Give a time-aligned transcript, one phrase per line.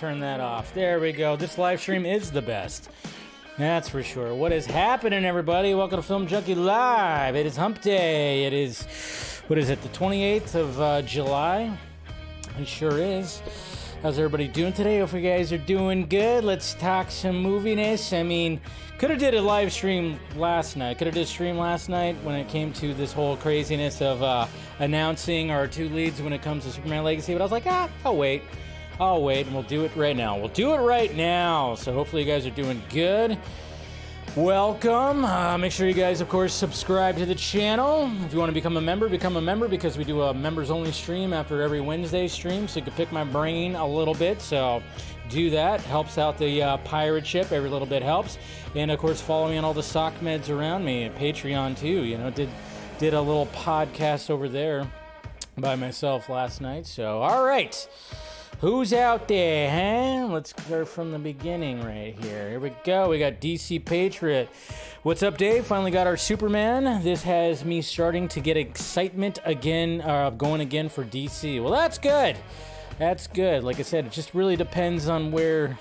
[0.00, 0.72] Turn that off.
[0.72, 1.36] There we go.
[1.36, 2.88] This live stream is the best.
[3.58, 4.34] That's for sure.
[4.34, 5.74] What is happening, everybody?
[5.74, 7.36] Welcome to Film Junkee Live.
[7.36, 8.46] It is Hump Day.
[8.46, 11.76] It is, what is it, the 28th of uh, July?
[12.58, 13.42] It sure is.
[14.02, 15.00] How's everybody doing today?
[15.00, 16.44] Hope you guys are doing good.
[16.44, 18.18] Let's talk some moviness.
[18.18, 18.58] I mean,
[18.96, 20.96] could have did a live stream last night.
[20.96, 24.22] Could have did a stream last night when it came to this whole craziness of
[24.22, 24.46] uh,
[24.78, 27.34] announcing our two leads when it comes to Superman Legacy.
[27.34, 28.44] But I was like, ah, I'll wait.
[29.00, 30.36] I'll wait, and we'll do it right now.
[30.36, 31.74] We'll do it right now.
[31.74, 33.38] So hopefully you guys are doing good.
[34.36, 35.24] Welcome.
[35.24, 38.12] Uh, make sure you guys, of course, subscribe to the channel.
[38.26, 40.70] If you want to become a member, become a member because we do a members
[40.70, 42.68] only stream after every Wednesday stream.
[42.68, 44.42] So you can pick my brain a little bit.
[44.42, 44.82] So
[45.30, 45.80] do that.
[45.80, 47.52] Helps out the uh, pirate ship.
[47.52, 48.36] Every little bit helps.
[48.76, 52.04] And of course, follow me on all the sock meds around me and Patreon too.
[52.04, 52.50] You know, did
[52.98, 54.86] did a little podcast over there
[55.56, 56.86] by myself last night.
[56.86, 57.88] So all right.
[58.60, 60.26] Who's out there, huh?
[60.26, 62.50] Let's go from the beginning right here.
[62.50, 63.08] Here we go.
[63.08, 64.50] We got DC Patriot.
[65.02, 65.64] What's up, Dave?
[65.64, 67.02] Finally got our Superman.
[67.02, 71.62] This has me starting to get excitement again, uh, going again for DC.
[71.62, 72.36] Well, that's good.
[72.98, 73.64] That's good.
[73.64, 75.78] Like I said, it just really depends on where,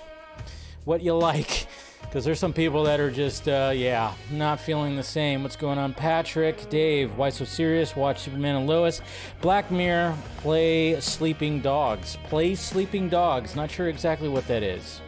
[0.85, 1.67] what you like.
[2.09, 5.43] Because there's some people that are just, uh, yeah, not feeling the same.
[5.43, 6.67] What's going on, Patrick?
[6.67, 7.95] Dave, why so serious?
[7.95, 9.03] Watch Superman and Lois.
[9.41, 12.17] Black Mirror, play Sleeping Dogs.
[12.23, 13.55] Play Sleeping Dogs.
[13.55, 15.01] Not sure exactly what that is.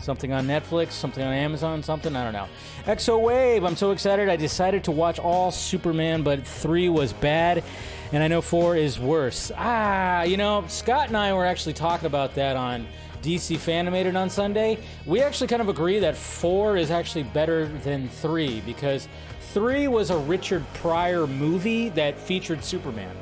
[0.00, 2.48] Something on Netflix, something on Amazon, something, I don't know.
[2.86, 4.30] Exo Wave, I'm so excited.
[4.30, 7.62] I decided to watch all Superman, but 3 was bad,
[8.10, 9.52] and I know 4 is worse.
[9.54, 12.86] Ah, you know, Scott and I were actually talking about that on
[13.28, 18.08] DC Fanimated on Sunday, we actually kind of agree that four is actually better than
[18.08, 19.06] three because
[19.52, 23.14] three was a Richard Pryor movie that featured Superman.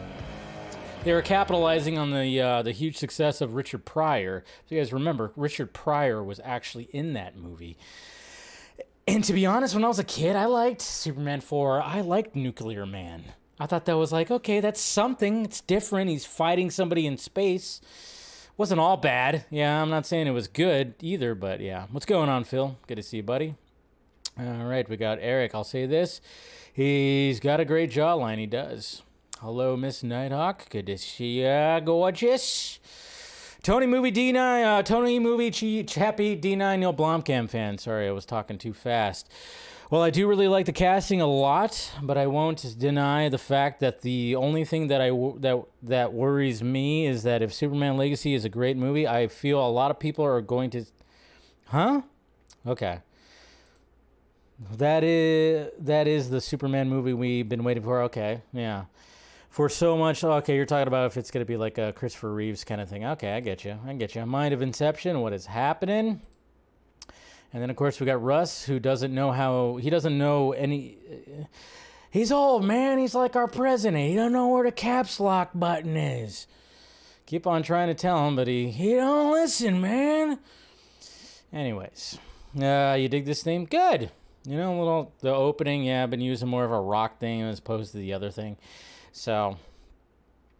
[1.02, 4.44] They were capitalizing on the uh, the huge success of Richard Pryor.
[4.64, 7.76] If you guys remember, Richard Pryor was actually in that movie.
[9.08, 11.82] And to be honest, when I was a kid, I liked Superman 4.
[11.82, 13.24] I liked Nuclear Man.
[13.58, 15.44] I thought that was like, okay, that's something.
[15.44, 16.10] It's different.
[16.10, 17.80] He's fighting somebody in space
[18.56, 19.44] wasn't all bad.
[19.50, 21.86] Yeah, I'm not saying it was good either, but yeah.
[21.90, 22.76] What's going on, Phil?
[22.86, 23.54] Good to see you, buddy.
[24.38, 25.54] All right, we got Eric.
[25.54, 26.20] I'll say this.
[26.72, 28.38] He's got a great jawline.
[28.38, 29.02] He does.
[29.40, 30.68] Hello, Miss Nighthawk.
[30.70, 32.78] Good to see ya, gorgeous.
[33.62, 37.78] Tony Movie D9, uh, Tony Movie Ch- Chappie D9 Neil Blomkamp fan.
[37.78, 39.28] Sorry, I was talking too fast.
[39.88, 43.78] Well, I do really like the casting a lot, but I won't deny the fact
[43.80, 48.34] that the only thing that I that that worries me is that if Superman Legacy
[48.34, 50.84] is a great movie, I feel a lot of people are going to,
[51.66, 52.02] huh?
[52.66, 52.98] Okay.
[54.76, 58.02] That is that is the Superman movie we've been waiting for.
[58.02, 58.86] Okay, yeah.
[59.50, 62.34] For so much, okay, you're talking about if it's going to be like a Christopher
[62.34, 63.04] Reeves kind of thing.
[63.04, 63.78] Okay, I get you.
[63.86, 64.26] I get you.
[64.26, 65.20] Mind of Inception.
[65.20, 66.20] What is happening?
[67.56, 70.98] And then, of course, we got Russ, who doesn't know how, he doesn't know any.
[72.10, 72.98] He's old, man.
[72.98, 74.10] He's like our president.
[74.10, 76.46] He don't know where the caps lock button is.
[77.24, 80.38] Keep on trying to tell him, but he, he don't listen, man.
[81.50, 82.18] Anyways,
[82.60, 83.64] uh, you dig this theme?
[83.64, 84.10] Good.
[84.44, 87.40] You know, a little, the opening, yeah, I've been using more of a rock thing
[87.40, 88.58] as opposed to the other thing.
[89.12, 89.56] So,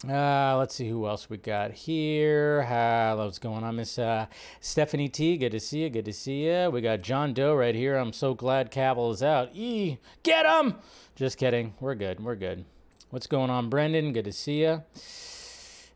[0.05, 2.67] uh, let's see who else we got here.
[2.69, 4.27] Uh, what's going on, Miss uh,
[4.61, 5.39] Stephanie T?
[5.39, 5.91] Good to see you.
[5.91, 6.69] Good to see you.
[6.71, 7.97] We got John Doe right here.
[7.97, 9.51] I'm so glad Cavill is out.
[9.55, 10.75] E, get him!
[11.15, 11.73] Just kidding.
[11.81, 12.23] We're good.
[12.23, 12.67] We're good.
[13.09, 14.13] What's going on, Brendan?
[14.13, 14.83] Good to see you.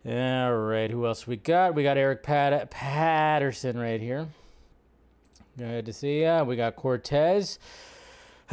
[0.06, 0.90] All right.
[0.90, 1.74] Who else we got?
[1.74, 4.28] We got Eric Pat- Patterson right here.
[5.58, 6.42] Good to see you.
[6.44, 7.58] We got Cortez.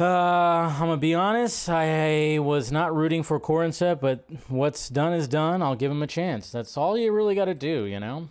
[0.00, 1.68] Uh, I'm gonna be honest.
[1.68, 5.60] I was not rooting for Corenswet, but what's done is done.
[5.60, 6.52] I'll give him a chance.
[6.52, 8.28] That's all you really got to do, you know.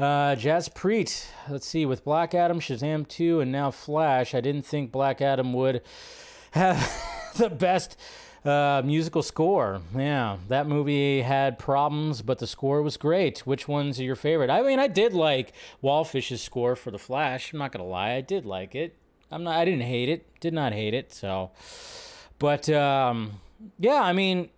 [0.00, 1.26] Uh, Jazz Preet.
[1.48, 1.86] Let's see.
[1.86, 5.82] With Black Adam, Shazam 2, and now Flash, I didn't think Black Adam would
[6.50, 7.96] have the best
[8.44, 9.82] uh, musical score.
[9.96, 13.46] Yeah, that movie had problems, but the score was great.
[13.46, 14.50] Which one's are your favorite?
[14.50, 17.52] I mean, I did like Wallfisch's score for the Flash.
[17.52, 18.96] I'm not gonna lie, I did like it.
[19.30, 19.56] I'm not.
[19.56, 20.26] I didn't hate it.
[20.40, 21.12] Did not hate it.
[21.12, 21.50] So,
[22.38, 23.40] but um,
[23.78, 24.02] yeah.
[24.02, 24.50] I mean,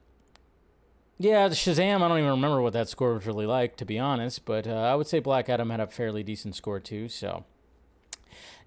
[1.19, 1.49] yeah.
[1.49, 2.03] Shazam.
[2.03, 4.45] I don't even remember what that score was really like, to be honest.
[4.45, 7.09] But uh, I would say Black Adam had a fairly decent score too.
[7.09, 7.45] So,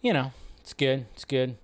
[0.02, 0.32] you know,
[0.62, 1.06] it's good.
[1.14, 1.58] It's good.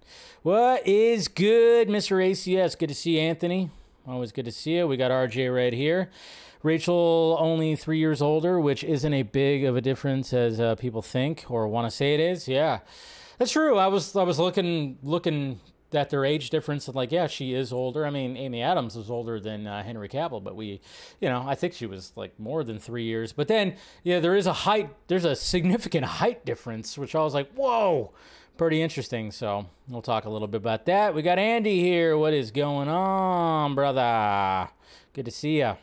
[0.44, 2.24] What is good, Mr.
[2.24, 2.78] ACS?
[2.78, 3.70] Good to see you, Anthony.
[4.08, 4.88] Always good to see you.
[4.88, 6.10] We got RJ right here.
[6.64, 11.02] Rachel only three years older, which isn't a big of a difference as uh, people
[11.02, 12.48] think or want to say it is.
[12.48, 12.80] Yeah,
[13.38, 13.78] that's true.
[13.78, 15.60] I was I was looking looking
[15.94, 18.06] at their age difference and like yeah she is older.
[18.06, 20.82] I mean amy adams was older than uh, henry cavill but we
[21.22, 23.32] you know i think she was like more than three years.
[23.32, 27.34] But then yeah there is a height there's a significant height difference which i was
[27.34, 28.12] like whoa
[28.58, 29.32] pretty interesting.
[29.32, 31.14] So we'll talk a little bit about that.
[31.14, 32.18] We got andy here.
[32.18, 34.70] What is going on brother?
[35.14, 35.78] Good to see you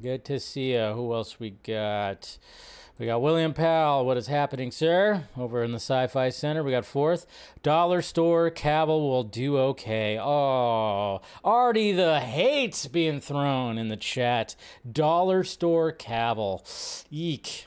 [0.00, 2.38] good to see you who else we got
[3.02, 4.06] we got William Powell.
[4.06, 5.24] What is happening, sir?
[5.36, 6.62] Over in the Sci Fi Center.
[6.62, 7.26] We got fourth.
[7.64, 8.48] Dollar Store.
[8.48, 10.20] Cavill will do okay.
[10.20, 14.54] Oh, already the hates being thrown in the chat.
[14.88, 16.62] Dollar Store Cavill.
[17.10, 17.66] Eek.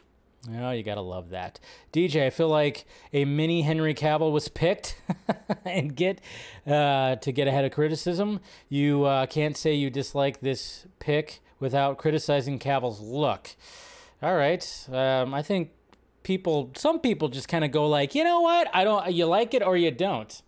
[0.58, 1.60] Oh, you gotta love that.
[1.92, 5.02] DJ, I feel like a mini Henry Cavill was picked
[5.66, 6.22] and get
[6.66, 8.40] uh, to get ahead of criticism.
[8.70, 13.50] You uh, can't say you dislike this pick without criticizing Cavill's look.
[14.26, 14.88] All right.
[14.92, 15.70] Um, I think
[16.24, 18.68] people, some people just kind of go like, you know what?
[18.74, 20.42] I don't, you like it or you don't.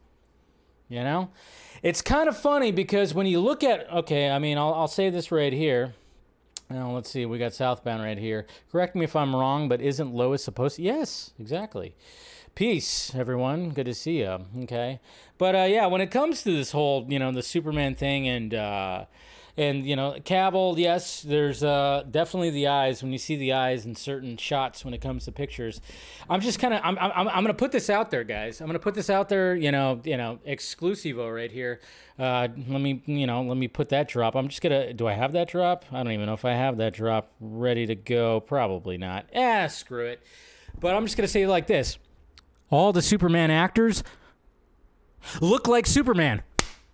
[0.90, 1.30] You know?
[1.84, 5.12] It's kind of funny because when you look at, okay, I mean, I'll, I'll say
[5.12, 5.94] this right here.
[6.72, 7.28] Now, let's see.
[7.28, 8.48] We got Southbound right here.
[8.72, 10.82] Correct me if I'm wrong, but isn't Lois supposed to?
[10.82, 11.94] Yes, exactly.
[12.56, 13.70] Peace, everyone.
[13.70, 14.40] Good to see you.
[14.64, 15.00] Okay.
[15.38, 18.56] But uh, yeah, when it comes to this whole, you know, the Superman thing and,
[18.56, 19.06] uh,
[19.58, 23.86] and you know, Cavill, yes, there's uh, definitely the eyes when you see the eyes
[23.88, 25.82] in certain shots when it comes to pictures.
[26.30, 28.62] I'm just kind of I'm, I'm I'm gonna put this out there, guys.
[28.62, 29.56] I'm gonna put this out there.
[29.56, 31.80] You know, you know, exclusivo right here.
[32.20, 34.36] Uh, let me you know let me put that drop.
[34.36, 34.94] I'm just gonna.
[34.94, 35.86] Do I have that drop?
[35.92, 38.40] I don't even know if I have that drop ready to go.
[38.40, 39.26] Probably not.
[39.36, 40.22] Ah, screw it.
[40.80, 41.98] But I'm just gonna say it like this:
[42.70, 44.04] all the Superman actors
[45.42, 46.44] look like Superman.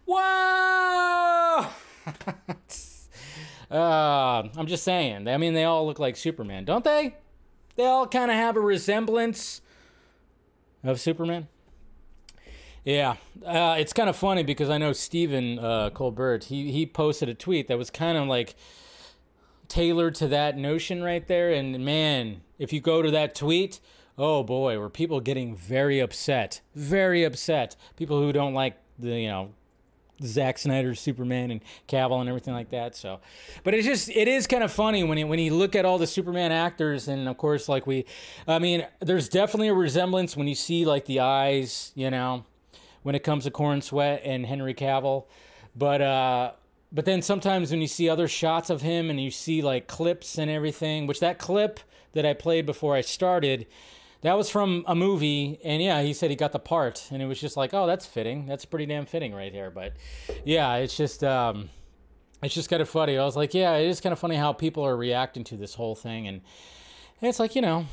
[0.06, 1.13] Whoa!
[3.72, 5.28] uh, I'm just saying.
[5.28, 7.16] I mean, they all look like Superman, don't they?
[7.76, 9.62] They all kind of have a resemblance
[10.84, 11.48] of Superman.
[12.86, 13.16] Yeah,
[13.46, 16.46] uh, it's kind of funny because I know Stephen uh, Colbert.
[16.46, 18.56] He he posted a tweet that was kind of like
[19.70, 21.52] tailored to that notion right there.
[21.52, 23.80] And man, if you go to that tweet,
[24.18, 27.78] oh boy, were people getting very upset, very upset.
[27.96, 29.54] People who don't like the you know
[30.22, 32.96] Zack Snyder's Superman and Cavill and everything like that.
[32.96, 33.20] So,
[33.64, 35.98] but it's just it is kind of funny when you when you look at all
[35.98, 38.06] the Superman actors and of course like we,
[38.48, 42.46] I mean, there's definitely a resemblance when you see like the eyes, you know,
[43.04, 45.26] when it comes to Corenswet and Henry Cavill,
[45.76, 46.52] but uh.
[46.96, 50.38] But then sometimes when you see other shots of him and you see like clips
[50.38, 51.80] and everything, which that clip
[52.12, 53.66] that I played before I started,
[54.24, 57.28] that was from a movie, and yeah, he said he got the part, and it
[57.28, 58.46] was just like, oh, that's fitting.
[58.46, 59.70] That's pretty damn fitting right here.
[59.70, 59.94] But
[60.44, 61.70] yeah, it's just, um,
[62.42, 63.18] it's just kind of funny.
[63.18, 65.76] I was like, yeah, it is kind of funny how people are reacting to this
[65.76, 66.42] whole thing, and,
[67.22, 67.86] it's like, you know,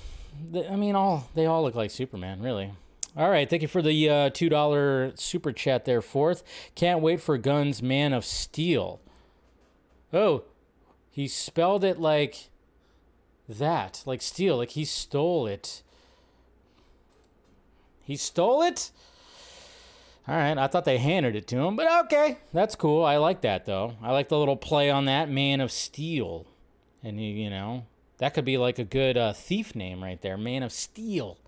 [0.68, 2.72] I mean, all they all look like Superman, really.
[3.16, 6.42] All right, thank you for the uh, two dollar super chat there, fourth.
[6.74, 9.00] Can't wait for Guns Man of Steel.
[10.12, 10.44] Oh,
[11.10, 12.50] he spelled it like
[13.48, 15.82] that, like steel, like he stole it.
[18.10, 18.90] He stole it?
[20.26, 23.04] All right, I thought they handed it to him, but okay, that's cool.
[23.04, 23.94] I like that though.
[24.02, 26.44] I like the little play on that Man of Steel,
[27.04, 27.86] and you, you know
[28.18, 31.38] that could be like a good uh, thief name right there, Man of Steel.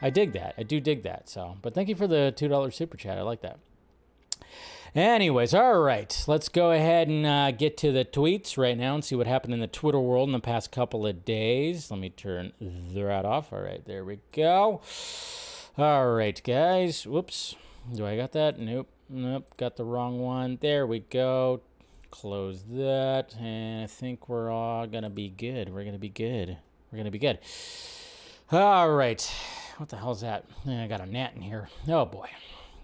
[0.00, 0.54] I dig that.
[0.56, 1.28] I do dig that.
[1.28, 3.18] So, but thank you for the two dollar super chat.
[3.18, 3.58] I like that.
[4.94, 9.04] Anyways, all right, let's go ahead and uh, get to the tweets right now and
[9.04, 11.90] see what happened in the Twitter world in the past couple of days.
[11.90, 12.54] Let me turn
[12.94, 13.52] that off.
[13.52, 14.80] All right, there we go.
[15.78, 17.06] All right, guys.
[17.06, 17.54] Whoops.
[17.94, 18.58] Do I got that?
[18.58, 18.88] Nope.
[19.08, 19.56] Nope.
[19.56, 20.58] Got the wrong one.
[20.60, 21.60] There we go.
[22.10, 23.36] Close that.
[23.38, 25.68] And I think we're all going to be good.
[25.68, 26.56] We're going to be good.
[26.90, 27.38] We're going to be good.
[28.50, 29.22] All right.
[29.76, 30.46] What the hell's that?
[30.66, 31.68] I got a gnat in here.
[31.86, 32.28] Oh, boy.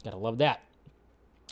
[0.04, 0.60] Gotta love that.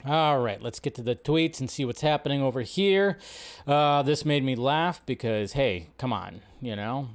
[0.07, 3.19] All right, let's get to the tweets and see what's happening over here.
[3.67, 7.09] Uh, this made me laugh because, hey, come on, you know,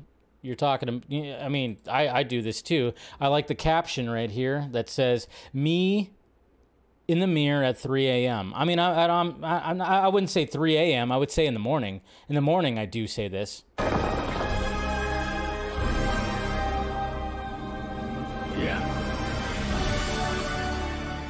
[0.47, 2.93] you're talking to i mean I, I do this too.
[3.19, 6.11] I like the caption right here that says me
[7.07, 10.77] in the mirror at 3 a.m i mean i, I, I, I wouldn't say 3
[10.77, 12.01] a.m i would say in the morning.
[12.29, 13.63] In the morning i do say this.
[18.57, 18.81] Yeah.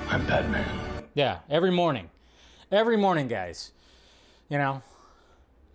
[0.10, 1.06] I'm batman.
[1.16, 2.10] Yeah every morning.
[2.72, 3.72] Every morning guys.
[4.50, 4.82] You know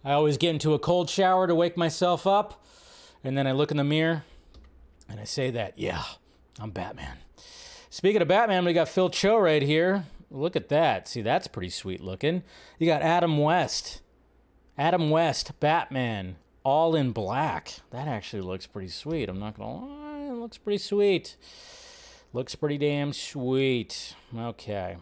[0.05, 2.62] i always get into a cold shower to wake myself up
[3.25, 4.25] and then I look in the mirror
[5.09, 6.03] and I say that, yeah,
[6.61, 7.19] I'm Batman.
[7.91, 10.05] Speaking of Batman, we got Phil Cho right here.
[10.31, 11.09] Look at that.
[11.09, 12.43] See, that's pretty sweet looking.
[12.79, 14.01] You got Adam West.
[14.79, 17.75] Adam West, Batman, all in black.
[17.91, 19.29] That actually looks pretty sweet.
[19.29, 21.37] I'm not gonna lie, it looks pretty sweet.
[22.33, 24.15] Looks pretty damn sweet.
[24.35, 24.97] Okay.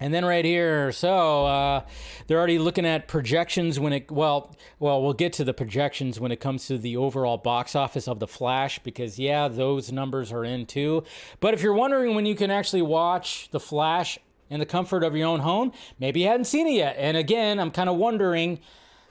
[0.00, 1.84] And then right here, so uh,
[2.26, 4.10] they're already looking at projections when it.
[4.10, 8.06] Well, well, we'll get to the projections when it comes to the overall box office
[8.06, 11.02] of the Flash because yeah, those numbers are in too.
[11.40, 14.18] But if you're wondering when you can actually watch the Flash
[14.50, 16.94] in the comfort of your own home, maybe you hadn't seen it yet.
[16.96, 18.60] And again, I'm kind of wondering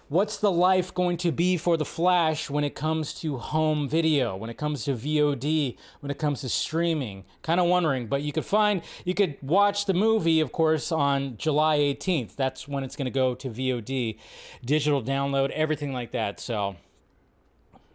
[0.09, 4.35] what's the life going to be for the Flash when it comes to home video,
[4.35, 7.25] when it comes to VOD, when it comes to streaming?
[7.41, 11.37] Kind of wondering, but you could find, you could watch the movie, of course, on
[11.37, 12.35] July 18th.
[12.35, 14.17] That's when it's going to go to VOD,
[14.63, 16.39] digital download, everything like that.
[16.39, 16.75] So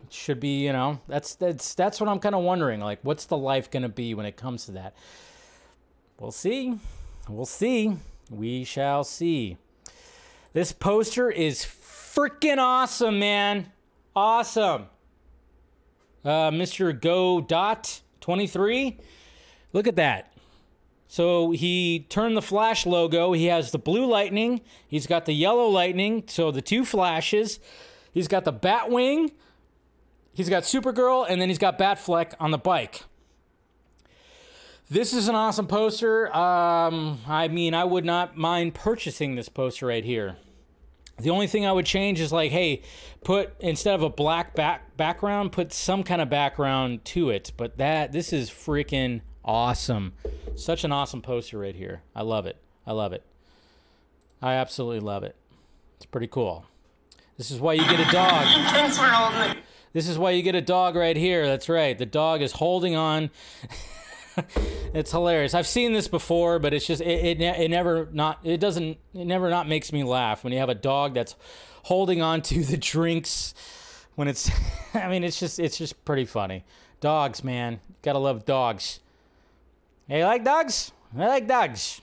[0.03, 2.81] it should be, you know, that's that's that's what I'm kind of wondering.
[2.81, 4.95] Like, what's the life going to be when it comes to that?
[6.19, 6.79] We'll see.
[7.29, 7.97] We'll see.
[8.31, 9.57] We shall see.
[10.53, 11.65] This poster is
[12.15, 13.73] freaking awesome, man.
[14.15, 14.87] Awesome.
[16.25, 16.99] Uh, Mr.
[16.99, 18.99] Go Dot 23.
[19.73, 20.33] Look at that.
[21.09, 23.33] So he turned the flash logo.
[23.33, 24.61] He has the blue lightning.
[24.87, 26.25] He's got the yellow lightning.
[26.27, 27.61] So the two flashes.
[28.13, 29.31] He's got the Batwing.
[30.35, 33.03] He's got Supergirl, and then he's got Batfleck on the bike.
[34.89, 36.35] This is an awesome poster.
[36.35, 40.37] Um, I mean, I would not mind purchasing this poster right here.
[41.19, 42.83] The only thing I would change is like, hey,
[43.23, 47.53] put instead of a black back background, put some kind of background to it.
[47.57, 50.15] But that this is freaking awesome.
[50.57, 52.03] Such an awesome poster right here.
[52.15, 52.57] I love it.
[52.87, 53.25] I love it.
[54.41, 55.37] I absolutely love it.
[55.97, 56.67] It's pretty cool.
[57.39, 58.45] This is why you get a dog.
[58.73, 59.65] Thanks for holding it.
[59.93, 61.47] This is why you get a dog right here.
[61.47, 61.97] That's right.
[61.97, 63.31] The dog is holding on.
[64.95, 65.55] it's hilarious.
[65.55, 69.25] I've seen this before, but it's just it, it, it never not it doesn't it
[69.27, 71.35] never not makes me laugh when you have a dog that's
[71.85, 73.55] holding on to the drinks
[74.15, 74.51] when it's
[74.95, 76.65] I mean it's just it's just pretty funny.
[77.01, 77.81] Dogs, man.
[78.03, 79.01] Got to love dogs.
[80.09, 80.93] Hey, you like dogs?
[81.17, 82.01] I like dogs.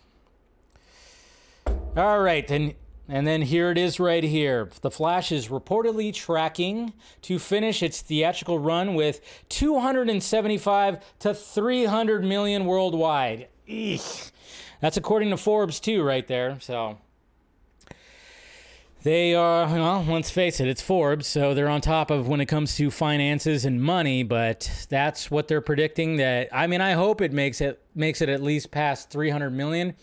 [1.95, 2.75] All right, and
[3.09, 4.69] and then here it is right here.
[4.81, 12.65] The Flash is reportedly tracking to finish its theatrical run with 275 to 300 million
[12.65, 13.47] worldwide.
[14.79, 16.59] That's according to Forbes too, right there.
[16.59, 16.99] So
[19.01, 22.47] they are, well, let's face it, it's Forbes, so they're on top of when it
[22.47, 27.21] comes to finances and money, but that's what they're predicting that I mean, I hope
[27.21, 29.95] it makes it makes it at least past 300 million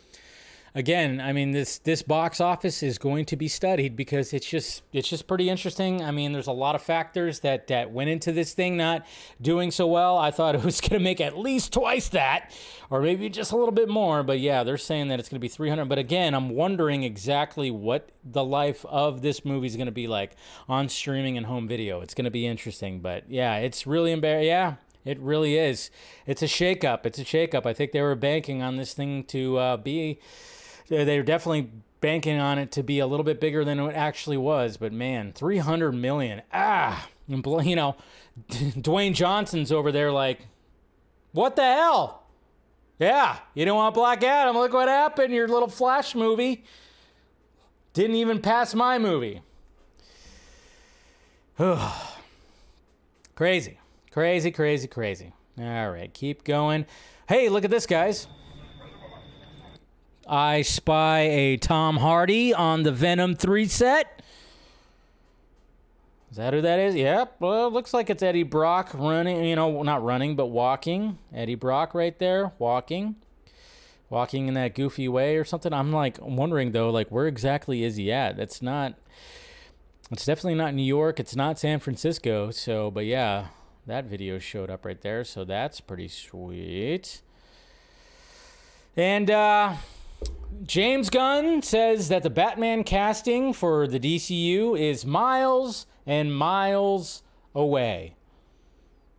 [0.76, 4.82] again, I mean this this box office is going to be studied because it's just
[4.92, 6.02] it's just pretty interesting.
[6.04, 9.04] I mean, there's a lot of factors that that went into this thing not
[9.40, 10.16] doing so well.
[10.18, 12.54] I thought it was going to make at least twice that,
[12.90, 14.22] or maybe just a little bit more.
[14.22, 15.88] But yeah, they're saying that it's going to be 300.
[15.88, 20.06] But again, I'm wondering exactly what the life of this movie is going to be
[20.06, 20.36] like
[20.68, 22.02] on streaming and home video.
[22.02, 23.00] It's going to be interesting.
[23.00, 24.46] But yeah, it's really embarrassing.
[24.48, 24.74] Yeah,
[25.06, 25.90] it really is.
[26.26, 27.06] It's a shakeup.
[27.06, 27.64] It's a shakeup.
[27.64, 30.18] I think they were banking on this thing to uh, be
[30.88, 34.76] they're definitely banking on it to be a little bit bigger than it actually was.
[34.76, 36.42] But man, 300 million.
[36.52, 37.36] Ah, you
[37.76, 37.96] know,
[38.50, 40.46] Dwayne Johnson's over there like,
[41.32, 42.22] what the hell?
[42.98, 44.56] Yeah, you don't want Black Adam.
[44.56, 45.34] Look what happened.
[45.34, 46.64] Your little Flash movie
[47.92, 49.42] didn't even pass my movie.
[53.34, 53.78] crazy,
[54.10, 55.32] crazy, crazy, crazy.
[55.58, 56.86] All right, keep going.
[57.28, 58.28] Hey, look at this, guys.
[60.28, 64.22] I spy a Tom Hardy on the Venom 3 set.
[66.30, 66.94] Is that who that is?
[66.96, 67.36] Yep.
[67.38, 71.18] Well, looks like it's Eddie Brock running, you know, not running, but walking.
[71.32, 73.16] Eddie Brock right there, walking.
[74.10, 75.72] Walking in that goofy way or something.
[75.72, 78.36] I'm like wondering though, like where exactly is he at?
[78.36, 78.94] That's not
[80.10, 82.50] it's definitely not New York, it's not San Francisco.
[82.50, 83.46] So, but yeah,
[83.86, 87.22] that video showed up right there, so that's pretty sweet.
[88.96, 89.76] And uh
[90.64, 97.22] James Gunn says that the Batman casting for the DCU is miles and miles
[97.54, 98.16] away.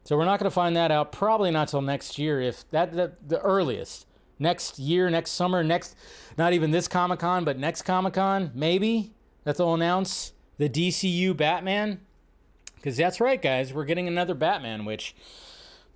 [0.03, 2.93] So we're not going to find that out probably not till next year if that,
[2.93, 4.07] that the earliest.
[4.39, 5.95] Next year, next summer, next
[6.37, 9.11] not even this Comic-Con, but next Comic-Con, maybe
[9.43, 12.01] that they'll announce the DCU Batman.
[12.83, 15.15] Cuz that's right, guys, we're getting another Batman which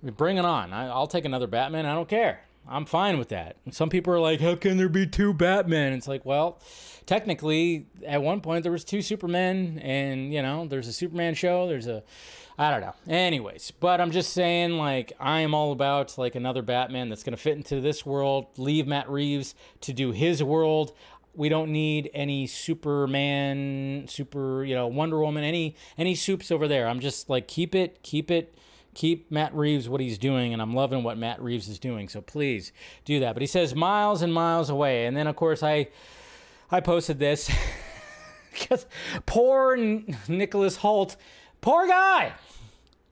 [0.02, 0.72] bring it on.
[0.72, 1.86] I, I'll take another Batman.
[1.86, 2.40] I don't care.
[2.68, 3.56] I'm fine with that.
[3.70, 6.60] Some people are like, "How can there be two Batman?" It's like, well,
[7.06, 11.66] technically, at one point there was two Supermen, and you know, there's a Superman show.
[11.68, 12.02] There's a,
[12.58, 12.94] I don't know.
[13.08, 17.36] Anyways, but I'm just saying, like, I am all about like another Batman that's gonna
[17.36, 18.46] fit into this world.
[18.56, 20.92] Leave Matt Reeves to do his world.
[21.34, 26.86] We don't need any Superman, super, you know, Wonder Woman, any any soups over there.
[26.86, 28.54] I'm just like keep it, keep it,
[28.94, 32.08] keep Matt Reeves what he's doing, and I'm loving what Matt Reeves is doing.
[32.08, 32.72] So please
[33.04, 33.34] do that.
[33.34, 35.88] But he says miles and miles away, and then of course I
[36.70, 37.50] I posted this
[38.52, 38.86] because
[39.26, 41.16] poor N- Nicholas Hoult,
[41.60, 42.32] poor guy,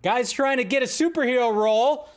[0.03, 2.09] guy's trying to get a superhero role.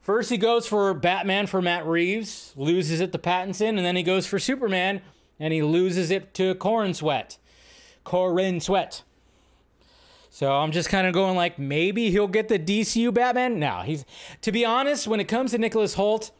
[0.00, 4.02] First, he goes for Batman for Matt Reeves, loses it to Pattinson, and then he
[4.02, 5.02] goes for Superman,
[5.38, 7.36] and he loses it to Corenswet.
[8.04, 9.02] Corin Sweat.
[10.30, 13.58] So I'm just kind of going like maybe he'll get the DCU Batman.
[13.58, 14.04] Now he's
[14.42, 16.30] to be honest, when it comes to Nicholas Hoult,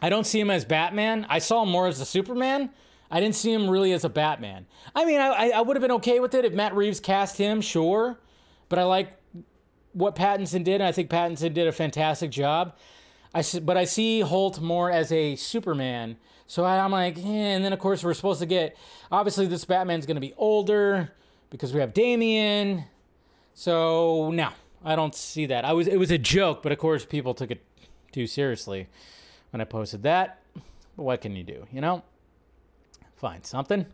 [0.00, 1.26] I don't see him as Batman.
[1.28, 2.70] I saw him more as a Superman.
[3.10, 4.66] I didn't see him really as a Batman.
[4.94, 7.60] I mean, I, I would have been okay with it if Matt Reeves cast him,
[7.60, 8.20] sure.
[8.68, 9.12] But I like
[9.92, 12.76] what Pattinson did, and I think Pattinson did a fantastic job.
[13.34, 16.16] I but I see Hoult more as a Superman.
[16.46, 17.20] So I, am like, eh.
[17.20, 18.76] and then of course we're supposed to get.
[19.12, 21.12] Obviously, this Batman's going to be older
[21.50, 22.84] because we have Damian.
[23.54, 24.50] So no,
[24.84, 25.64] I don't see that.
[25.64, 27.62] I was it was a joke, but of course people took it
[28.12, 28.88] too seriously
[29.50, 30.40] when I posted that.
[30.96, 32.02] But what can you do, you know?
[33.16, 33.86] Find something.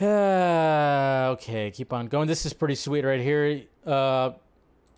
[0.00, 0.04] Uh,
[1.34, 2.26] okay, keep on going.
[2.26, 3.62] This is pretty sweet right here.
[3.86, 4.30] Uh,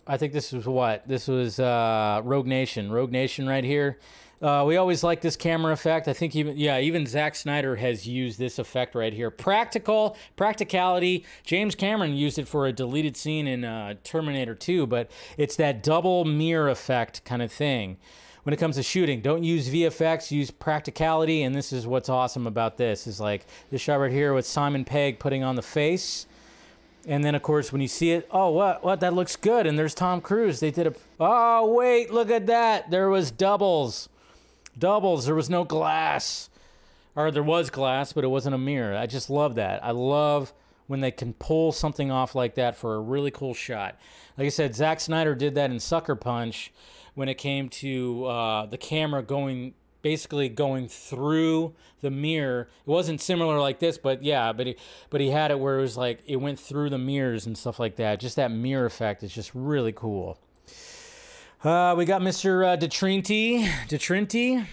[0.05, 1.07] I think this was what?
[1.07, 2.91] This was uh, Rogue Nation.
[2.91, 3.99] Rogue Nation right here.
[4.41, 6.07] Uh, we always like this camera effect.
[6.07, 9.31] I think even yeah, even Zack Snyder has used this effect right here.
[9.31, 11.25] Practical practicality.
[11.43, 15.81] James Cameron used it for a deleted scene in uh, Terminator 2, but it's that
[15.81, 17.97] double mirror effect kind of thing
[18.43, 19.21] when it comes to shooting.
[19.21, 21.41] Don't use VFX, use practicality.
[21.41, 24.85] And this is what's awesome about this is like this shot right here with Simon
[24.85, 26.27] Pegg putting on the face.
[27.07, 29.65] And then of course when you see it, oh what what that looks good.
[29.65, 30.59] And there's Tom Cruise.
[30.59, 32.91] They did a oh wait, look at that.
[32.91, 34.09] There was doubles.
[34.77, 35.25] Doubles.
[35.25, 36.49] There was no glass.
[37.15, 38.95] Or there was glass, but it wasn't a mirror.
[38.95, 39.83] I just love that.
[39.83, 40.53] I love
[40.85, 43.99] when they can pull something off like that for a really cool shot.
[44.37, 46.71] Like I said, Zack Snyder did that in Sucker Punch
[47.15, 49.73] when it came to uh, the camera going
[50.03, 52.69] basically going through the mirror.
[52.85, 54.75] It wasn't similar like this, but yeah, but he,
[55.09, 57.79] but he had it where it was like it went through the mirrors and stuff
[57.79, 58.19] like that.
[58.19, 60.39] Just that mirror effect is just really cool.
[61.63, 62.63] Uh, we got Mr.
[62.63, 64.63] Uh, DeTrinity, DeTrinity,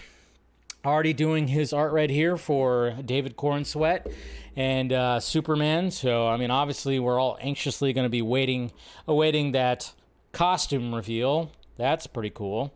[0.84, 4.12] already doing his art right here for David Corenswet
[4.54, 5.90] and uh, Superman.
[5.90, 8.70] So I mean, obviously, we're all anxiously going to be waiting,
[9.08, 9.94] awaiting that
[10.32, 11.50] costume reveal.
[11.78, 12.74] That's pretty cool.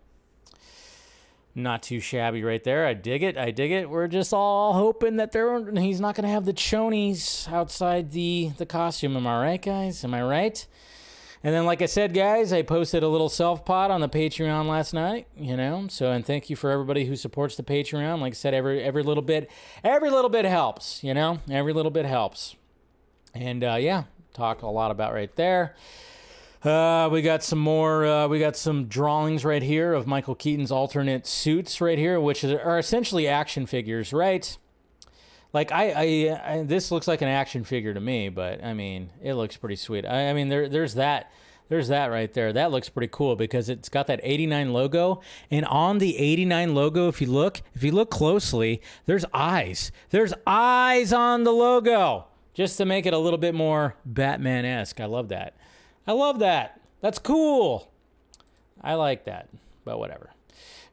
[1.54, 2.86] Not too shabby right there.
[2.86, 3.36] I dig it.
[3.36, 3.90] I dig it.
[3.90, 5.34] We're just all hoping that
[5.76, 9.18] he's not going to have the chonies outside the the costume.
[9.18, 10.02] Am I right, guys?
[10.02, 10.66] Am I right?
[11.44, 14.66] And then, like I said, guys, I posted a little self pot on the Patreon
[14.66, 15.26] last night.
[15.36, 18.20] You know, so and thank you for everybody who supports the Patreon.
[18.20, 19.50] Like I said, every every little bit,
[19.84, 21.02] every little bit helps.
[21.04, 22.56] You know, every little bit helps.
[23.34, 25.76] And uh, yeah, talk a lot about right there.
[26.64, 28.04] Uh, we got some more.
[28.04, 32.42] Uh, we got some drawings right here of Michael Keaton's alternate suits right here, which
[32.42, 34.58] are essentially action figures, right?
[35.52, 39.10] Like I, I, I, this looks like an action figure to me, but I mean,
[39.22, 40.04] it looks pretty sweet.
[40.04, 41.30] I, I mean, there, there's that.
[41.68, 42.52] There's that right there.
[42.52, 45.20] That looks pretty cool because it's got that 89 logo.
[45.50, 49.92] And on the 89 logo, if you look, if you look closely, there's eyes.
[50.10, 55.00] There's eyes on the logo just to make it a little bit more Batman esque.
[55.00, 55.56] I love that.
[56.06, 56.80] I love that.
[57.00, 57.92] That's cool.
[58.80, 59.48] I like that,
[59.84, 60.30] but whatever.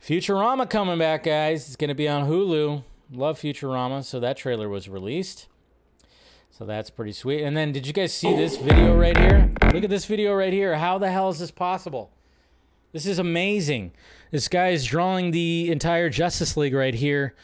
[0.06, 1.68] Futurama coming back, guys.
[1.68, 2.84] It's going to be on Hulu.
[3.12, 4.04] Love Futurama.
[4.04, 5.48] So that trailer was released.
[6.52, 7.44] So that's pretty sweet.
[7.44, 9.52] And then, did you guys see this video right here?
[9.74, 10.76] Look at this video right here.
[10.78, 12.12] How the hell is this possible?
[12.94, 13.92] This is amazing.
[14.32, 17.36] This guy is drawing the entire Justice League right here.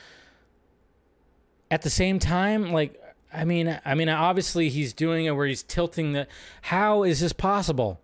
[1.70, 3.02] At the same time, like
[3.34, 6.28] I mean, I mean, obviously he's doing it where he's tilting the.
[6.62, 8.00] How is this possible?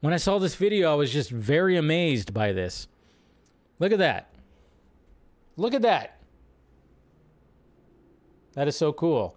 [0.00, 2.86] When I saw this video, I was just very amazed by this.
[3.78, 4.30] Look at that.
[5.56, 6.15] Look at that.
[8.56, 9.36] That is so cool.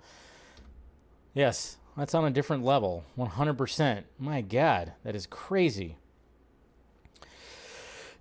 [1.34, 3.04] Yes, that's on a different level.
[3.18, 4.04] 100%.
[4.18, 5.98] My God, that is crazy.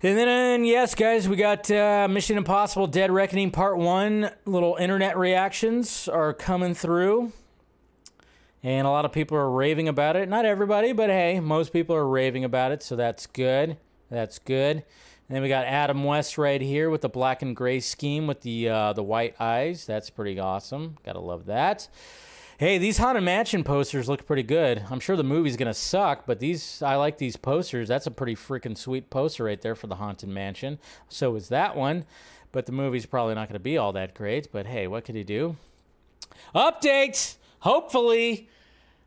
[0.03, 4.29] And then, yes, guys, we got uh, Mission Impossible Dead Reckoning Part 1.
[4.45, 7.31] Little internet reactions are coming through.
[8.61, 10.27] And a lot of people are raving about it.
[10.27, 13.77] Not everybody, but hey, most people are raving about it, so that's good.
[14.09, 14.83] That's good.
[15.29, 18.41] And then we got Adam West right here with the black and gray scheme with
[18.41, 19.85] the uh, the white eyes.
[19.85, 20.97] That's pretty awesome.
[21.05, 21.87] Gotta love that.
[22.57, 24.83] Hey, these Haunted Mansion posters look pretty good.
[24.89, 27.87] I'm sure the movie's gonna suck, but these I like these posters.
[27.87, 30.79] That's a pretty freaking sweet poster right there for the Haunted Mansion.
[31.07, 32.05] So is that one.
[32.51, 34.51] but the movie's probably not to be all that great.
[34.51, 35.55] But hey, what could he do?
[36.55, 38.49] Updates, hopefully.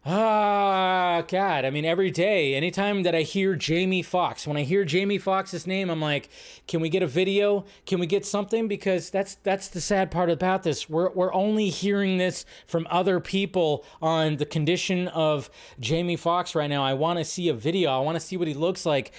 [0.05, 1.65] Ah, God.
[1.65, 5.65] I mean, every day, anytime that I hear Jamie Foxx, when I hear Jamie Foxx's
[5.65, 6.29] name, I'm like,
[6.67, 7.65] can we get a video?
[7.87, 8.67] Can we get something?
[8.67, 10.91] Because that's that's the sad part about this.
[10.91, 16.69] We're we're only hearing this from other people on the condition of Jamie Foxx right
[16.69, 16.83] now.
[16.85, 17.91] I want to see a video.
[17.91, 19.13] I want to see what he looks like.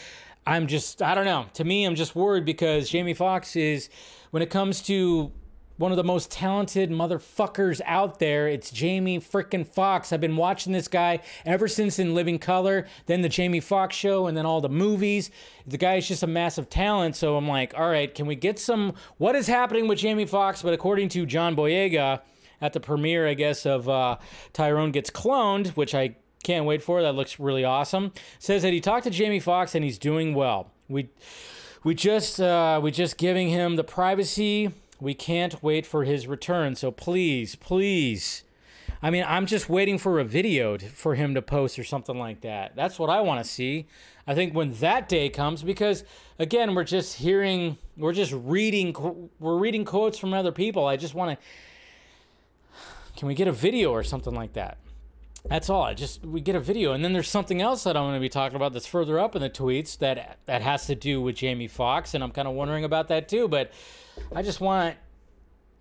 [0.45, 1.45] I'm just I don't know.
[1.53, 3.87] To me, I'm just worried because Jamie Foxx is
[4.31, 5.31] when it comes to
[5.77, 8.47] one of the most talented motherfuckers out there.
[8.47, 10.13] It's Jamie frickin' Foxx.
[10.13, 14.27] I've been watching this guy ever since in Living Color, then the Jamie Foxx show,
[14.27, 15.31] and then all the movies.
[15.65, 17.15] The guy is just a massive talent.
[17.15, 18.93] So I'm like, all right, can we get some?
[19.17, 20.61] What is happening with Jamie Foxx?
[20.61, 22.21] But according to John Boyega
[22.61, 24.17] at the premiere, I guess, of uh,
[24.53, 27.01] Tyrone Gets Cloned, which I can't wait for.
[27.01, 28.11] That looks really awesome.
[28.39, 30.71] Says that he talked to Jamie Foxx and he's doing well.
[30.87, 31.09] We
[31.83, 34.71] we just uh, we just giving him the privacy
[35.03, 36.75] we can't wait for his return.
[36.75, 38.43] So please, please.
[39.01, 42.17] I mean, I'm just waiting for a video to, for him to post or something
[42.17, 42.75] like that.
[42.75, 43.85] That's what I want to see.
[44.25, 46.05] I think when that day comes, because
[46.39, 48.95] again, we're just hearing, we're just reading,
[49.39, 50.87] we're reading quotes from other people.
[50.87, 51.45] I just want to.
[53.17, 54.77] Can we get a video or something like that?
[55.45, 55.83] That's all.
[55.83, 58.19] I just we get a video, and then there's something else that I'm going to
[58.19, 61.35] be talking about that's further up in the tweets that that has to do with
[61.35, 63.47] Jamie Foxx, and I'm kind of wondering about that too.
[63.47, 63.71] But
[64.33, 64.95] I just want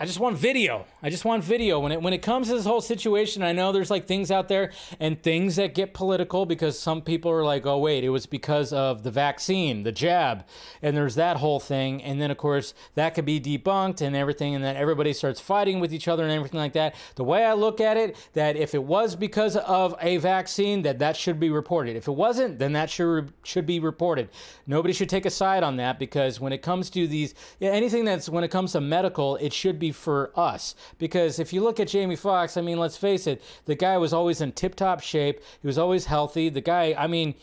[0.02, 0.84] I just want video.
[1.00, 1.78] I just want video.
[1.78, 4.48] When it when it comes to this whole situation, I know there's like things out
[4.48, 8.26] there and things that get political because some people are like, oh wait, it was
[8.26, 10.44] because of the vaccine, the jab,
[10.82, 12.02] and there's that whole thing.
[12.02, 15.78] And then of course that could be debunked and everything, and then everybody starts fighting
[15.78, 16.96] with each other and everything like that.
[17.14, 20.98] The way I look at it, that if it was because of a vaccine, that
[20.98, 21.94] that should be reported.
[21.94, 24.30] If it wasn't, then that should should be reported.
[24.66, 28.28] Nobody should take a side on that because when it comes to these anything that's
[28.28, 30.74] when it comes to medical, it should be for us.
[30.98, 34.12] Because if you look at Jamie Foxx, I mean, let's face it, the guy was
[34.12, 35.40] always in tip top shape.
[35.61, 36.48] He was always healthy.
[36.48, 37.35] The guy, I mean,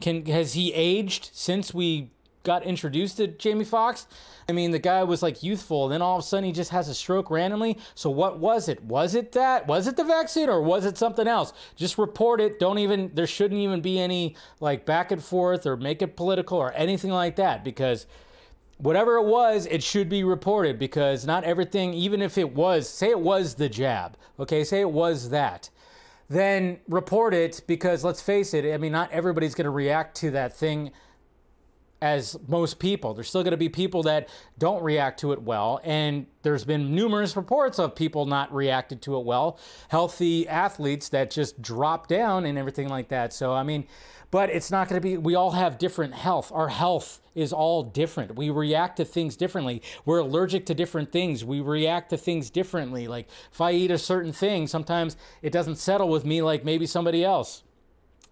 [0.00, 2.10] can has he aged since we
[2.42, 4.06] got introduced to Jamie Foxx?
[4.48, 6.88] I mean, the guy was like youthful, then all of a sudden he just has
[6.88, 7.78] a stroke randomly.
[7.96, 8.82] So what was it?
[8.84, 9.66] Was it that?
[9.66, 11.52] Was it the vaccine or was it something else?
[11.74, 12.60] Just report it.
[12.60, 16.58] Don't even there shouldn't even be any like back and forth or make it political
[16.58, 18.06] or anything like that because
[18.78, 23.10] whatever it was, it should be reported because not everything, even if it was, say
[23.10, 25.70] it was the jab, okay, say it was that,
[26.28, 30.30] then report it because let's face it, I mean, not everybody's going to react to
[30.32, 30.92] that thing
[32.02, 33.14] as most people.
[33.14, 35.80] There's still going to be people that don't react to it well.
[35.82, 39.58] And there's been numerous reports of people not reacted to it well,
[39.88, 43.32] healthy athletes that just drop down and everything like that.
[43.32, 43.86] So, I mean,
[44.36, 46.52] but it's not going to be, we all have different health.
[46.52, 48.36] Our health is all different.
[48.36, 49.80] We react to things differently.
[50.04, 51.42] We're allergic to different things.
[51.42, 53.08] We react to things differently.
[53.08, 56.84] Like if I eat a certain thing, sometimes it doesn't settle with me like maybe
[56.84, 57.62] somebody else,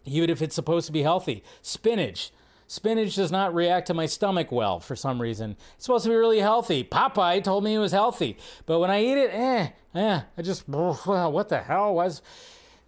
[0.05, 1.43] even if it's supposed to be healthy.
[1.62, 2.33] Spinach.
[2.67, 5.57] Spinach does not react to my stomach well for some reason.
[5.77, 6.85] It's supposed to be really healthy.
[6.85, 8.37] Popeye told me it was healthy,
[8.67, 12.21] but when I eat it, eh, eh, I just, what the hell was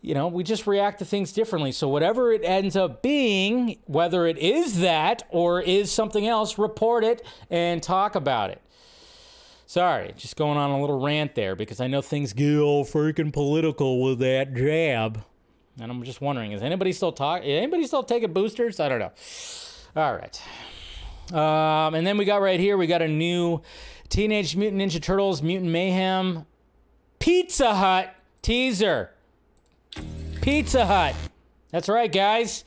[0.07, 1.73] you know, we just react to things differently.
[1.73, 7.03] So whatever it ends up being, whether it is that or is something else, report
[7.03, 8.63] it and talk about it.
[9.67, 13.33] Sorry, just going on a little rant there because I know things get all freaking
[13.33, 15.25] political with that jab.
[15.81, 17.43] And I'm just wondering, is anybody still talk?
[17.43, 18.79] Anybody still taking boosters?
[18.79, 19.13] I don't know.
[19.97, 20.41] All right.
[21.33, 23.61] Um, and then we got right here, we got a new
[24.09, 26.47] Teenage Mutant Ninja Turtles Mutant Mayhem
[27.19, 29.11] Pizza Hut teaser.
[30.47, 31.17] Pizza Hut.
[31.73, 32.65] That's right, guys.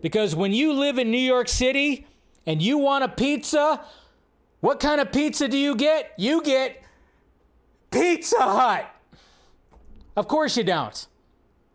[0.00, 2.06] Because when you live in New York City
[2.46, 3.84] and you want a pizza,
[4.60, 6.12] what kind of pizza do you get?
[6.16, 6.82] You get
[7.90, 8.90] Pizza Hut.
[10.16, 11.06] Of course you don't.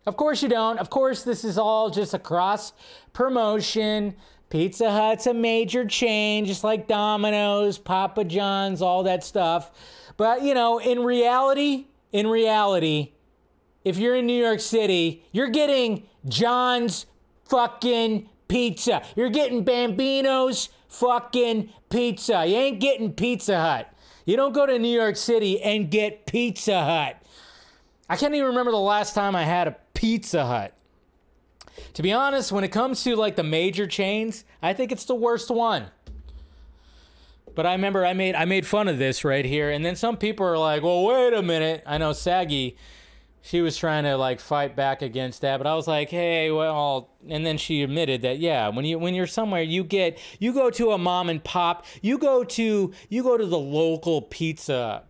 [0.06, 0.80] Of course you don't.
[0.80, 2.72] Of course, this is all just a cross
[3.12, 4.16] promotion.
[4.50, 9.70] Pizza Hut's a major chain, just like Domino's, Papa John's, all that stuff.
[10.16, 13.12] But, you know, in reality, in reality,
[13.84, 17.06] if you're in New York City, you're getting John's
[17.44, 19.02] fucking pizza.
[19.14, 22.46] You're getting Bambino's fucking pizza.
[22.46, 23.92] You ain't getting Pizza Hut.
[24.24, 27.20] You don't go to New York City and get Pizza Hut.
[28.08, 30.74] I can't even remember the last time I had a Pizza Hut.
[31.94, 35.14] To be honest, when it comes to like the major chains, I think it's the
[35.14, 35.86] worst one.
[37.54, 40.16] But I remember I made I made fun of this right here, and then some
[40.16, 42.76] people are like, "Well, wait a minute." I know Saggy
[43.44, 47.10] she was trying to like fight back against that but i was like hey well
[47.28, 50.70] and then she admitted that yeah when you when you're somewhere you get you go
[50.70, 55.04] to a mom and pop you go to you go to the local pizza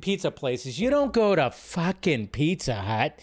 [0.00, 0.80] pizza places.
[0.80, 3.18] You don't go to fucking pizza hut.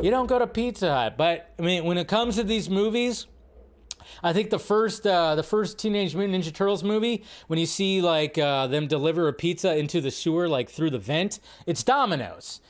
[0.00, 1.16] You don't go to pizza hut.
[1.16, 3.26] But i mean when it comes to these movies
[4.22, 8.02] I think the first uh, the first Teenage Mutant Ninja Turtles movie, when you see
[8.02, 12.60] like uh, them deliver a pizza into the sewer, like through the vent, it's Domino's.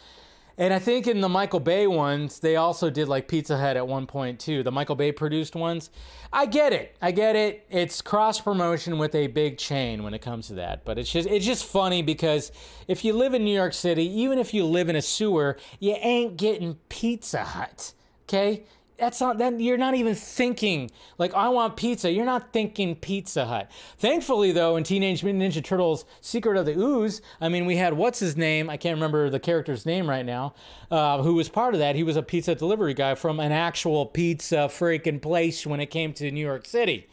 [0.58, 3.86] And I think in the Michael Bay ones, they also did like Pizza Hut at
[3.86, 4.62] one point too.
[4.62, 5.90] The Michael Bay produced ones.
[6.32, 6.96] I get it.
[7.00, 7.66] I get it.
[7.70, 10.84] It's cross promotion with a big chain when it comes to that.
[10.84, 12.52] But it's just it's just funny because
[12.88, 15.96] if you live in New York City, even if you live in a sewer, you
[16.00, 17.92] ain't getting Pizza Hut.
[18.28, 18.64] Okay?
[19.02, 20.88] That's not then you're not even thinking
[21.18, 22.10] like I want pizza.
[22.10, 23.68] You're not thinking Pizza Hut.
[23.98, 27.94] Thankfully though, in Teenage Mutant Ninja Turtles: Secret of the Ooze, I mean we had
[27.94, 28.70] what's his name?
[28.70, 30.54] I can't remember the character's name right now.
[30.88, 31.96] Uh, who was part of that?
[31.96, 36.12] He was a pizza delivery guy from an actual pizza freaking place when it came
[36.14, 37.08] to New York City.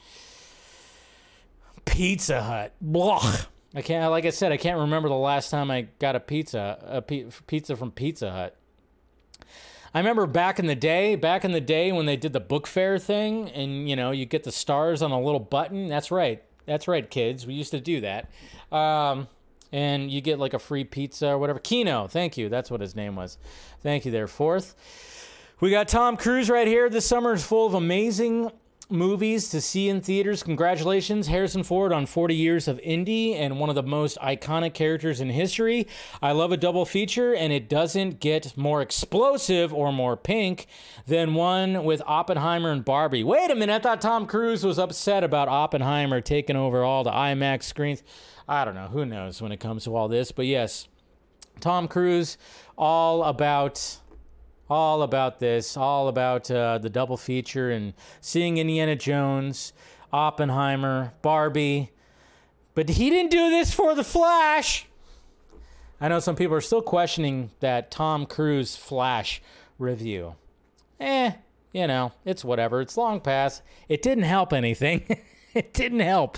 [1.86, 2.74] Pizza Hut.
[2.80, 3.36] Blah.
[3.74, 4.10] I can't.
[4.12, 7.76] Like I said, I can't remember the last time I got a pizza, a pizza
[7.76, 8.59] from Pizza Hut.
[9.94, 12.68] I remember back in the day, back in the day when they did the book
[12.68, 15.88] fair thing, and you know, you get the stars on a little button.
[15.88, 16.44] That's right.
[16.66, 17.48] That's right, kids.
[17.48, 18.30] We used to do that.
[18.72, 19.28] Um,
[19.72, 21.60] and you get like a free pizza or whatever.
[21.60, 22.50] Keno, thank you.
[22.50, 23.38] That's what his name was.
[23.82, 24.28] Thank you there.
[24.28, 24.76] Fourth.
[25.60, 26.90] We got Tom Cruise right here.
[26.90, 28.52] This summer is full of amazing
[28.90, 30.42] movies to see in theaters.
[30.42, 35.22] Congratulations, Harrison Ford, on 40 years of indie and one of the most iconic characters
[35.22, 35.88] in history.
[36.22, 40.66] I love a double feature, and it doesn't get more explosive or more pink
[41.06, 43.24] than one with Oppenheimer and Barbie.
[43.24, 47.12] Wait a minute, I thought Tom Cruise was upset about Oppenheimer taking over all the
[47.12, 48.04] IMAX screens.
[48.48, 50.88] I don't know, who knows when it comes to all this, but yes,
[51.60, 52.38] Tom Cruise,
[52.78, 54.00] all about
[54.70, 59.74] all about this, all about uh, the double feature and seeing Indiana Jones,
[60.14, 61.92] Oppenheimer, Barbie.
[62.76, 64.86] But he didn't do this for The Flash.
[66.00, 69.42] I know some people are still questioning that Tom Cruise Flash
[69.78, 70.36] review.
[71.00, 71.32] Eh,
[71.74, 72.80] you know, it's whatever.
[72.82, 73.64] It's long past.
[73.90, 75.04] It didn't help anything.
[75.54, 76.38] it didn't help.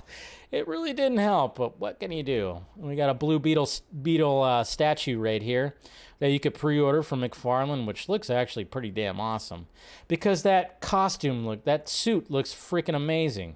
[0.51, 1.57] It really didn't help.
[1.57, 2.61] But what can you do?
[2.75, 3.69] We got a Blue Beetle
[4.01, 5.75] Beetle uh, statue right here
[6.21, 9.65] that you could pre-order from McFarlane, which looks actually pretty damn awesome,
[10.07, 13.55] because that costume look, that suit looks freaking amazing.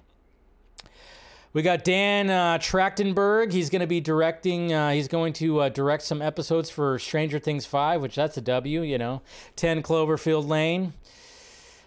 [1.52, 3.52] We got Dan uh, Trachtenberg.
[3.52, 4.72] He's going to be directing.
[4.72, 8.40] Uh, he's going to uh, direct some episodes for Stranger Things Five, which that's a
[8.42, 8.82] W.
[8.82, 9.22] You know,
[9.54, 10.92] Ten Cloverfield Lane.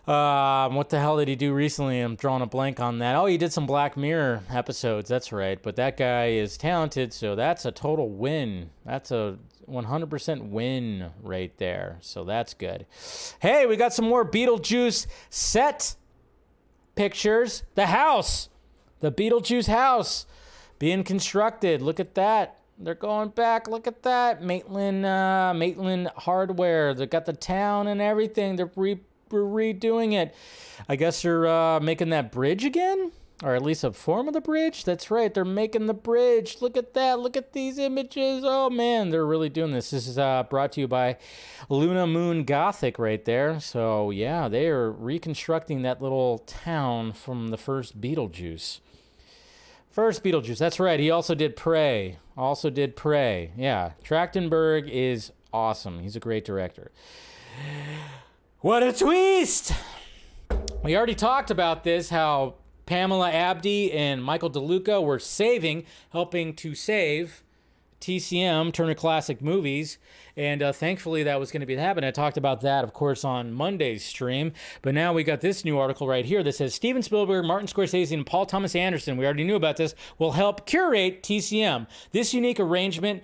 [0.07, 1.99] Um, what the hell did he do recently?
[1.99, 3.15] I'm drawing a blank on that.
[3.15, 5.07] Oh, he did some Black Mirror episodes.
[5.07, 5.61] That's right.
[5.61, 8.71] But that guy is talented, so that's a total win.
[8.85, 9.37] That's a
[9.69, 11.97] 100% win right there.
[12.01, 12.85] So that's good.
[13.39, 15.95] Hey, we got some more Beetlejuice set
[16.95, 17.63] pictures.
[17.75, 18.49] The house,
[18.99, 20.25] the Beetlejuice house
[20.79, 21.81] being constructed.
[21.81, 22.59] Look at that.
[22.77, 23.67] They're going back.
[23.67, 24.41] Look at that.
[24.41, 26.93] Maitland, uh, Maitland Hardware.
[26.93, 28.55] They got the town and everything.
[28.55, 30.33] They're re- redoing it.
[30.87, 33.11] I guess they're uh, making that bridge again
[33.43, 34.83] or at least a form of the bridge.
[34.83, 36.57] That's right, they're making the bridge.
[36.61, 37.19] Look at that.
[37.19, 38.43] Look at these images.
[38.45, 39.91] Oh man, they're really doing this.
[39.91, 41.17] This is uh, brought to you by
[41.69, 43.59] Luna Moon Gothic right there.
[43.59, 48.79] So yeah, they are reconstructing that little town from the first Beetlejuice.
[49.89, 50.59] First Beetlejuice.
[50.59, 50.99] That's right.
[50.99, 52.19] He also did Prey.
[52.37, 53.51] Also did Prey.
[53.57, 55.99] Yeah, Trachtenberg is awesome.
[55.99, 56.91] He's a great director.
[58.59, 59.73] What a twist!
[60.83, 62.09] We already talked about this.
[62.09, 62.55] How
[62.89, 67.43] Pamela Abdy and Michael DeLuca were saving, helping to save
[68.01, 69.99] TCM, Turner Classic Movies.
[70.35, 72.07] And uh, thankfully, that was going to be the happening.
[72.07, 74.53] I talked about that, of course, on Monday's stream.
[74.81, 78.11] But now we got this new article right here that says Steven Spielberg, Martin Scorsese,
[78.11, 81.85] and Paul Thomas Anderson, we already knew about this, will help curate TCM.
[82.11, 83.21] This unique arrangement,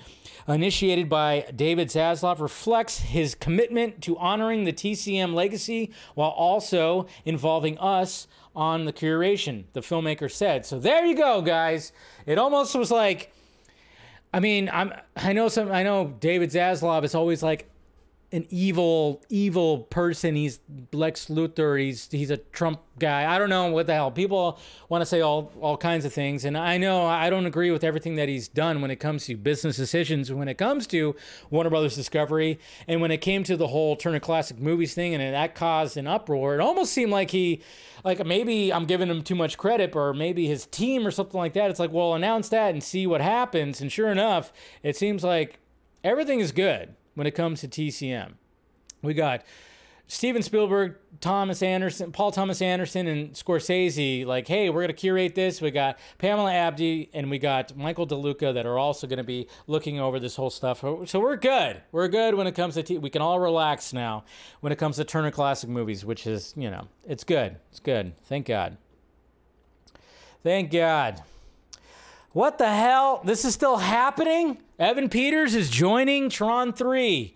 [0.47, 7.79] initiated by David Zaslav, reflects his commitment to honoring the TCM legacy while also involving
[7.79, 10.65] us on the curation, the filmmaker said.
[10.65, 11.91] So there you go, guys.
[12.25, 13.33] It almost was like,
[14.33, 17.69] I mean, I'm I know some I know David Zaslav is always like,
[18.35, 20.35] an evil, evil person.
[20.35, 20.59] He's
[20.91, 21.79] Lex Luthor.
[21.79, 23.33] He's he's a Trump guy.
[23.33, 24.11] I don't know what the hell.
[24.11, 27.71] People want to say all all kinds of things, and I know I don't agree
[27.71, 30.33] with everything that he's done when it comes to business decisions.
[30.33, 31.15] When it comes to
[31.49, 35.33] Warner Brothers Discovery, and when it came to the whole Turner Classic Movies thing, and
[35.33, 36.55] that caused an uproar.
[36.55, 37.61] It almost seemed like he,
[38.05, 41.53] like maybe I'm giving him too much credit, or maybe his team or something like
[41.53, 41.71] that.
[41.71, 43.81] It's like, well, announce that and see what happens.
[43.81, 45.59] And sure enough, it seems like
[46.03, 48.33] everything is good when it comes to TCM.
[49.01, 49.43] we got
[50.07, 55.61] Steven Spielberg, Thomas Anderson, Paul Thomas Anderson, and Scorsese, like, hey, we're to curate this.
[55.61, 59.99] We got Pamela Abdy and we got Michael DeLuca that are also to be looking
[59.99, 60.81] over this whole stuff.
[60.81, 61.81] So we're good.
[61.91, 64.25] We're good when it comes to, t- we can all relax now
[64.59, 67.57] when it comes to Turner Classic Movies, which is, you know, it's good.
[67.71, 68.15] It's good.
[68.25, 68.77] Thank God.
[70.43, 71.23] Thank God.
[72.33, 73.21] What the hell?
[73.23, 74.59] This is still happening?
[74.77, 77.33] Evan Peters is joining Tron 3.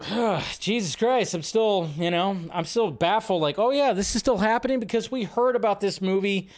[0.58, 3.40] Jesus Christ, I'm still, you know, I'm still baffled.
[3.40, 6.48] Like, oh yeah, this is still happening because we heard about this movie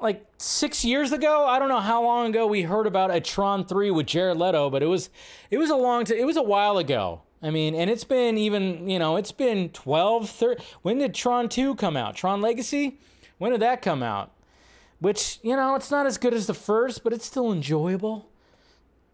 [0.00, 1.46] like six years ago.
[1.46, 4.68] I don't know how long ago we heard about a Tron 3 with Jared Leto,
[4.68, 5.10] but it was,
[5.50, 7.22] it was a long, t- it was a while ago.
[7.40, 10.64] I mean, and it's been even, you know, it's been 12, 13.
[10.82, 12.16] When did Tron 2 come out?
[12.16, 12.98] Tron Legacy?
[13.38, 14.32] When did that come out?
[14.98, 18.28] Which, you know, it's not as good as the first, but it's still enjoyable.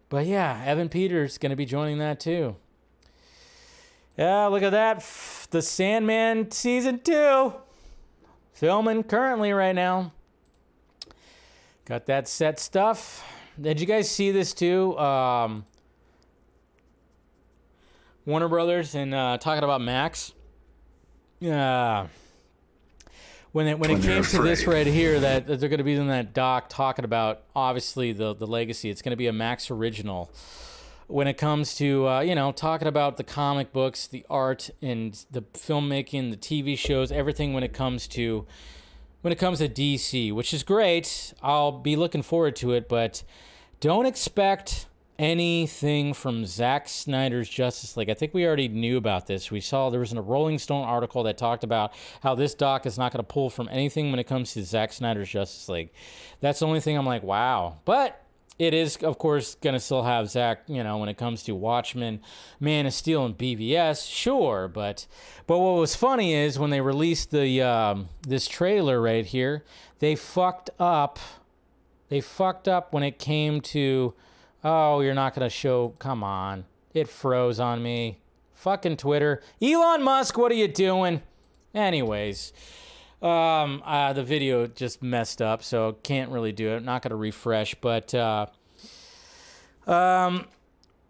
[0.09, 2.55] But yeah, Evan Peters going to be joining that too.
[4.17, 4.99] Yeah, look at that.
[5.51, 7.53] The Sandman season two.
[8.53, 10.11] Filming currently right now.
[11.85, 13.25] Got that set stuff.
[13.59, 14.97] Did you guys see this too?
[14.99, 15.65] Um,
[18.25, 20.33] Warner Brothers and uh, talking about Max.
[21.39, 22.07] Yeah.
[23.53, 25.83] when it when, when it came to this right here, that, that they're going to
[25.83, 28.89] be in that doc talking about obviously the the legacy.
[28.89, 30.29] It's going to be a Max original
[31.09, 35.25] when it comes to uh, you know talking about the comic books, the art, and
[35.31, 38.45] the filmmaking, the TV shows, everything when it comes to
[39.21, 41.33] when it comes to DC, which is great.
[41.41, 43.23] I'll be looking forward to it, but
[43.79, 44.85] don't expect
[45.17, 48.09] anything from Zack Snyder's Justice League.
[48.09, 49.51] I think we already knew about this.
[49.51, 51.93] We saw there was a Rolling Stone article that talked about
[52.23, 54.93] how this doc is not going to pull from anything when it comes to Zack
[54.93, 55.89] Snyder's Justice League.
[56.39, 57.79] That's the only thing I'm like, wow.
[57.83, 58.23] But
[58.59, 61.55] it is, of course, going to still have Zach, you know, when it comes to
[61.55, 62.19] Watchmen,
[62.59, 64.67] Man of Steel, and BVS, sure.
[64.67, 65.07] But
[65.47, 69.63] but what was funny is when they released the um, this trailer right here,
[69.99, 71.17] they fucked up.
[72.09, 74.13] They fucked up when it came to,
[74.63, 75.95] oh, you're not going to show.
[75.99, 78.19] Come on, it froze on me.
[78.55, 81.21] Fucking Twitter, Elon Musk, what are you doing?
[81.73, 82.51] Anyways.
[83.21, 86.77] Um, uh, the video just messed up, so can't really do it.
[86.77, 88.45] I'm Not gonna refresh, but uh,
[89.85, 90.45] um,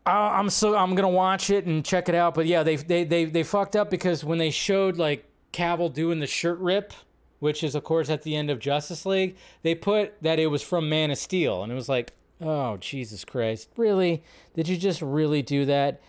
[0.06, 2.34] I, am so I'm gonna watch it and check it out.
[2.34, 6.20] But yeah, they they they they fucked up because when they showed like Cavill doing
[6.20, 6.94] the shirt rip,
[7.40, 10.64] which is of course at the end of Justice League, they put that it was
[10.64, 14.24] from Man of Steel, and it was like, oh Jesus Christ, really?
[14.56, 16.02] Did you just really do that?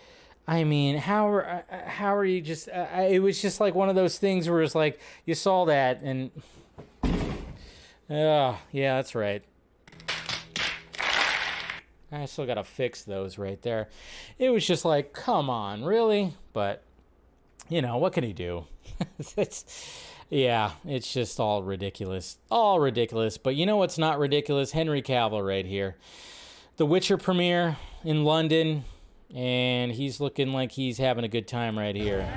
[0.50, 2.68] I mean, how are uh, uh, how are you just?
[2.68, 6.02] Uh, it was just like one of those things where it's like you saw that
[6.02, 6.32] and,
[8.10, 9.44] oh yeah, that's right.
[12.10, 13.90] I still gotta fix those right there.
[14.40, 16.34] It was just like, come on, really?
[16.52, 16.82] But
[17.68, 18.64] you know, what can he do?
[19.36, 23.38] it's yeah, it's just all ridiculous, all ridiculous.
[23.38, 24.72] But you know what's not ridiculous?
[24.72, 25.94] Henry Cavill right here,
[26.76, 28.82] The Witcher premiere in London
[29.34, 32.28] and he's looking like he's having a good time right here.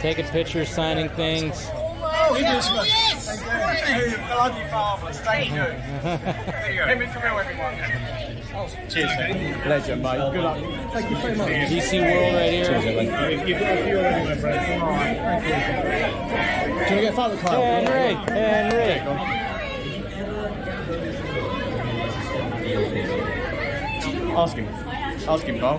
[0.00, 1.68] Taking pictures, signing things.
[1.72, 2.68] Oh, yes!
[2.74, 3.40] Oh, yes!
[4.26, 5.56] Bloody marvellous, thank you.
[5.56, 7.74] Let me come everyone.
[8.88, 9.66] Cheers, mate.
[9.66, 10.32] Legend, mate.
[10.32, 10.58] Good luck.
[10.92, 11.48] Thank you so much.
[11.48, 12.64] DC World right here.
[12.64, 13.48] Cheers, mate.
[13.48, 14.52] You've got a few anyway, bro.
[14.52, 15.44] Thank
[16.78, 16.84] you.
[16.86, 17.88] Can we get a photo card?
[17.88, 19.00] Henry, Henry.
[24.36, 24.83] Ask him.
[25.26, 25.78] Ask him, Carl.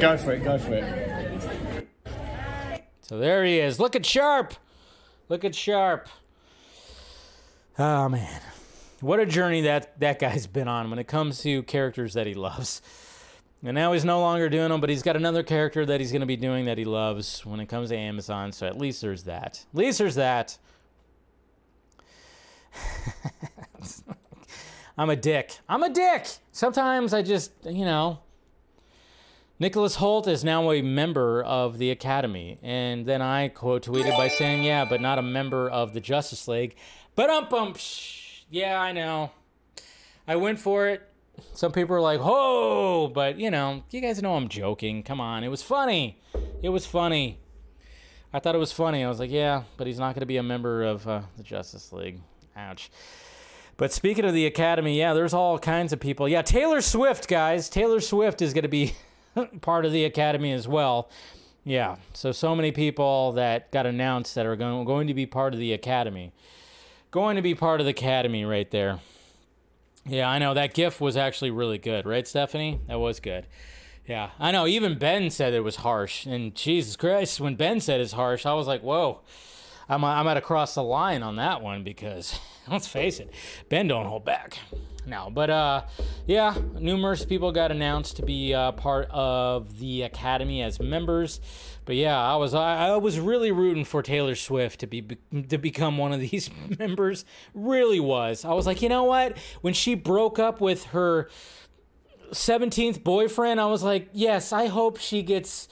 [0.00, 1.88] Go for it, go for it.
[3.02, 3.80] So there he is.
[3.80, 4.54] Look at Sharp.
[5.28, 6.08] Look at Sharp.
[7.78, 8.40] Oh man.
[9.00, 12.34] What a journey that that guy's been on when it comes to characters that he
[12.34, 12.82] loves.
[13.62, 16.20] And now he's no longer doing them, but he's got another character that he's going
[16.20, 18.52] to be doing that he loves when it comes to Amazon.
[18.52, 19.64] So at least there's that.
[19.72, 20.56] At least there's that.
[25.00, 25.56] I'm a dick.
[25.66, 26.26] I'm a dick.
[26.52, 28.18] Sometimes I just, you know.
[29.58, 32.58] Nicholas Hoult is now a member of the Academy.
[32.62, 36.46] And then I quote tweeted by saying, yeah, but not a member of the Justice
[36.46, 36.76] League.
[37.14, 37.74] But um bum.
[38.50, 39.30] Yeah, I know.
[40.28, 41.00] I went for it.
[41.54, 45.02] Some people are like, "Oh," but you know, you guys know I'm joking.
[45.02, 46.20] Come on, it was funny.
[46.62, 47.38] It was funny.
[48.34, 49.02] I thought it was funny.
[49.02, 51.42] I was like, "Yeah," but he's not going to be a member of uh, the
[51.42, 52.20] Justice League.
[52.54, 52.90] Ouch.
[53.80, 56.28] But speaking of the Academy, yeah, there's all kinds of people.
[56.28, 57.70] Yeah, Taylor Swift, guys.
[57.70, 58.92] Taylor Swift is going to be
[59.62, 61.08] part of the Academy as well.
[61.64, 65.54] Yeah, so so many people that got announced that are going going to be part
[65.54, 66.30] of the Academy.
[67.10, 68.98] Going to be part of the Academy right there.
[70.04, 72.80] Yeah, I know that GIF was actually really good, right, Stephanie?
[72.86, 73.46] That was good.
[74.06, 74.66] Yeah, I know.
[74.66, 78.52] Even Ben said it was harsh, and Jesus Christ, when Ben said it's harsh, I
[78.52, 79.22] was like, whoa.
[79.90, 82.38] I'm I'm at to cross the line on that one because
[82.70, 83.32] let's face it,
[83.68, 84.58] Ben don't hold back.
[85.06, 85.82] No, but uh,
[86.26, 91.40] yeah, numerous people got announced to be uh, part of the academy as members.
[91.84, 95.02] But yeah, I was I, I was really rooting for Taylor Swift to be
[95.48, 97.24] to become one of these members.
[97.54, 98.44] Really was.
[98.44, 99.38] I was like, you know what?
[99.62, 101.28] When she broke up with her
[102.30, 105.68] 17th boyfriend, I was like, yes, I hope she gets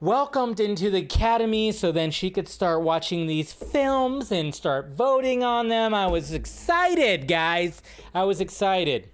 [0.00, 5.42] welcomed into the academy so then she could start watching these films and start voting
[5.42, 5.92] on them.
[5.92, 7.82] I was excited, guys.
[8.14, 9.08] I was excited.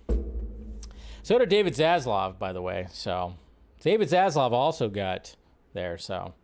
[1.23, 2.87] So did David Zaslav, by the way.
[2.93, 3.35] So
[3.81, 5.37] David Zaslav also got
[5.73, 5.97] there.
[5.97, 6.35] So.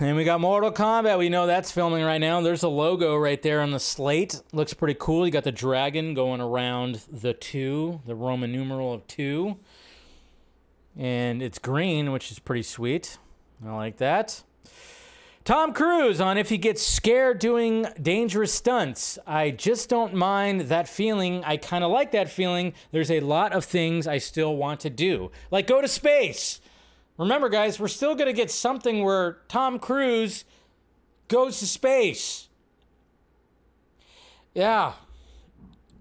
[0.00, 1.18] And we got Mortal Kombat.
[1.18, 2.40] We know that's filming right now.
[2.40, 4.40] There's a logo right there on the slate.
[4.52, 5.26] Looks pretty cool.
[5.26, 9.58] You got the dragon going around the two, the Roman numeral of two
[10.96, 13.18] and it's green, which is pretty sweet.
[13.64, 14.42] I like that.
[15.44, 19.18] Tom Cruise on if he gets scared doing dangerous stunts.
[19.26, 21.42] I just don't mind that feeling.
[21.44, 22.74] I kind of like that feeling.
[22.92, 26.60] There's a lot of things I still want to do, like go to space.
[27.18, 30.44] Remember, guys, we're still going to get something where Tom Cruise
[31.28, 32.48] goes to space.
[34.54, 34.92] Yeah.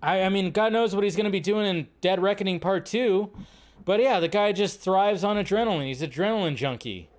[0.02, 2.86] I, I mean, God knows what he's going to be doing in Dead Reckoning Part
[2.86, 3.30] 2.
[3.84, 5.88] But yeah, the guy just thrives on adrenaline.
[5.88, 7.10] He's adrenaline junkie.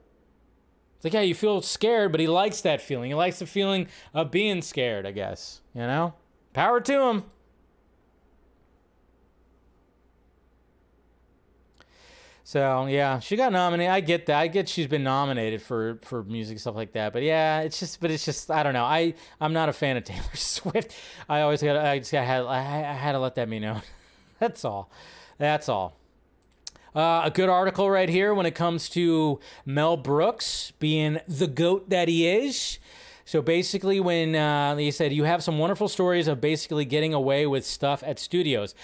[0.97, 3.11] It's like, yeah, you feel scared, but he likes that feeling.
[3.11, 5.61] He likes the feeling of being scared, I guess.
[5.75, 6.15] You know?
[6.53, 7.25] Power to him.
[12.45, 13.91] So yeah, she got nominated.
[13.91, 14.39] I get that.
[14.39, 17.15] I get she's been nominated for for music stuff like that.
[17.15, 17.99] But yeah, it's just.
[17.99, 18.51] But it's just.
[18.51, 18.85] I don't know.
[18.85, 20.95] I I'm not a fan of Taylor Swift.
[21.31, 21.77] I always got.
[21.77, 22.43] I just got had.
[22.43, 23.81] I, I had to let that be known.
[24.39, 24.91] That's all.
[25.39, 25.97] That's all.
[26.95, 31.89] Uh, a good article right here when it comes to Mel Brooks being the goat
[31.89, 32.79] that he is.
[33.25, 37.47] So basically, when uh, he said, You have some wonderful stories of basically getting away
[37.47, 38.75] with stuff at studios.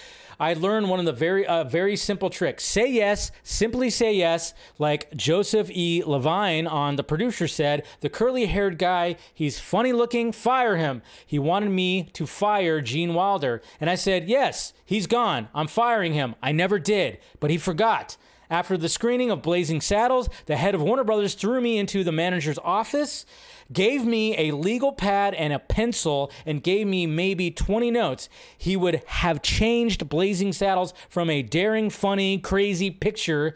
[0.41, 2.65] I learned one of the very, uh, very simple tricks.
[2.65, 4.55] Say yes, simply say yes.
[4.79, 6.03] Like Joseph E.
[6.05, 11.03] Levine on The Producer said, the curly haired guy, he's funny looking, fire him.
[11.27, 13.63] He wanted me to fire Gene Wilder.
[13.81, 15.49] And I said, yes, he's gone.
[15.55, 16.37] I'm firing him.
[16.43, 18.17] I never did, but he forgot.
[18.51, 22.13] After the screening of Blazing Saddles, the head of Warner Brothers threw me into the
[22.13, 23.27] manager's office
[23.73, 28.77] gave me a legal pad and a pencil and gave me maybe 20 notes, he
[28.77, 33.55] would have changed Blazing Saddles from a daring, funny, crazy picture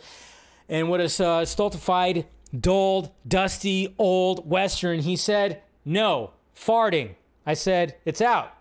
[0.68, 2.26] and would have uh, stultified,
[2.58, 5.00] dulled, dusty, old Western.
[5.00, 7.16] He said, No, farting.
[7.44, 8.52] I said, It's out.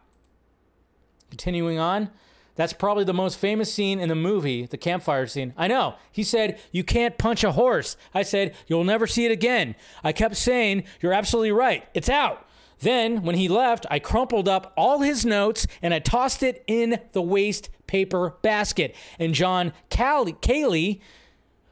[1.29, 2.09] Continuing on,
[2.55, 5.53] that's probably the most famous scene in the movie, the campfire scene.
[5.57, 5.95] I know.
[6.11, 7.97] He said, You can't punch a horse.
[8.13, 9.75] I said, You'll never see it again.
[10.03, 11.87] I kept saying, You're absolutely right.
[11.93, 12.45] It's out.
[12.79, 16.99] Then, when he left, I crumpled up all his notes and I tossed it in
[17.11, 18.95] the waste paper basket.
[19.19, 21.01] And John Calley,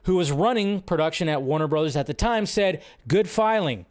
[0.04, 3.86] who was running production at Warner Brothers at the time, said, Good filing.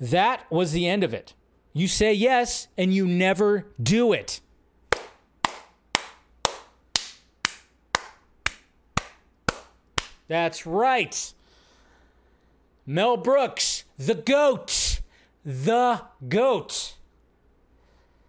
[0.00, 1.34] That was the end of it.
[1.72, 4.40] You say yes and you never do it.
[10.28, 11.34] That's right.
[12.86, 15.00] Mel Brooks, the GOAT.
[15.44, 16.94] The GOAT.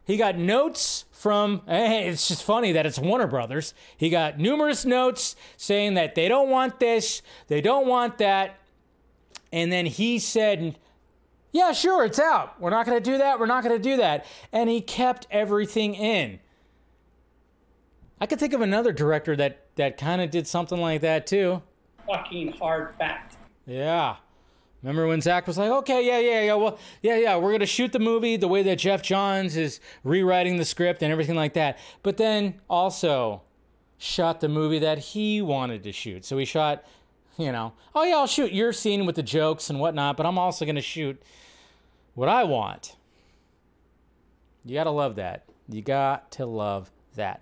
[0.06, 3.74] He got notes from, eh, it's just funny that it's Warner Brothers.
[3.98, 8.58] He got numerous notes saying that they don't want this, they don't want that.
[9.52, 10.78] And then he said,
[11.52, 12.60] Yeah, sure, it's out.
[12.62, 13.40] We're not going to do that.
[13.40, 14.26] We're not going to do that.
[14.52, 16.40] And he kept everything in.
[18.20, 21.62] I could think of another director that, that kind of did something like that too
[22.08, 23.36] fucking hard fact.
[23.66, 24.16] Yeah.
[24.82, 27.66] Remember when Zach was like, okay, yeah, yeah, yeah, well, yeah, yeah, we're going to
[27.66, 31.54] shoot the movie the way that Geoff Johns is rewriting the script and everything like
[31.54, 31.80] that.
[32.04, 33.42] But then also
[33.98, 36.26] shot the movie that he wanted to shoot.
[36.26, 36.86] So he shot,
[37.38, 40.38] you know, oh, yeah, I'll shoot your scene with the jokes and whatnot, but I'm
[40.38, 41.22] also going to shoot
[42.14, 42.96] what I want.
[44.64, 45.46] You got to love that.
[45.68, 47.42] You got to love that.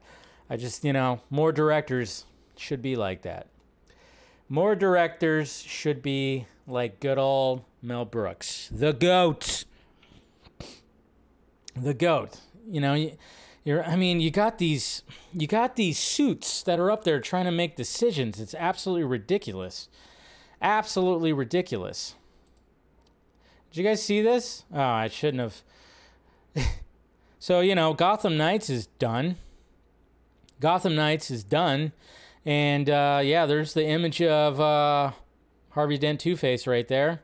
[0.49, 3.47] I just, you know, more directors should be like that.
[4.47, 9.65] More directors should be like good old Mel Brooks, the goat.
[11.75, 12.39] The goat.
[12.69, 13.11] You know,
[13.63, 17.45] you're I mean, you got these you got these suits that are up there trying
[17.45, 18.39] to make decisions.
[18.39, 19.89] It's absolutely ridiculous.
[20.61, 22.15] Absolutely ridiculous.
[23.75, 24.63] Did you guys see this?
[24.73, 25.41] Oh, I shouldn't
[26.55, 26.65] have.
[27.39, 29.35] so, you know, Gotham Knights is done.
[30.61, 31.91] Gotham Knights is done,
[32.45, 35.11] and uh, yeah, there's the image of uh,
[35.71, 37.21] Harvey Dent Two Face right there,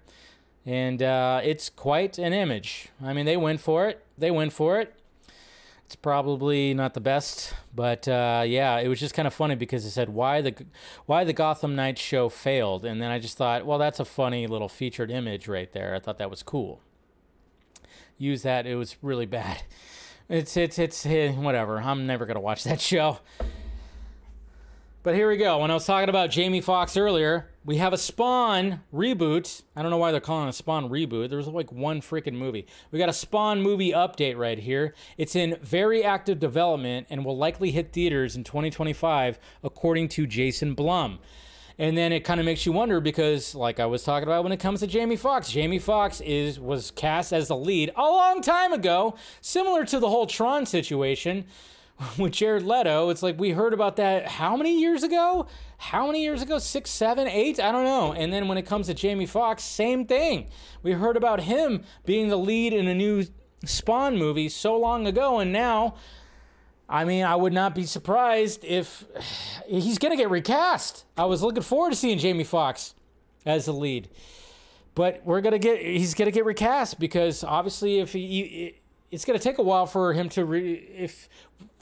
[0.66, 2.90] and uh, it's quite an image.
[3.04, 4.04] I mean, they went for it.
[4.18, 4.96] They went for it.
[5.86, 9.86] It's probably not the best, but uh, yeah, it was just kind of funny because
[9.86, 10.56] it said why the
[11.06, 14.48] why the Gotham Knights show failed, and then I just thought, well, that's a funny
[14.48, 15.94] little featured image right there.
[15.94, 16.82] I thought that was cool.
[18.18, 18.66] Use that.
[18.66, 19.64] It was really bad.
[20.30, 21.82] It's it's it's eh, whatever.
[21.82, 23.20] I'm never gonna watch that show.
[25.04, 25.58] But here we go.
[25.58, 29.64] When I was talking about Jamie Foxx earlier, we have a Spawn reboot.
[29.76, 31.32] I don't know why they're calling it a Spawn reboot.
[31.32, 32.68] There's like one freaking movie.
[32.92, 34.94] We got a Spawn movie update right here.
[35.18, 40.76] It's in very active development and will likely hit theaters in 2025, according to Jason
[40.76, 41.18] Blum.
[41.80, 44.54] And then it kind of makes you wonder because, like I was talking about when
[44.54, 48.44] it comes to Jamie Foxx, Jamie Foxx is was cast as the lead a long
[48.44, 51.46] time ago, similar to the whole Tron situation
[52.18, 53.10] with Jared Leto.
[53.10, 55.48] It's like we heard about that how many years ago?
[55.78, 56.60] How many years ago?
[56.60, 57.60] Six, seven, eight?
[57.60, 58.14] I don't know.
[58.14, 60.50] And then when it comes to Jamie Foxx, same thing.
[60.84, 63.26] We heard about him being the lead in a new
[63.66, 65.96] Spawn movie so long ago, and now,
[66.90, 69.06] I mean, I would not be surprised if
[69.68, 71.06] he's going to get recast.
[71.18, 72.96] I was looking forward to seeing Jamie Foxx
[73.46, 74.10] as the lead.
[74.94, 78.76] But we're gonna get he's gonna get recast because obviously if he,
[79.10, 81.30] it's gonna take a while for him to re, if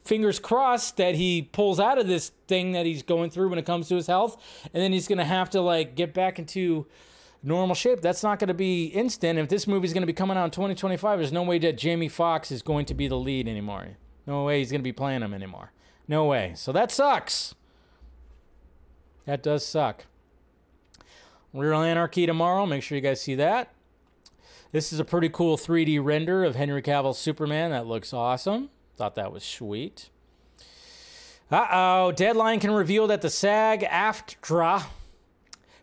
[0.10, 3.66] fingers crossed that he pulls out of this thing that he's going through when it
[3.66, 4.42] comes to his health
[4.74, 6.88] and then he's going to have to like get back into
[7.44, 8.02] normal shape.
[8.02, 9.38] That's not going to be instant.
[9.38, 12.10] If this movie's going to be coming out in 2025 there's no way that Jamie
[12.10, 13.98] Foxx is going to be the lead anymore.
[14.26, 15.74] No way he's going to be playing him anymore.
[16.08, 16.54] No way.
[16.56, 17.54] So that sucks.
[19.28, 20.08] That does suck.
[21.54, 22.66] Real anarchy tomorrow.
[22.66, 23.72] Make sure you guys see that.
[24.72, 27.70] This is a pretty cool 3d render of henry cavill's superman.
[27.70, 30.10] That looks awesome Thought that was sweet.
[31.50, 32.12] Uh oh.
[32.12, 34.84] Deadline can reveal that the SAG AFTRA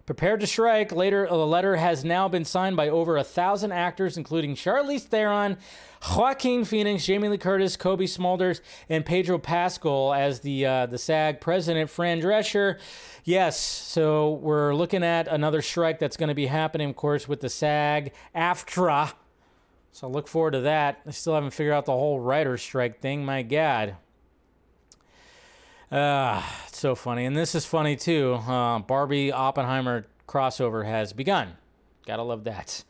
[0.05, 0.93] prepared to strike.
[0.93, 5.57] Later, the letter has now been signed by over a thousand actors, including Charlize Theron,
[6.15, 8.61] Joaquin Phoenix, Jamie Lee Curtis, Cobie Smulders,
[8.91, 12.79] and Pedro Pascal as the uh, the SAG president, Fran Drescher.
[13.25, 17.41] Yes, so we're looking at another strike that's going to be happening, of course, with
[17.41, 19.15] the SAG AFTRA
[19.97, 21.01] so I look forward to that.
[21.07, 23.25] I still haven't figured out the whole writer's strike thing.
[23.25, 23.97] My God.
[25.91, 27.25] Ah, uh, so funny.
[27.25, 28.35] And this is funny too.
[28.35, 31.57] Uh, Barbie Oppenheimer crossover has begun.
[32.05, 32.85] Gotta love that.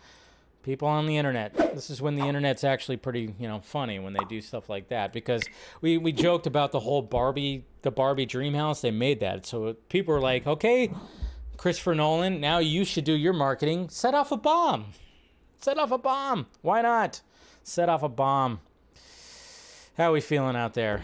[0.65, 1.55] People on the internet.
[1.77, 4.89] This is when the internet's actually pretty, you know, funny when they do stuff like
[4.89, 5.13] that.
[5.13, 5.45] Because
[5.81, 8.81] we, we joked about the whole Barbie, the Barbie dream house.
[8.81, 9.47] They made that.
[9.47, 10.91] So people are like, okay,
[11.57, 13.91] Christopher Nolan, now you should do your marketing.
[13.91, 14.87] Set off a bomb.
[15.67, 16.47] Set off a bomb.
[16.63, 17.23] Why not?
[17.65, 18.61] Set off a bomb.
[19.97, 21.03] How are we feeling out there?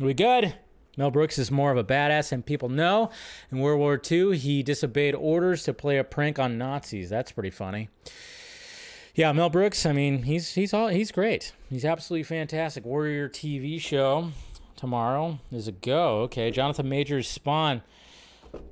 [0.00, 0.54] Are we good?
[0.96, 3.10] Mel Brooks is more of a badass than people know.
[3.50, 7.10] In World War II, he disobeyed orders to play a prank on Nazis.
[7.10, 7.90] That's pretty funny.
[9.14, 9.84] Yeah, Mel Brooks.
[9.84, 11.52] I mean, he's he's all he's great.
[11.68, 12.86] He's absolutely fantastic.
[12.86, 14.30] Warrior TV show
[14.74, 16.20] tomorrow is a go.
[16.20, 17.82] Okay, Jonathan Majors Spawn.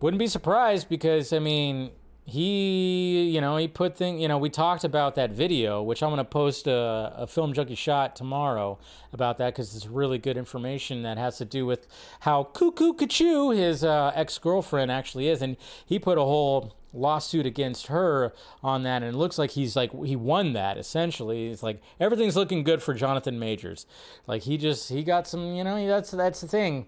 [0.01, 1.91] Wouldn't be surprised because I mean
[2.31, 4.21] he, you know, he put thing.
[4.21, 7.53] You know, we talked about that video, which I'm going to post a, a, Film
[7.53, 8.79] Junkee shot tomorrow
[9.13, 11.87] about that because it's really good information that has to do with
[12.21, 17.47] how cuckoo Kachu his uh, ex girlfriend actually is, and he put a whole lawsuit
[17.47, 21.49] against her on that, and it looks like he's like he won that essentially.
[21.49, 23.87] It's like everything's looking good for Jonathan Majors.
[24.27, 26.87] Like he just he got some, you know, that's that's the thing,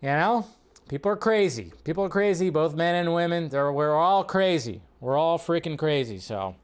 [0.00, 0.46] you know
[0.88, 1.72] people are crazy.
[1.84, 3.48] People are crazy, both men and women.
[3.48, 4.82] They're, we're all crazy.
[5.00, 6.18] We're all freaking crazy.
[6.18, 6.56] So,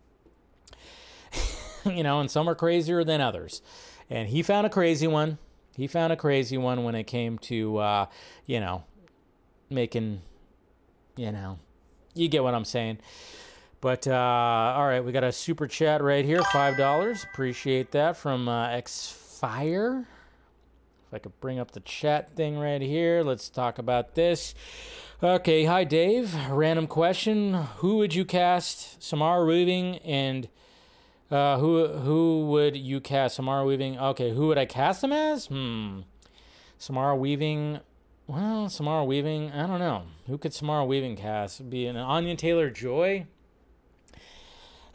[1.85, 3.63] you know, and some are crazier than others.
[4.09, 5.39] And he found a crazy one.
[5.77, 8.07] He found a crazy one when it came to, uh,
[8.47, 8.85] you know,
[9.71, 10.21] making,
[11.17, 11.59] you know,
[12.15, 12.99] you get what I'm saying.
[13.81, 17.25] But uh, all right, we got a super chat right here, five dollars.
[17.33, 20.05] Appreciate that from uh, Xfire.
[21.11, 24.55] If I could bring up the chat thing right here, let's talk about this.
[25.21, 26.33] Okay, hi Dave.
[26.49, 29.03] Random question: Who would you cast?
[29.03, 30.49] Samara Weaving and
[31.29, 33.35] uh, who who would you cast?
[33.35, 33.99] Samara Weaving.
[33.99, 35.47] Okay, who would I cast him as?
[35.47, 36.03] Hmm.
[36.79, 37.81] Samara Weaving.
[38.29, 39.51] Well, Samara Weaving.
[39.51, 40.05] I don't know.
[40.29, 41.69] Who could Samara Weaving cast?
[41.69, 43.27] Be an Anya Taylor Joy.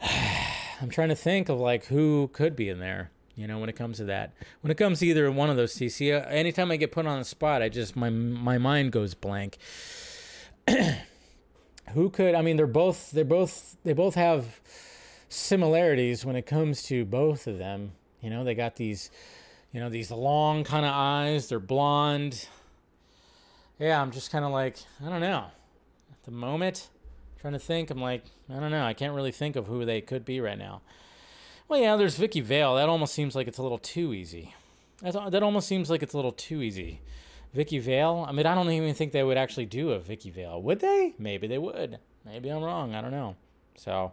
[0.80, 3.76] I'm trying to think of like who could be in there you know when it
[3.76, 4.32] comes to that
[4.62, 7.18] when it comes to either one of those TC uh, anytime I get put on
[7.18, 9.58] the spot I just my my mind goes blank
[11.92, 14.60] who could I mean they're both they're both they both have
[15.28, 19.10] similarities when it comes to both of them you know they got these
[19.72, 22.48] you know these long kind of eyes they're blonde
[23.78, 25.44] yeah, I'm just kind of like, I don't know.
[26.10, 26.88] At the moment,
[27.40, 28.84] trying to think, I'm like, I don't know.
[28.84, 30.80] I can't really think of who they could be right now.
[31.68, 32.76] Well, yeah, there's Vicky Vale.
[32.76, 34.54] That almost seems like it's a little too easy.
[35.02, 37.00] That almost seems like it's a little too easy.
[37.52, 38.24] Vicky Vale.
[38.28, 40.62] I mean, I don't even think they would actually do a Vicky Vale.
[40.62, 41.14] Would they?
[41.18, 41.98] Maybe they would.
[42.24, 42.94] Maybe I'm wrong.
[42.94, 43.36] I don't know.
[43.76, 44.12] So,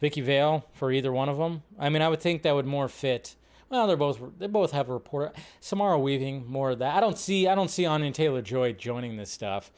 [0.00, 1.62] Vicky Vale for either one of them.
[1.78, 3.34] I mean, I would think that would more fit.
[3.68, 5.32] Well, they're both they both have a reporter.
[5.60, 6.96] Samara Weaving more of that.
[6.96, 9.70] I don't see I don't see Anya Taylor Joy joining this stuff.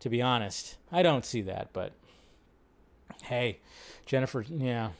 [0.00, 1.70] To be honest, I don't see that.
[1.72, 1.92] But
[3.22, 3.60] hey,
[4.06, 4.90] Jennifer, yeah,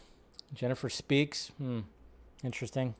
[0.54, 1.48] Jennifer speaks.
[1.58, 1.80] Hmm,
[2.44, 2.94] interesting.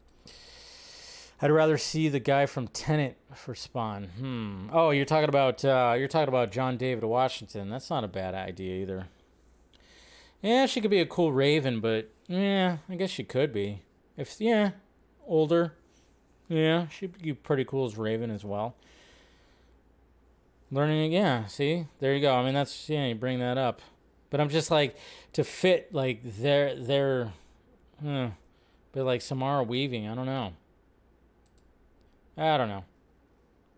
[1.43, 4.05] I'd rather see the guy from Tenet for Spawn.
[4.19, 4.69] Hmm.
[4.73, 7.71] Oh, you're talking about uh, you're talking about John David Washington.
[7.71, 9.07] That's not a bad idea either.
[10.43, 13.83] Yeah, she could be a cool Raven, but yeah, I guess she could be.
[14.17, 14.73] If yeah,
[15.27, 15.75] older.
[16.49, 18.75] Yeah, she'd be pretty cool as Raven as well.
[20.73, 21.47] Learning, yeah.
[21.47, 22.35] See, there you go.
[22.35, 23.07] I mean, that's yeah.
[23.07, 23.81] You bring that up,
[24.31, 24.97] but I'm just like
[25.33, 27.33] to fit like their their,
[28.05, 28.31] huh,
[28.93, 30.09] but like Samara Weaving.
[30.09, 30.53] I don't know.
[32.37, 32.85] I don't know.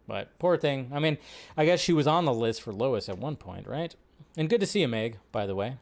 [0.06, 0.90] But poor thing.
[0.92, 1.18] I mean,
[1.56, 3.94] I guess she was on the list for Lois at one point, right?
[4.36, 5.76] And good to see you, Meg, by the way.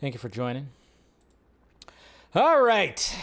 [0.00, 0.68] Thank you for joining.
[2.34, 3.16] All right.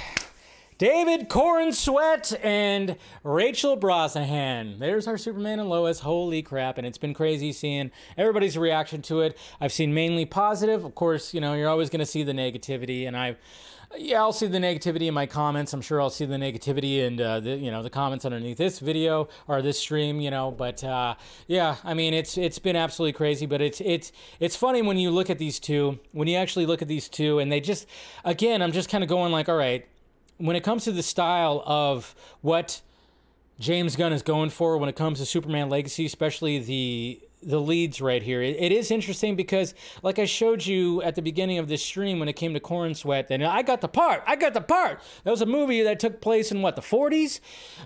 [0.78, 4.78] David Corenswet and Rachel Brosnahan.
[4.78, 6.02] There's our Superman and Lois.
[6.02, 6.78] Holy crap.
[6.78, 9.38] And it's been crazy seeing everybody's reaction to it.
[9.62, 10.84] I've seen mainly positive.
[10.84, 13.08] Of course, you know, you're always going to see the negativity.
[13.08, 13.38] And I've
[13.98, 15.74] yeah, I'll see the negativity in my comments.
[15.74, 18.80] I'm sure I'll see the negativity and uh, the you know the comments underneath this
[18.80, 20.20] video or this stream.
[20.20, 21.16] You know, but uh,
[21.48, 23.46] yeah, I mean it's it's been absolutely crazy.
[23.46, 26.00] But it's it's it's funny when you look at these two.
[26.12, 27.88] When you actually look at these two, and they just
[28.24, 29.86] again, I'm just kind of going like, all right,
[30.38, 32.82] when it comes to the style of what
[33.60, 38.02] James Gunn is going for when it comes to Superman Legacy, especially the the leads
[38.02, 38.42] right here.
[38.42, 39.74] It, it is interesting because,
[40.04, 43.28] like I showed you at the beginning of this stream, when it came to Corenswet,
[43.30, 44.24] and I got the part.
[44.26, 45.00] I got the part.
[45.24, 47.40] That was a movie that took place in what the 40s.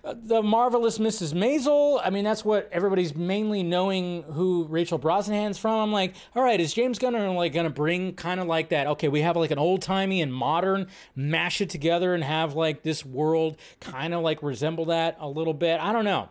[0.03, 1.33] Uh, the marvelous Mrs.
[1.33, 1.99] Maisel.
[2.03, 5.79] I mean, that's what everybody's mainly knowing who Rachel Brosnahan's from.
[5.79, 8.87] I'm like, all right, is James Gunn like gonna bring kind of like that?
[8.87, 12.83] Okay, we have like an old timey and modern, mash it together and have like
[12.83, 15.79] this world kind of like resemble that a little bit.
[15.79, 16.29] I don't know.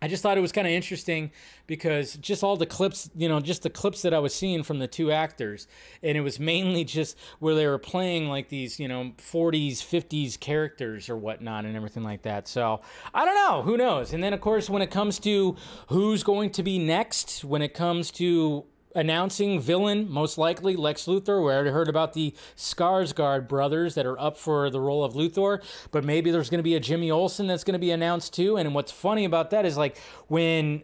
[0.00, 1.32] I just thought it was kind of interesting
[1.66, 4.78] because just all the clips, you know, just the clips that I was seeing from
[4.78, 5.66] the two actors,
[6.02, 10.38] and it was mainly just where they were playing like these, you know, 40s, 50s
[10.38, 12.46] characters or whatnot and everything like that.
[12.46, 12.80] So
[13.12, 14.12] I don't know, who knows?
[14.12, 15.56] And then, of course, when it comes to
[15.88, 21.44] who's going to be next, when it comes to announcing villain, most likely Lex Luthor.
[21.44, 25.62] We already heard about the Skarsgård brothers that are up for the role of Luthor,
[25.90, 28.56] but maybe there's going to be a Jimmy Olsen that's going to be announced too.
[28.56, 30.82] And what's funny about that is like when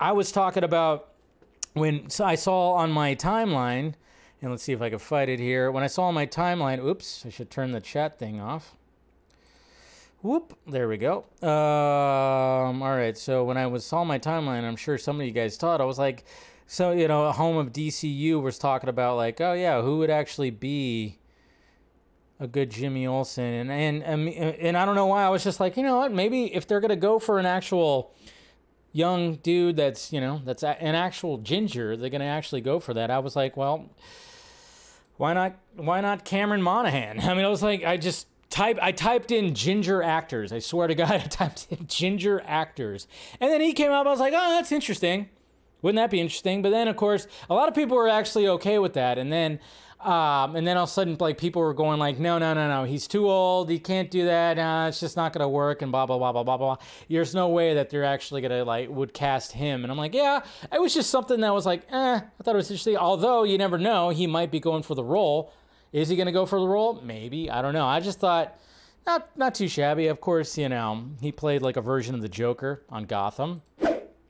[0.00, 1.08] I was talking about
[1.74, 3.94] when I saw on my timeline,
[4.40, 5.70] and let's see if I can fight it here.
[5.70, 8.74] When I saw on my timeline, oops, I should turn the chat thing off.
[10.22, 11.24] Whoop, there we go.
[11.42, 15.32] Um, all right, so when I was saw my timeline, I'm sure some of you
[15.32, 16.24] guys thought I was like,
[16.72, 20.08] so you know, a home of DCU was talking about like, oh yeah, who would
[20.08, 21.18] actually be
[22.40, 25.60] a good Jimmy Olsen, and and and, and I don't know why I was just
[25.60, 28.14] like, you know what, maybe if they're gonna go for an actual
[28.90, 33.10] young dude that's you know that's an actual ginger, they're gonna actually go for that.
[33.10, 33.90] I was like, well,
[35.18, 35.58] why not?
[35.76, 37.20] Why not Cameron Monaghan?
[37.28, 40.54] I mean, I was like, I just type I typed in ginger actors.
[40.54, 43.08] I swear to God, I typed in ginger actors,
[43.40, 44.06] and then he came up.
[44.06, 45.28] I was like, oh, that's interesting.
[45.82, 46.62] Wouldn't that be interesting?
[46.62, 49.18] But then, of course, a lot of people were actually okay with that.
[49.18, 49.58] And then,
[50.00, 52.68] um, and then all of a sudden, like people were going like, no, no, no,
[52.68, 53.70] no, he's too old.
[53.70, 54.88] He can't do that.
[54.88, 55.82] It's just not gonna work.
[55.82, 56.76] And blah blah blah blah blah blah.
[57.08, 59.84] There's no way that they're actually gonna like would cast him.
[59.84, 60.40] And I'm like, yeah,
[60.72, 62.20] it was just something that was like, eh.
[62.20, 62.96] I thought it was interesting.
[62.96, 65.52] Although you never know, he might be going for the role.
[65.92, 67.00] Is he gonna go for the role?
[67.02, 67.50] Maybe.
[67.50, 67.86] I don't know.
[67.86, 68.58] I just thought.
[69.04, 70.06] Not, not too shabby.
[70.06, 73.62] Of course, you know, he played like a version of the Joker on Gotham.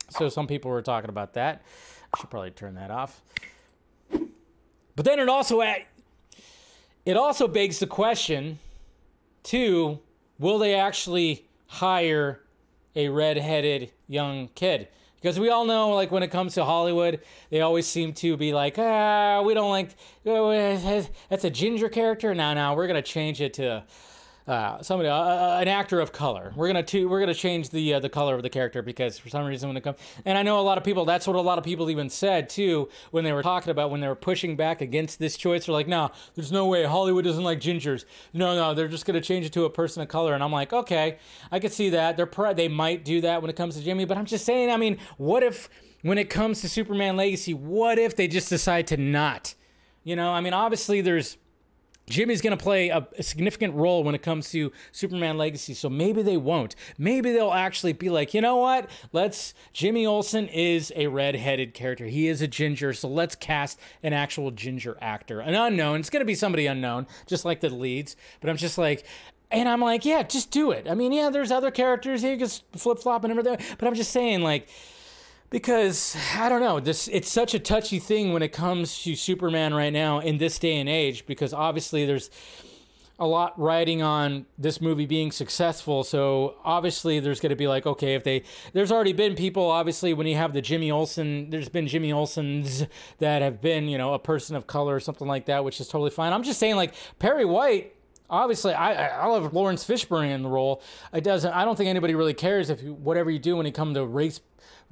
[0.09, 1.63] So some people were talking about that.
[2.13, 3.21] I should probably turn that off.
[4.95, 5.61] But then it also
[7.05, 8.59] it also begs the question
[9.41, 9.99] too,
[10.39, 12.41] will they actually hire
[12.95, 14.87] a red-headed young kid?
[15.15, 18.53] Because we all know, like when it comes to Hollywood, they always seem to be
[18.53, 19.95] like, ah, we don't like
[20.25, 22.35] oh, that's a ginger character.
[22.35, 23.83] Now, now we're gonna change it to
[24.47, 26.51] uh, somebody, uh, uh, an actor of color.
[26.55, 29.29] We're gonna to, we're gonna change the uh, the color of the character because for
[29.29, 31.05] some reason when it comes, and I know a lot of people.
[31.05, 34.01] That's what a lot of people even said too when they were talking about when
[34.01, 35.65] they were pushing back against this choice.
[35.65, 38.05] They're like, no, there's no way Hollywood doesn't like gingers.
[38.33, 40.33] No, no, they're just gonna change it to a person of color.
[40.33, 41.17] And I'm like, okay,
[41.51, 42.17] I could see that.
[42.17, 44.71] They're they might do that when it comes to Jimmy, but I'm just saying.
[44.71, 45.69] I mean, what if
[46.01, 49.55] when it comes to Superman Legacy, what if they just decide to not?
[50.03, 51.37] You know, I mean, obviously there's
[52.09, 55.89] Jimmy's going to play a, a, significant role when it comes to Superman Legacy, so
[55.89, 56.75] maybe they won't.
[56.97, 58.89] Maybe they'll actually be like, you know what?
[59.13, 59.53] Let's.
[59.71, 62.05] Jimmy Olsen is a red-headed character.
[62.05, 66.01] He is a ginger, so let's cast an actual ginger actor, an unknown.
[66.01, 68.17] It's going to be somebody unknown, just like the leads.
[68.41, 69.05] But I'm just like,
[69.49, 70.87] and I'm like, yeah, just do it.
[70.89, 72.23] I mean, yeah, there's other characters.
[72.23, 74.67] You can flip flop and everything, but I'm just saying, like
[75.53, 79.75] because I don't know, this it's such a touchy thing when it comes to Superman
[79.75, 82.31] right now in this day and age because obviously there's
[83.19, 86.03] a lot riding on this movie being successful.
[86.03, 88.41] So obviously there's going to be like okay, if they
[88.73, 92.87] there's already been people obviously when you have the Jimmy Olsen, there's been Jimmy Olsens
[93.19, 95.87] that have been, you know, a person of color or something like that, which is
[95.87, 96.33] totally fine.
[96.33, 97.93] I'm just saying like Perry White
[98.27, 100.81] obviously I I love Laurence Fishburne in the role.
[101.13, 103.71] It doesn't I don't think anybody really cares if you, whatever you do when you
[103.71, 104.41] come to race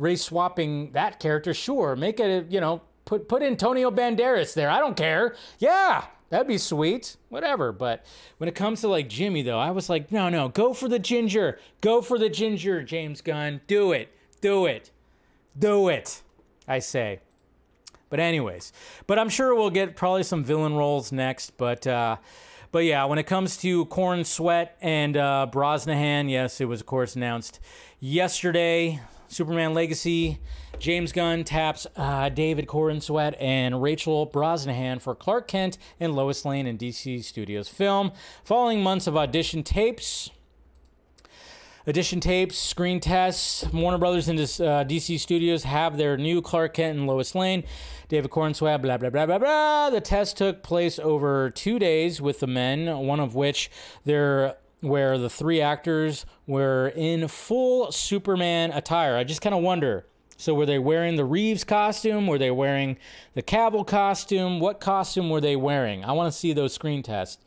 [0.02, 1.96] race swapping that character, sure.
[1.96, 4.70] Make it, you know, put put Antonio Banderas there.
[4.70, 5.36] I don't care.
[5.60, 7.16] Yeah, that'd be sweet.
[7.30, 7.72] Whatever.
[7.72, 8.06] But
[8.38, 11.00] when it comes to like Jimmy though, I was like, no, no, go for the
[11.00, 11.60] ginger.
[11.82, 13.62] Go for the ginger, James Gunn.
[13.68, 14.10] Do it.
[14.42, 14.92] Do it.
[15.58, 16.22] Do it.
[16.68, 17.20] I say.
[18.10, 18.74] But anyways,
[19.08, 21.56] but I'm sure we'll get probably some villain roles next.
[21.58, 22.18] But uh,
[22.72, 27.16] but yeah, when it comes to Corenswet and uh, Brosnahan, yes, it was of course
[27.16, 27.60] announced
[28.00, 29.00] yesterday.
[29.32, 30.40] Superman Legacy,
[30.78, 36.68] James Gunn taps uh, David Corenswet and Rachel Brosnahan for Clark Kent and Lois Lane
[36.68, 38.12] in DC Studios film.
[38.44, 40.32] Following months of audition tapes,
[41.88, 43.66] audition tapes, screen tests.
[43.72, 44.44] Warner Brothers and uh,
[44.84, 47.64] DC Studios have their new Clark Kent and Lois Lane.
[48.10, 49.90] David Corenswet, blah, blah, blah, blah, blah.
[49.92, 53.72] The test took place over two days with the men, one of which
[54.04, 59.16] they're where the three actors were in full Superman attire.
[59.16, 60.06] I just kind of wonder.
[60.38, 62.26] So were they wearing the Reeves costume?
[62.28, 62.98] Were they wearing
[63.36, 64.60] the Cavill costume?
[64.60, 66.04] What costume were they wearing?
[66.04, 67.38] I want to see those screen tests.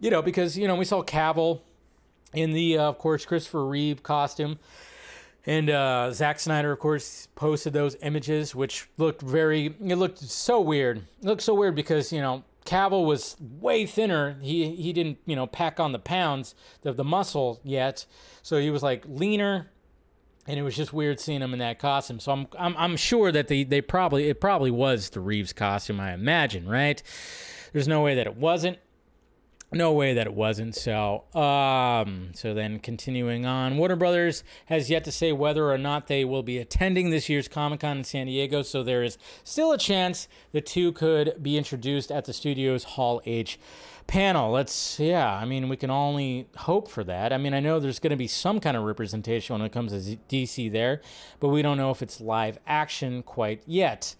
[0.00, 1.60] You know, because you know we saw Cavill
[2.34, 4.58] in the, uh, of course, Christopher Reeve costume.
[5.44, 10.60] And uh, Zack Snyder, of course, posted those images, which looked very, it looked so
[10.60, 10.98] weird.
[10.98, 14.38] It looked so weird because, you know, Cavill was way thinner.
[14.40, 16.54] He he didn't you know pack on the pounds
[16.84, 18.06] of the muscle yet,
[18.42, 19.70] so he was like leaner,
[20.46, 22.20] and it was just weird seeing him in that costume.
[22.20, 26.00] So I'm I'm I'm sure that they they probably it probably was the Reeves costume.
[26.00, 27.02] I imagine, right?
[27.72, 28.78] There's no way that it wasn't
[29.74, 30.74] no way that it wasn't.
[30.74, 36.06] So, um, so then continuing on, Warner Brothers has yet to say whether or not
[36.06, 38.62] they will be attending this year's Comic Con in San Diego.
[38.62, 43.20] So there is still a chance the two could be introduced at the studio's Hall
[43.24, 43.58] H
[44.06, 44.50] panel.
[44.50, 47.32] Let's, yeah, I mean, we can only hope for that.
[47.32, 49.92] I mean, I know there's going to be some kind of representation when it comes
[49.92, 51.00] to DC there,
[51.40, 54.14] but we don't know if it's live action quite yet.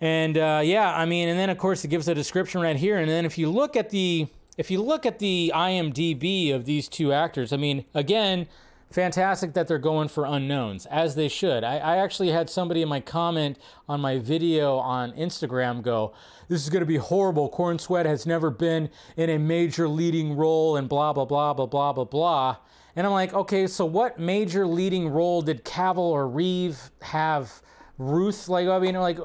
[0.00, 2.98] And uh, yeah, I mean, and then of course it gives a description right here.
[2.98, 4.26] And then if you look at the
[4.56, 8.46] if you look at the IMDb of these two actors, I mean, again,
[8.90, 11.64] fantastic that they're going for unknowns, as they should.
[11.64, 16.12] I, I actually had somebody in my comment on my video on Instagram go,
[16.48, 17.50] This is going to be horrible.
[17.50, 21.92] Corenswet has never been in a major leading role, and blah, blah, blah, blah, blah,
[21.92, 22.56] blah, blah.
[22.96, 27.62] And I'm like, okay, so what major leading role did Cavill or Reeve have?
[27.98, 29.18] Ruth, like, I mean, like,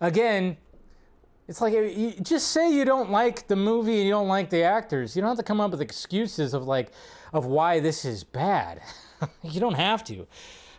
[0.00, 0.56] again,
[1.52, 4.62] it's like you just say you don't like the movie and you don't like the
[4.62, 5.14] actors.
[5.14, 6.90] You don't have to come up with excuses of like
[7.34, 8.80] of why this is bad.
[9.42, 10.26] you don't have to.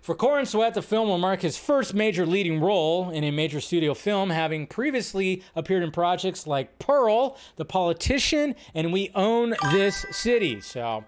[0.01, 3.93] For Corenswet, the film will mark his first major leading role in a major studio
[3.93, 10.59] film, having previously appeared in projects like Pearl, The Politician, and We Own This City.
[10.59, 11.05] So,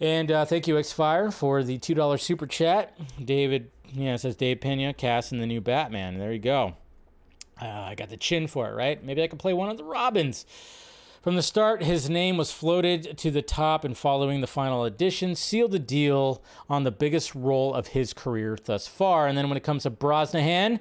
[0.00, 2.98] and uh, thank you, X Fire, for the two dollar super chat.
[3.24, 6.18] David, yeah, it says Dave Pena cast casting the new Batman.
[6.18, 6.74] There you go.
[7.60, 9.02] Uh, I got the chin for it, right?
[9.02, 10.46] Maybe I could play one of the Robins.
[11.22, 15.34] From the start, his name was floated to the top, and following the final edition,
[15.34, 19.26] sealed the deal on the biggest role of his career thus far.
[19.26, 20.80] And then when it comes to Brosnahan,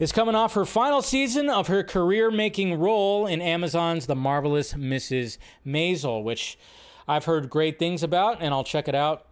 [0.00, 5.38] is coming off her final season of her career-making role in Amazon's The Marvelous Mrs.
[5.64, 6.58] Maisel, which
[7.06, 9.26] I've heard great things about, and I'll check it out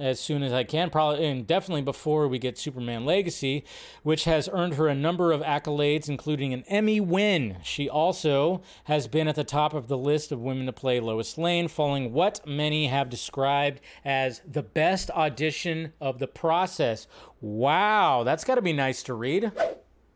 [0.00, 3.64] as soon as I can, probably and definitely before we get Superman Legacy,
[4.02, 7.58] which has earned her a number of accolades, including an Emmy win.
[7.62, 11.36] She also has been at the top of the list of women to play Lois
[11.36, 17.06] Lane, following what many have described as the best audition of the process.
[17.40, 19.52] Wow, that's got to be nice to read.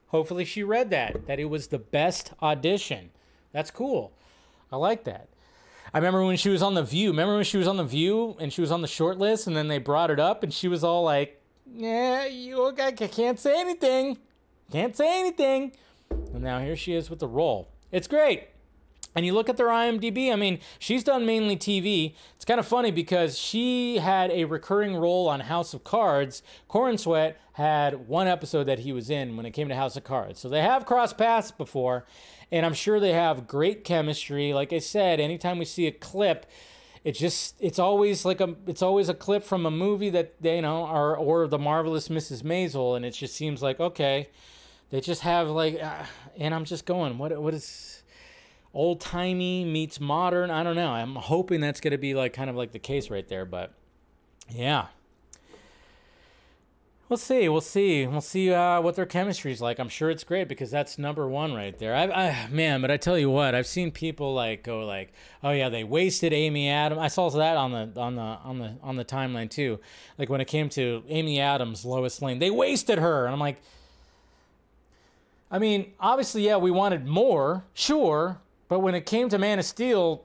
[0.09, 3.11] Hopefully, she read that, that it was the best audition.
[3.53, 4.13] That's cool.
[4.73, 5.29] I like that.
[5.95, 7.11] I remember when she was on The View.
[7.11, 9.57] Remember when she was on The View and she was on the short list and
[9.57, 11.41] then they brought it up and she was all like,
[11.73, 14.19] Yeah, you I can't say anything.
[14.73, 15.71] Can't say anything.
[16.11, 17.69] And now here she is with the role.
[17.93, 18.49] It's great.
[19.15, 22.17] And you look at their IMDb, I mean, she's done mainly TV.
[22.35, 26.43] It's kind of funny because she had a recurring role on House of Cards.
[26.69, 30.41] Corenswet had one episode that he was in when it came to House of Cards.
[30.41, 32.05] So they have crossed paths before
[32.55, 34.55] and I'm sure they have great chemistry.
[34.55, 36.47] Like I said, anytime we see a clip,
[37.03, 40.57] it just it's always like a it's always a clip from a movie that they
[40.57, 42.45] you know or or the marvelous Mrs.
[42.45, 44.29] Maisel, and it just seems like okay,
[44.91, 46.05] they just have like, uh,
[46.37, 48.05] and I'm just going, what what is
[48.73, 50.53] old timey meets modern?
[50.53, 50.93] I don't know.
[50.93, 53.75] I'm hoping that's gonna be like kind of like the case right there, but
[54.49, 54.87] yeah.
[57.15, 57.49] We'll see.
[57.49, 58.09] We'll see.
[58.09, 59.79] We'll see uh, what their chemistry is like.
[59.79, 61.95] I'm sure it's great because that's number one right there.
[61.95, 65.13] I, I, man, but I tell you what, I've seen people like go like,
[65.45, 67.01] oh yeah, they wasted Amy Adams.
[67.01, 69.79] I saw that on the on the on the on the timeline too.
[70.19, 73.63] Like when it came to Amy Adams, Lois Lane, they wasted her, and I'm like,
[75.53, 79.65] I mean, obviously, yeah, we wanted more, sure, but when it came to Man of
[79.65, 80.25] Steel,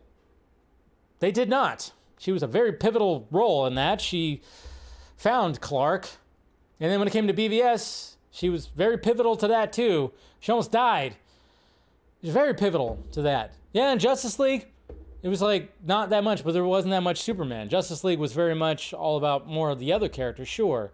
[1.19, 1.91] they did not.
[2.17, 4.01] She was a very pivotal role in that.
[4.01, 4.41] She
[5.17, 6.09] found Clark
[6.79, 10.11] and then when it came to BVS, she was very pivotal to that too.
[10.39, 11.15] She almost died.
[12.21, 13.53] She was very pivotal to that.
[13.73, 14.67] Yeah, in Justice League,
[15.21, 17.69] it was like not that much, but there wasn't that much Superman.
[17.69, 20.91] Justice League was very much all about more of the other characters, sure.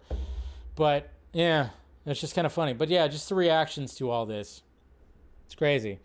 [0.74, 1.70] But yeah,
[2.04, 2.72] it's just kind of funny.
[2.72, 4.62] But yeah, just the reactions to all this.
[5.46, 6.00] It's crazy.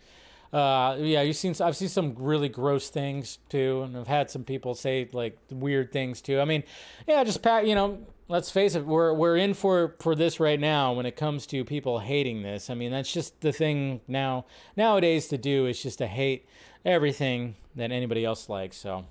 [0.53, 1.55] Uh, yeah, you've seen.
[1.61, 5.91] I've seen some really gross things too, and I've had some people say like weird
[5.91, 6.39] things too.
[6.41, 6.63] I mean,
[7.07, 7.65] yeah, just pat.
[7.65, 7.99] You know,
[8.31, 11.65] let's face it, we're we're in for for this right now when it comes to
[11.65, 12.69] people hating this.
[12.69, 14.45] I mean, that's just the thing now
[14.77, 16.47] nowadays to do is just to hate
[16.85, 18.77] everything that anybody else likes.
[18.77, 19.05] So.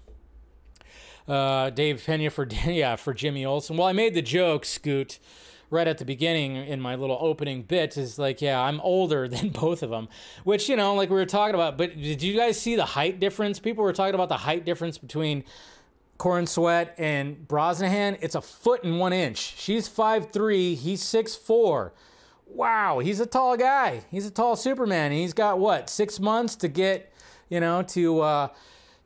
[1.29, 3.77] Uh, Dave Pena for yeah for Jimmy Olsen.
[3.77, 5.21] Well, I made the joke, Scoot,
[5.69, 9.51] right at the beginning in my little opening bit is like, yeah, I'm older than
[9.51, 10.09] both of them,
[10.45, 11.77] which you know, like we were talking about.
[11.79, 13.61] But did you guys see the height difference?
[13.61, 15.45] People were talking about the height difference between
[16.21, 19.39] Corenswet and Brosnahan, it's a foot and one inch.
[19.57, 20.75] She's five three.
[20.75, 21.95] he's six four.
[22.47, 24.03] Wow, he's a tall guy.
[24.11, 25.13] He's a tall Superman.
[25.13, 27.11] He's got what, six months to get,
[27.49, 28.49] you know, to uh,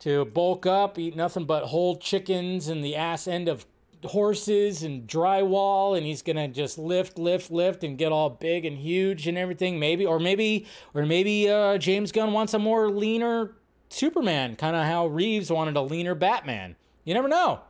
[0.01, 3.65] to bulk up, eat nothing but whole chickens and the ass end of
[4.03, 8.77] horses and drywall and he's gonna just lift lift lift and get all big and
[8.77, 13.53] huge and everything maybe or maybe or maybe uh, james gunn wants a more leaner
[13.89, 17.61] superman kind of how reeves wanted a leaner batman you never know.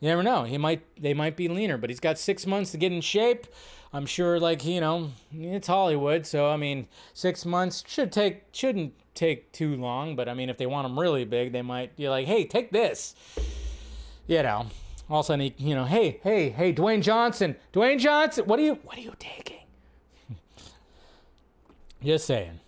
[0.00, 0.44] You never know.
[0.44, 3.46] He might they might be leaner, but he's got six months to get in shape.
[3.92, 8.94] I'm sure, like you know, it's Hollywood, so I mean, six months should take shouldn't
[9.14, 10.16] take too long.
[10.16, 12.70] But I mean, if they want him really big, they might be like, hey, take
[12.70, 13.14] this.
[14.26, 14.66] You know.
[15.10, 18.60] All of a sudden, he, you know, hey, hey, hey, Dwayne Johnson, Dwayne Johnson, what
[18.60, 19.58] are you, what are you taking?
[22.04, 22.60] Just saying.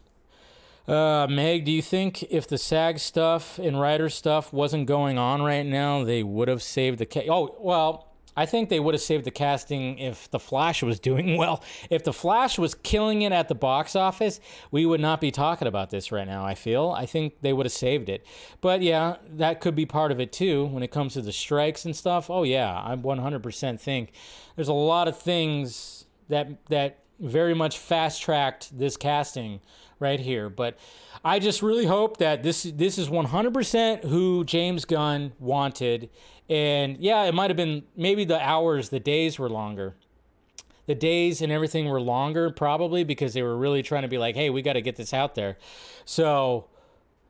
[0.87, 5.43] Uh, Meg, do you think if the SAG stuff and writer stuff wasn't going on
[5.43, 9.03] right now, they would have saved the ca- Oh, well, I think they would have
[9.03, 11.63] saved the casting if The Flash was doing well.
[11.91, 15.69] If The Flash was killing it at the box office, we would not be talking
[15.69, 16.91] about this right now, I feel.
[16.91, 18.27] I think they would have saved it.
[18.61, 21.85] But yeah, that could be part of it too when it comes to the strikes
[21.85, 22.29] and stuff.
[22.29, 24.13] Oh yeah, I 100% think
[24.57, 29.61] there's a lot of things that that very much fast-tracked this casting
[30.03, 30.51] right here.
[30.51, 30.77] But
[31.25, 36.11] I just really hope that this this is 100% who James Gunn wanted.
[36.51, 39.95] And yeah, it might have been maybe the hours, the days were longer.
[40.87, 44.35] The days and everything were longer probably because they were really trying to be like,
[44.35, 45.57] "Hey, we got to get this out there."
[46.05, 46.67] So,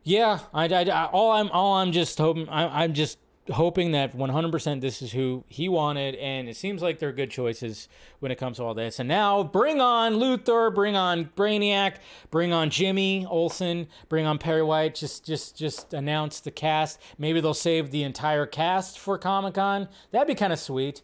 [0.03, 3.19] yeah, I, I, I, all I'm all I'm just hoping I, I'm just
[3.51, 7.89] hoping that 100% this is who he wanted, and it seems like they're good choices
[8.21, 8.99] when it comes to all this.
[9.01, 11.97] And now bring on Luthor, bring on Brainiac,
[12.31, 14.95] bring on Jimmy Olsen, bring on Perry White.
[14.95, 17.01] Just, just, just announce the cast.
[17.19, 19.89] Maybe they'll save the entire cast for Comic Con.
[20.13, 21.03] That'd be kind of sweet.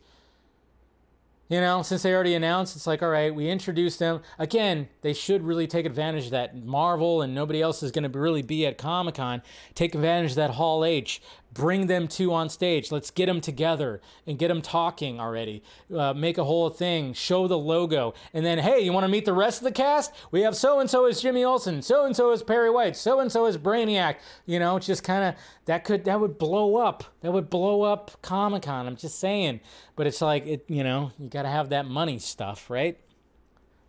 [1.49, 4.20] You know, since they already announced, it's like, all right, we introduced them.
[4.39, 6.55] Again, they should really take advantage of that.
[6.55, 9.41] Marvel and nobody else is going to really be at Comic Con.
[9.74, 11.22] Take advantage of that Hall H.
[11.53, 12.92] bring them two on stage.
[12.92, 15.62] Let's get them together and get them talking already.
[15.94, 19.24] Uh, make a whole thing, show the logo, and then hey, you want to meet
[19.24, 20.12] the rest of the cast?
[20.30, 23.20] We have so and so is Jimmy Olsen, so and so is Perry White, so
[23.20, 24.16] and so is Brainiac.
[24.46, 25.34] You know, just kind of
[25.66, 27.05] that could that would blow up.
[27.22, 28.86] That would blow up Comic Con.
[28.86, 29.61] I'm just saying,
[29.96, 30.64] but it's like it.
[30.68, 32.99] You know, you got to have that money stuff, right?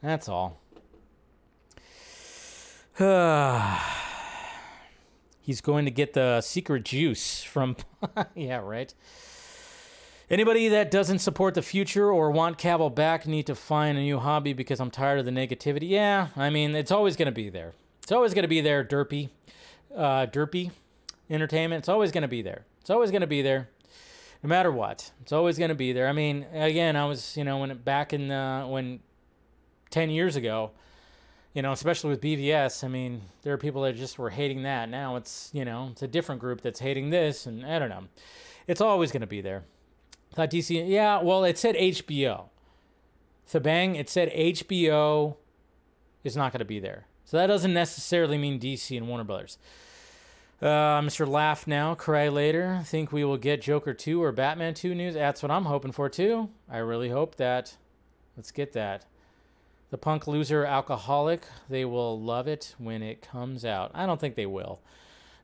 [0.01, 0.59] That's all.
[5.49, 7.75] He's going to get the secret juice from.
[8.35, 8.93] yeah, right.
[10.29, 14.19] Anybody that doesn't support the future or want Cavill back need to find a new
[14.19, 15.89] hobby because I'm tired of the negativity.
[15.89, 17.73] Yeah, I mean, it's always going to be there.
[18.03, 19.29] It's always going to be there, derpy.
[19.95, 20.69] Uh, derpy
[21.31, 21.79] entertainment.
[21.79, 22.65] It's always going to be there.
[22.81, 23.69] It's always going to be there.
[24.43, 25.09] No matter what.
[25.23, 26.07] It's always going to be there.
[26.07, 28.99] I mean, again, I was, you know, when it, back in uh, when
[29.89, 30.69] 10 years ago,
[31.59, 34.87] you know, especially with BVS, I mean, there are people that just were hating that.
[34.87, 38.05] Now it's, you know, it's a different group that's hating this, and I don't know.
[38.65, 39.65] It's always going to be there.
[40.33, 42.45] Thought DC, yeah, well, it said HBO.
[43.45, 45.35] So bang, it said HBO
[46.23, 47.07] is not going to be there.
[47.25, 49.57] So that doesn't necessarily mean DC and Warner Brothers.
[50.61, 51.27] Uh, Mr.
[51.27, 52.83] Laugh now, cry later.
[52.85, 55.13] Think we will get Joker 2 or Batman 2 news?
[55.15, 56.51] That's what I'm hoping for too.
[56.71, 57.75] I really hope that.
[58.37, 59.03] Let's get that.
[59.91, 63.91] The punk loser alcoholic, they will love it when it comes out.
[63.93, 64.81] I don't think they will.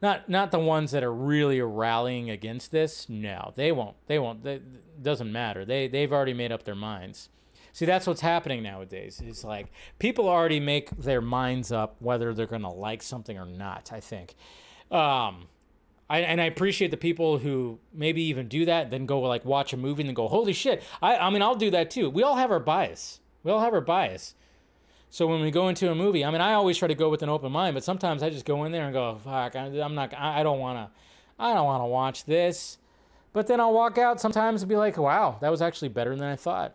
[0.01, 3.09] Not not the ones that are really rallying against this.
[3.09, 3.95] No, they won't.
[4.07, 4.43] They won't.
[4.43, 5.65] They, it doesn't matter.
[5.65, 7.29] They they've already made up their minds.
[7.73, 9.21] See, that's what's happening nowadays.
[9.25, 9.67] It's like
[9.99, 13.99] people already make their minds up whether they're going to like something or not, I
[13.99, 14.35] think.
[14.91, 15.47] Um,
[16.09, 19.73] I, and I appreciate the people who maybe even do that, then go like watch
[19.73, 20.83] a movie and then go, holy shit.
[21.01, 22.09] I, I mean, I'll do that too.
[22.09, 23.19] We all have our bias.
[23.45, 24.33] We all have our bias.
[25.11, 27.21] So when we go into a movie, I mean, I always try to go with
[27.21, 29.95] an open mind, but sometimes I just go in there and go, "Fuck, I, am
[29.95, 30.13] not.
[30.13, 30.99] I don't want to.
[31.39, 32.79] I don't want to watch this."
[33.31, 36.27] But then I'll walk out sometimes and be like, "Wow, that was actually better than
[36.27, 36.73] I thought."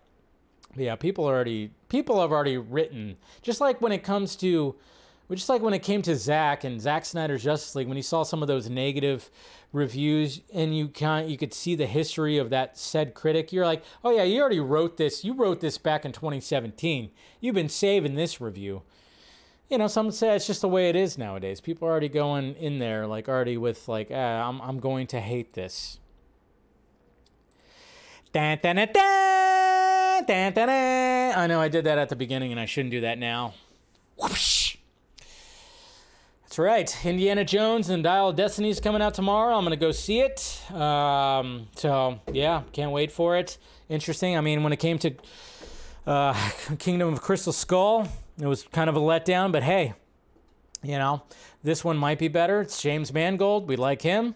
[0.75, 3.17] But yeah, people already people have already written.
[3.43, 4.77] Just like when it comes to
[5.37, 8.23] just like when it came to Zack and Zack Snyder's Justice League, when he saw
[8.23, 9.31] some of those negative
[9.73, 13.83] reviews and you can you could see the history of that said critic, you're like,
[14.05, 15.25] oh yeah, you already wrote this.
[15.25, 17.11] You wrote this back in 2017.
[17.41, 18.83] You've been saving this review.
[19.69, 21.61] You know, some say it's just the way it is nowadays.
[21.61, 25.21] People are already going in there like already with like, ah, I'm I'm going to
[25.21, 25.99] hate this.
[28.33, 31.39] Dun, dun, dun, dun, dun, dun, dun.
[31.39, 33.55] I know I did that at the beginning and I shouldn't do that now.
[36.51, 37.07] That's right.
[37.07, 39.55] Indiana Jones and Dial of Destiny is coming out tomorrow.
[39.55, 40.61] I'm to go see it.
[40.73, 43.57] Um, so, yeah, can't wait for it.
[43.89, 44.37] Interesting.
[44.37, 45.15] I mean, when it came to
[46.09, 49.95] uh, Kingdom of Crystal Skull, it was kind of a letdown, but hey,
[50.83, 51.23] you know,
[51.63, 52.63] this one might be better.
[52.63, 53.69] It's James Mangold.
[53.69, 54.35] We like him.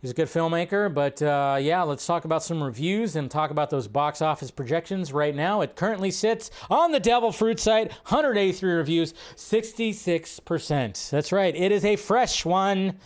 [0.00, 0.92] He's a good filmmaker.
[0.92, 5.12] But uh, yeah, let's talk about some reviews and talk about those box office projections
[5.12, 5.60] right now.
[5.60, 11.10] It currently sits on the Devil Fruit site, 183 reviews, 66%.
[11.10, 12.98] That's right, it is a fresh one.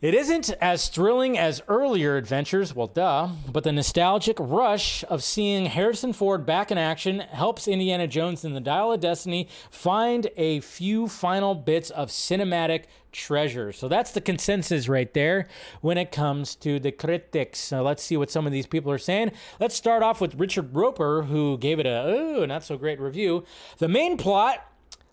[0.00, 5.66] It isn't as thrilling as earlier adventures, well, duh, but the nostalgic rush of seeing
[5.66, 10.60] Harrison Ford back in action helps Indiana Jones and the Dial of Destiny find a
[10.60, 13.72] few final bits of cinematic treasure.
[13.72, 15.48] So that's the consensus right there
[15.80, 17.72] when it comes to the critics.
[17.72, 19.32] Let's see what some of these people are saying.
[19.58, 23.42] Let's start off with Richard Roeper, who gave it a, oh, not so great review.
[23.78, 24.64] The main plot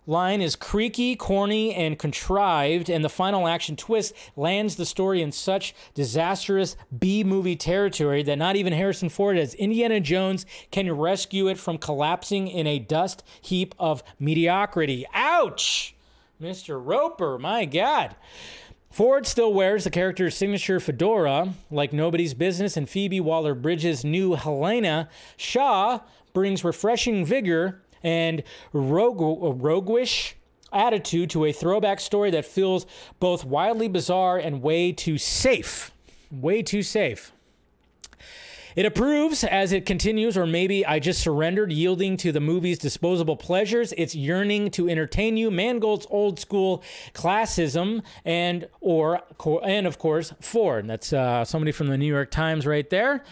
[0.06, 5.32] line is creaky, corny, and contrived, and the final action twist lands the story in
[5.32, 11.48] such disastrous B movie territory that not even Harrison Ford as Indiana Jones can rescue
[11.48, 15.06] it from collapsing in a dust heap of mediocrity.
[15.12, 15.94] Ouch!
[16.40, 16.80] Mr.
[16.82, 18.14] Roeper, my God.
[18.90, 25.08] Ford still wears the character's signature fedora like nobody's business, and Phoebe Waller-Bridge's new Helena
[25.36, 26.00] Shaw
[26.32, 28.42] brings refreshing vigor and
[28.72, 29.20] rogue,
[29.62, 30.36] roguish
[30.72, 32.86] attitude to a throwback story that feels
[33.20, 35.90] both wildly bizarre and way too safe.
[36.30, 37.32] Way too safe.
[38.76, 43.36] It approves as it continues, or maybe I just surrendered, yielding to the movie's disposable
[43.36, 43.94] pleasures.
[43.96, 45.50] It's yearning to entertain you.
[45.50, 46.84] Mangold's old school
[47.14, 49.22] classism, and or
[49.64, 50.86] and of course Ford.
[50.88, 53.24] That's uh, somebody from the New York Times right there.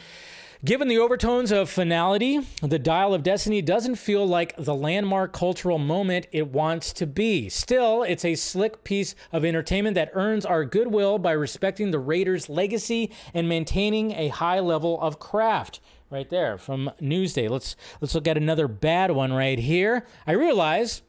[0.65, 5.77] Given the overtones of finality, the Dial of Destiny doesn't feel like the landmark cultural
[5.77, 7.51] moment it wants to be.
[7.51, 12.49] Still, it's a slick piece of entertainment that earns our goodwill by respecting the Raiders'
[12.49, 15.81] legacy and maintaining a high level of craft.
[16.09, 17.51] Right there from Newsday.
[17.51, 20.07] Let's let's look at another bad one right here.
[20.27, 21.03] I realize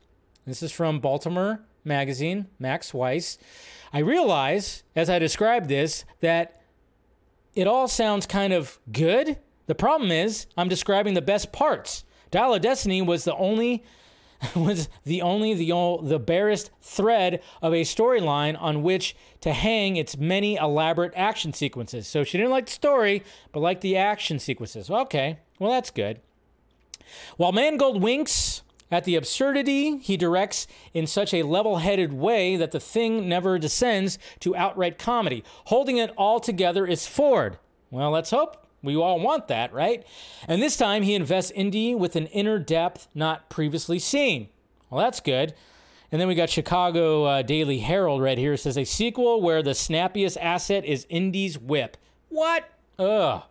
[0.46, 3.38] this is from Baltimore magazine, Max Weiss,
[3.94, 6.62] I realize as I describe this that
[7.54, 9.38] it all sounds kind of good.
[9.68, 12.04] The problem is I'm describing the best parts.
[12.32, 13.84] Dial of Destiny was the only
[14.56, 20.18] was the only the the barest thread of a storyline on which to hang its
[20.18, 22.08] many elaborate action sequences.
[22.08, 24.90] So she didn't like the story, but liked the action sequences.
[24.90, 26.20] Okay, well that's good.
[27.38, 28.62] While Mangold winks
[28.92, 33.58] at the absurdity he directs in such a level headed way that the thing never
[33.58, 35.44] descends to outright comedy.
[35.66, 37.58] Holding it all together is Ford.
[37.90, 38.65] Well, let's hope.
[38.86, 40.06] We all want that, right?
[40.48, 44.50] And this time he invests Indy with an inner depth not previously seen.
[44.90, 45.54] Well, that's good.
[46.12, 48.54] And then we got Chicago uh, Daily Herald right here.
[48.54, 51.98] It says a sequel where the snappiest asset is Indy's whip.
[52.30, 52.70] What?
[52.98, 53.44] Ugh.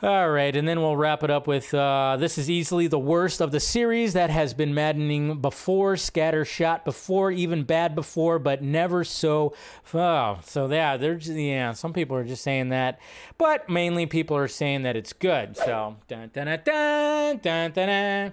[0.00, 3.40] All right, and then we'll wrap it up with uh, this is easily the worst
[3.40, 9.02] of the series that has been maddening before, scattershot before, even bad before, but never
[9.02, 9.56] so.
[9.92, 11.72] Oh, so yeah, there's yeah.
[11.72, 13.00] Some people are just saying that,
[13.38, 15.56] but mainly people are saying that it's good.
[15.56, 17.88] So dun dun dun dun dun.
[17.88, 18.32] dun.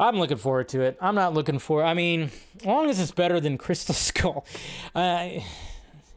[0.00, 0.98] I'm looking forward to it.
[1.00, 1.84] I'm not looking for.
[1.84, 4.44] I mean, as long as it's better than Crystal Skull.
[4.96, 5.28] Uh,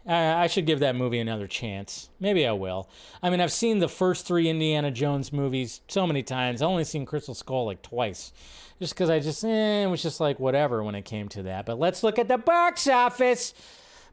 [0.07, 2.09] I should give that movie another chance.
[2.19, 2.89] Maybe I will.
[3.23, 6.61] I mean, I've seen the first three Indiana Jones movies so many times.
[6.61, 8.31] I've only seen Crystal Skull like twice,
[8.79, 11.65] just because I just eh, it was just like whatever when it came to that.
[11.65, 13.55] But let's look at the box office,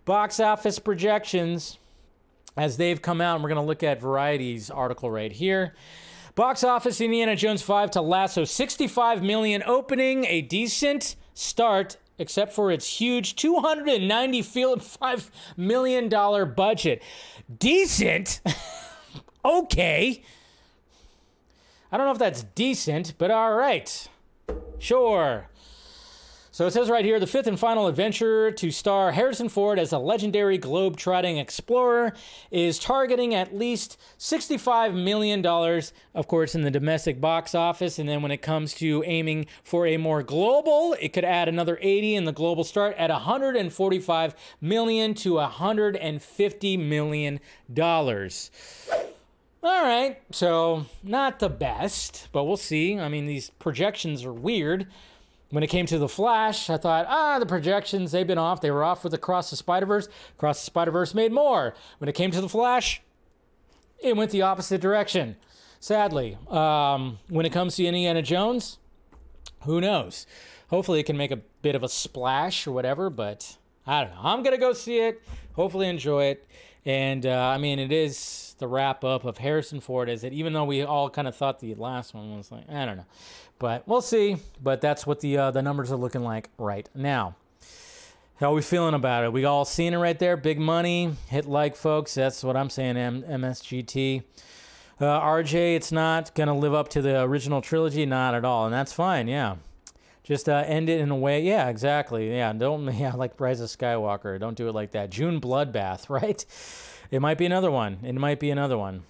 [0.07, 1.79] box office projections
[2.57, 5.75] as they've come out, and we're gonna look at Variety's article right here.
[6.35, 12.71] Box office Indiana Jones 5 to Lasso 65 million opening, a decent start except for
[12.71, 16.09] its huge $295 million
[16.55, 17.03] budget.
[17.59, 18.41] Decent?
[19.45, 20.23] okay.
[21.91, 24.09] I don't know if that's decent, but all right.
[24.79, 25.49] Sure.
[26.55, 29.91] So it says right here the fifth and final adventure to star Harrison Ford as
[29.91, 32.13] a legendary globe trotting explorer
[32.51, 35.45] is targeting at least $65 million,
[36.15, 37.99] of course, in the domestic box office.
[37.99, 41.79] And then when it comes to aiming for a more global, it could add another
[41.81, 47.41] 80 in the global start at 145 million to 150 million
[47.73, 48.51] dollars.
[49.65, 52.99] All right, so not the best, but we'll see.
[52.99, 54.89] I mean, these projections are weird.
[55.53, 58.63] When it came to The Flash, I thought, ah, the projections, they've been off.
[58.63, 60.09] They were off with Across the Spider Verse.
[60.39, 61.75] Across the Spider Verse made more.
[61.99, 63.03] When it came to The Flash,
[63.99, 65.37] it went the opposite direction,
[65.79, 66.39] sadly.
[66.49, 68.79] Um, when it comes to Indiana Jones,
[69.65, 70.27] who knows?
[70.71, 74.21] Hopefully, it can make a bit of a splash or whatever, but I don't know.
[74.23, 75.21] I'm going to go see it,
[75.53, 76.49] hopefully, enjoy it.
[76.87, 80.33] And uh, I mean, it is the wrap up of Harrison Ford, is it?
[80.33, 83.07] Even though we all kind of thought the last one was like, I don't know.
[83.63, 84.39] But we'll see.
[84.61, 87.37] But that's what the uh, the numbers are looking like right now.
[88.41, 89.33] How are we feeling about it?
[89.33, 90.37] We all seen it right there.
[90.37, 91.15] Big money.
[91.29, 92.13] Hit like, folks.
[92.13, 92.97] That's what I'm saying.
[92.97, 94.25] M- MSGT.
[95.01, 98.05] Uh, RJ, it's not gonna live up to the original trilogy.
[98.05, 99.29] Not at all, and that's fine.
[99.29, 99.55] Yeah.
[100.25, 101.41] Just uh, end it in a way.
[101.43, 102.35] Yeah, exactly.
[102.35, 102.93] Yeah, don't.
[102.99, 104.41] Yeah, like Rise of Skywalker.
[104.41, 105.11] Don't do it like that.
[105.11, 106.45] June Bloodbath, right?
[107.13, 107.99] It might be another one.
[108.03, 109.05] It might be another one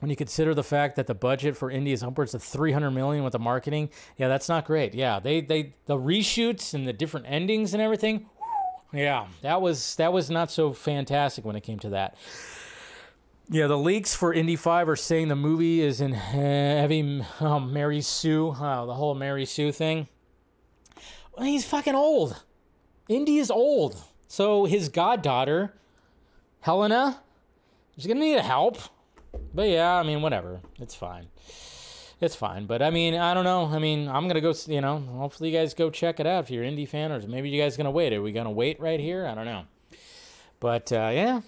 [0.00, 3.24] when you consider the fact that the budget for Indy is upwards of 300 million
[3.24, 4.94] with the marketing, yeah, that's not great.
[4.94, 8.26] Yeah, they they the reshoots and the different endings and everything.
[8.92, 12.16] Yeah, that was that was not so fantastic when it came to that.
[13.48, 18.00] Yeah, the leaks for Indy 5 are saying the movie is in heavy oh, Mary
[18.00, 20.08] Sue, oh, the whole Mary Sue thing.
[21.38, 22.42] He's fucking old.
[23.08, 24.02] Indy is old.
[24.26, 25.74] So his goddaughter,
[26.60, 27.20] Helena,
[27.96, 28.78] is going to need help.
[29.54, 30.60] But yeah, I mean, whatever.
[30.78, 31.28] It's fine.
[32.20, 32.66] It's fine.
[32.66, 33.66] But I mean, I don't know.
[33.66, 34.54] I mean, I'm gonna go.
[34.66, 37.50] You know, hopefully you guys go check it out if you're indie fan, or maybe
[37.50, 38.12] you guys gonna wait.
[38.12, 39.26] Are we gonna wait right here?
[39.26, 39.64] I don't know.
[40.60, 41.40] But uh, yeah,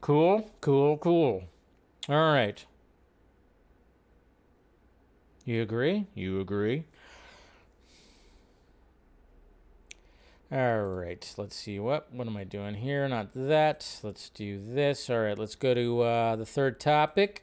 [0.00, 1.44] cool, cool, cool.
[2.08, 2.64] All right.
[5.44, 6.06] You agree?
[6.14, 6.84] You agree?
[10.54, 13.08] All right, let's see what what am I doing here?
[13.08, 13.98] Not that.
[14.04, 15.10] Let's do this.
[15.10, 17.42] All right, let's go to uh, the third topic.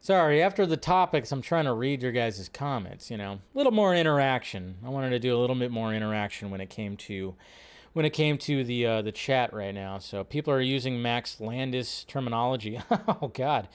[0.00, 3.10] Sorry, after the topics, I'm trying to read your guys' comments.
[3.10, 4.76] You know, a little more interaction.
[4.82, 7.34] I wanted to do a little bit more interaction when it came to
[7.92, 9.98] when it came to the uh, the chat right now.
[9.98, 12.80] So people are using Max Landis terminology.
[12.90, 13.68] oh God.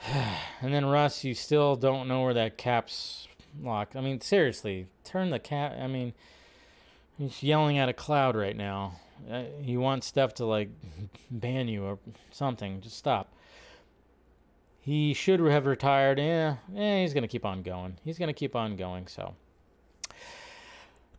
[0.06, 3.28] and then Russ, you still don't know where that caps
[3.62, 3.90] lock.
[3.94, 5.76] I mean, seriously, turn the cap.
[5.78, 6.14] I mean.
[7.20, 8.94] He's yelling at a cloud right now.
[9.30, 10.70] Uh, he wants Steph to like
[11.30, 11.98] ban you or
[12.30, 12.80] something.
[12.80, 13.30] Just stop.
[14.80, 16.18] He should have retired.
[16.18, 17.98] Yeah, eh, he's gonna keep on going.
[18.02, 19.06] He's gonna keep on going.
[19.06, 19.34] So,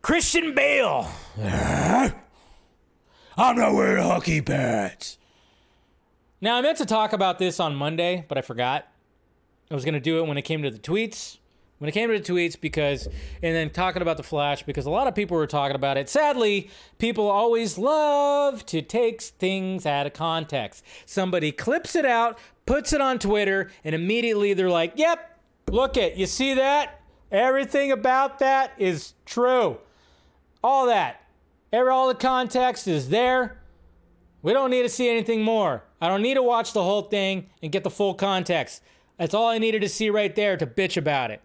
[0.02, 1.08] Christian Bale.
[1.38, 2.12] I'm
[3.56, 5.18] not wearing hockey pads.
[6.40, 8.88] Now, I meant to talk about this on Monday, but I forgot.
[9.70, 11.38] I was going to do it when it came to the tweets.
[11.82, 14.90] When it came to the tweets, because, and then talking about the Flash, because a
[14.90, 16.08] lot of people were talking about it.
[16.08, 20.84] Sadly, people always love to take things out of context.
[21.06, 25.40] Somebody clips it out, puts it on Twitter, and immediately they're like, yep,
[25.72, 27.00] look it, you see that?
[27.32, 29.78] Everything about that is true.
[30.62, 31.20] All that.
[31.72, 33.60] All the context is there.
[34.42, 35.82] We don't need to see anything more.
[36.00, 38.84] I don't need to watch the whole thing and get the full context.
[39.18, 41.42] That's all I needed to see right there to bitch about it.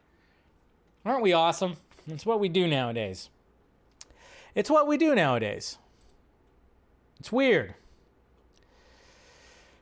[1.07, 1.77] Aren't we awesome?
[2.05, 3.29] It's what we do nowadays.
[4.53, 5.77] It's what we do nowadays.
[7.19, 7.75] It's weird.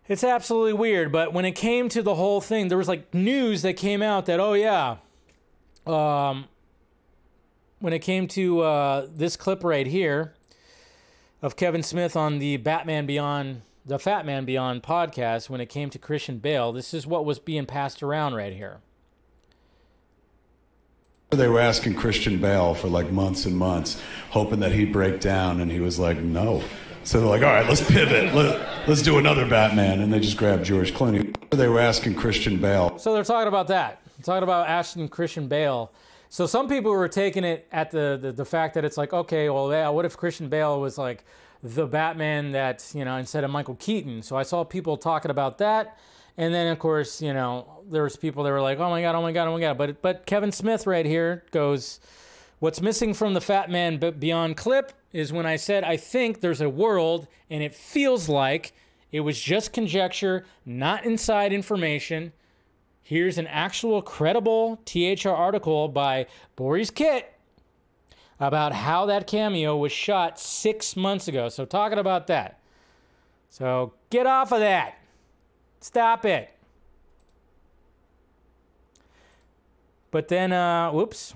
[0.07, 3.63] It's absolutely weird, but when it came to the whole thing, there was like news
[3.63, 4.97] that came out that, oh yeah,
[5.87, 6.45] um,
[7.79, 10.35] when it came to uh, this clip right here
[11.41, 15.89] of Kevin Smith on the Batman Beyond, the Fat Man Beyond podcast, when it came
[15.89, 18.81] to Christian Bale, this is what was being passed around right here.
[21.31, 25.59] They were asking Christian Bale for like months and months, hoping that he'd break down,
[25.59, 26.63] and he was like, no.
[27.03, 28.33] So they're like, all right, let's pivot.
[28.33, 30.01] Let, let's do another Batman.
[30.01, 31.35] And they just grabbed George Clooney.
[31.51, 32.97] They were asking Christian Bale.
[32.97, 34.01] So they're talking about that.
[34.23, 35.91] talking about Ashton Christian Bale.
[36.29, 39.49] So some people were taking it at the, the, the fact that it's like, okay,
[39.49, 41.23] well, yeah, what if Christian Bale was like
[41.61, 44.23] the Batman that, you know, instead of Michael Keaton?
[44.23, 45.99] So I saw people talking about that.
[46.37, 49.15] And then, of course, you know, there was people that were like, "Oh my god,
[49.15, 51.99] oh my god, oh my god!" But but Kevin Smith right here goes,
[52.59, 56.61] "What's missing from the Fat Man Beyond clip is when I said I think there's
[56.61, 58.73] a world, and it feels like
[59.11, 62.33] it was just conjecture, not inside information."
[63.01, 66.25] Here's an actual credible THR article by
[66.55, 67.31] Boris Kit
[68.39, 71.47] about how that cameo was shot six months ago.
[71.49, 72.59] So, talking about that.
[73.49, 74.95] So, get off of that.
[75.85, 76.49] Stop it.
[80.09, 81.35] But then, uh, whoops.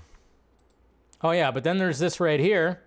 [1.22, 2.82] Oh, yeah, but then there's this right here.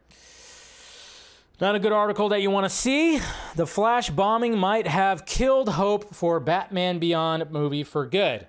[1.60, 3.20] Not a good article that you want to see.
[3.54, 8.48] The Flash bombing might have killed hope for Batman Beyond movie for good.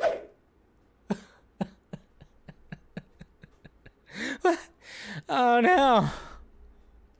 [5.28, 6.10] oh no.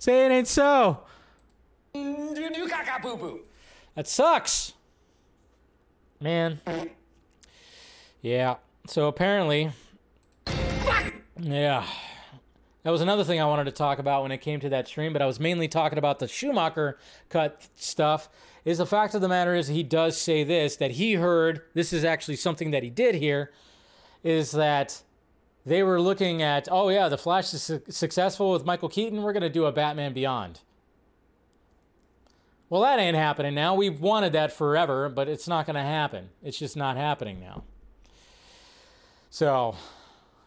[0.01, 1.05] Say it ain't so.
[3.95, 4.73] That sucks.
[6.20, 6.60] Man.
[8.20, 8.56] Yeah.
[8.86, 9.72] So apparently.
[11.38, 11.86] Yeah.
[12.82, 15.12] That was another thing I wanted to talk about when it came to that stream,
[15.12, 16.98] but I was mainly talking about the Schumacher
[17.28, 18.28] cut stuff.
[18.64, 21.92] Is the fact of the matter is he does say this that he heard this
[21.92, 23.51] is actually something that he did hear
[24.22, 25.02] is that
[25.64, 29.32] they were looking at oh yeah the Flash is su- successful with Michael Keaton we're
[29.32, 30.60] gonna do a Batman Beyond.
[32.70, 33.74] Well, that ain't happening now.
[33.74, 36.30] We've wanted that forever, but it's not going to happen.
[36.42, 37.64] It's just not happening now.
[39.28, 39.74] So,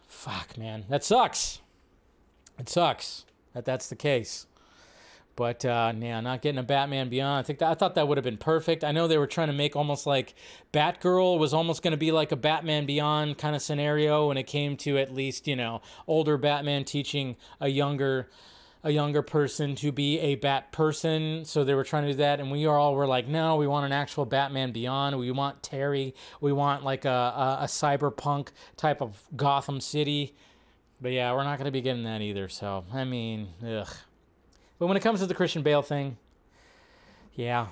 [0.08, 0.86] fuck, man.
[0.88, 1.60] That sucks.
[2.58, 3.24] It sucks
[3.54, 4.46] that that's the case.
[5.36, 7.40] But uh, yeah, not getting a Batman Beyond.
[7.40, 8.84] I think that, I thought that would have been perfect.
[8.84, 10.34] I know they were trying to make almost like
[10.72, 14.44] Batgirl was almost going to be like a Batman Beyond kind of scenario when it
[14.44, 18.28] came to at least you know older Batman teaching a younger
[18.84, 21.44] a younger person to be a bat person.
[21.46, 22.38] So they were trying to do that.
[22.38, 25.18] And we all were like, no, we want an actual Batman Beyond.
[25.18, 26.14] We want Terry.
[26.40, 30.36] We want like a, a, a cyberpunk type of Gotham City.
[31.00, 32.48] But yeah, we're not going to be getting that either.
[32.48, 33.88] So, I mean, ugh.
[34.78, 36.18] But when it comes to the Christian Bale thing,
[37.34, 37.68] yeah.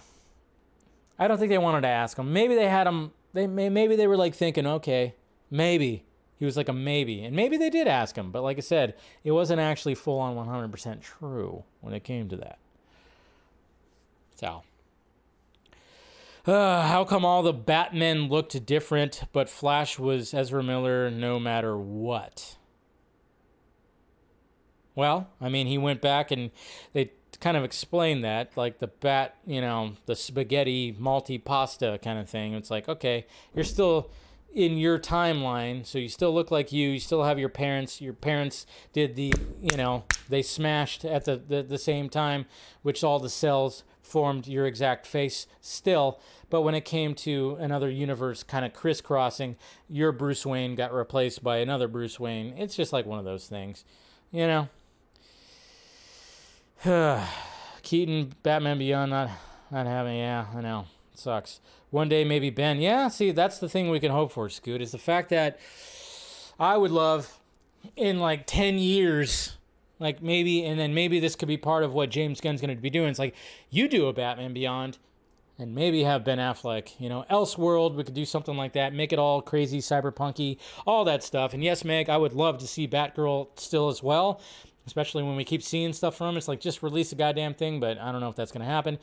[1.18, 2.32] I don't think they wanted to ask him.
[2.32, 3.12] Maybe they had him.
[3.34, 5.14] They maybe they were like thinking, okay,
[5.50, 6.04] maybe
[6.42, 7.22] he was like a maybe.
[7.22, 10.34] And maybe they did ask him, but like I said, it wasn't actually full on
[10.34, 12.58] 100% true when it came to that.
[14.34, 14.64] So.
[16.44, 21.78] Uh, how come all the Batmen looked different, but Flash was Ezra Miller no matter
[21.78, 22.56] what?
[24.96, 26.50] Well, I mean, he went back and
[26.92, 32.18] they kind of explained that, like the bat, you know, the spaghetti multi pasta kind
[32.18, 32.54] of thing.
[32.54, 34.10] It's like, okay, you're still
[34.54, 38.12] in your timeline so you still look like you you still have your parents your
[38.12, 42.44] parents did the you know they smashed at the, the, the same time
[42.82, 46.20] which all the cells formed your exact face still.
[46.50, 49.56] But when it came to another universe kind of crisscrossing
[49.88, 52.54] your bruce wayne got replaced by another bruce wayne.
[52.58, 53.84] It's just like one of those things
[54.32, 54.68] you know?
[57.82, 59.30] Keaton batman beyond not
[59.70, 61.60] not having yeah i know sucks
[61.92, 62.80] one day maybe Ben.
[62.80, 65.60] Yeah, see, that's the thing we can hope for, Scoot, is the fact that
[66.58, 67.38] I would love
[67.96, 69.56] in like 10 years
[69.98, 72.80] like maybe and then maybe this could be part of what james gunn's going to
[72.80, 73.08] be doing.
[73.08, 73.34] It's like
[73.70, 74.98] you do a batman beyond
[75.58, 79.12] and maybe have ben affleck you know elseworld we could do something like that make
[79.12, 81.54] it all crazy cyberpunky all that stuff.
[81.54, 84.40] And yes meg i would love to see batgirl still as well
[84.86, 87.80] especially when we keep seeing stuff from him it's like just release the goddamn thing
[87.80, 88.98] but i don't know if that's going to happen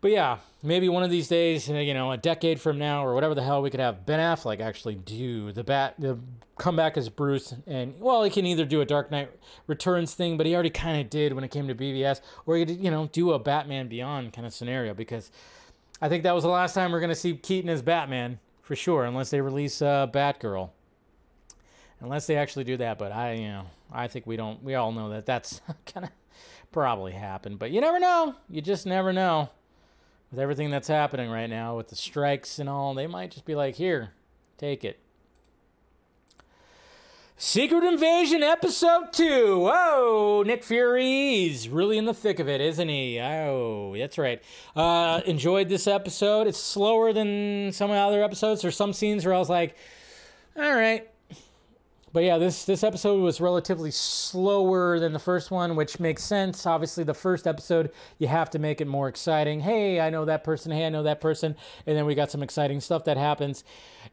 [0.00, 3.14] but yeah, maybe one of these days, uh, you know, a decade from now or
[3.14, 6.18] whatever the hell, we could have Ben Affleck actually do the bat, the
[6.58, 9.30] comeback as Bruce, and well, he can either do a Dark Knight
[9.66, 12.64] Returns thing, but he already kind of did when it came to BVS, or he
[12.64, 15.30] could, you know, do a Batman Beyond kind of scenario because
[16.00, 19.04] I think that was the last time we're gonna see Keaton as Batman for sure,
[19.04, 20.70] unless they release uh, Batgirl.
[22.02, 24.62] Unless they actually do that, but I, you know, I think we don't.
[24.62, 25.60] We all know that that's
[25.94, 26.10] gonna
[26.72, 28.34] probably happen, but you never know.
[28.48, 29.50] You just never know
[30.30, 33.54] with everything that's happening right now with the strikes and all, they might just be
[33.54, 34.10] like, here,
[34.58, 34.98] take it.
[37.42, 39.60] Secret Invasion Episode 2.
[39.60, 43.18] Whoa, Nick Fury's really in the thick of it, isn't he?
[43.18, 44.42] Oh, that's right.
[44.76, 46.46] Uh, enjoyed this episode.
[46.46, 48.60] It's slower than some of the other episodes.
[48.60, 49.74] There's some scenes where I was like,
[50.54, 51.09] all right,
[52.12, 56.66] but yeah, this this episode was relatively slower than the first one, which makes sense.
[56.66, 59.60] Obviously, the first episode you have to make it more exciting.
[59.60, 60.72] Hey, I know that person.
[60.72, 61.54] Hey, I know that person.
[61.86, 63.62] And then we got some exciting stuff that happens,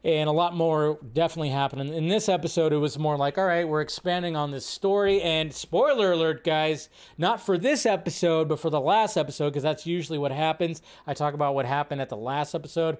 [0.04, 1.92] and a lot more definitely happening.
[1.92, 5.20] In this episode, it was more like, all right, we're expanding on this story.
[5.20, 9.86] And spoiler alert, guys, not for this episode, but for the last episode, because that's
[9.86, 10.82] usually what happens.
[11.06, 12.98] I talk about what happened at the last episode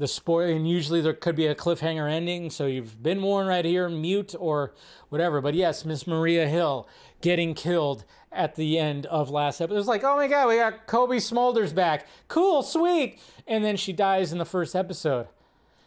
[0.00, 3.64] the spoil and usually there could be a cliffhanger ending so you've been warned right
[3.64, 4.74] here mute or
[5.10, 5.40] whatever.
[5.40, 6.88] But yes miss maria hill
[7.20, 9.74] getting killed at the end of last episode.
[9.74, 12.06] It was like oh my god we got Cobie Smulders back.
[12.28, 13.20] Cool sweet.
[13.46, 15.28] And then she dies in the first episode.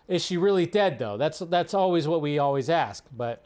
[0.07, 1.17] Is she really dead though?
[1.17, 3.03] That's that's always what we always ask.
[3.11, 3.45] But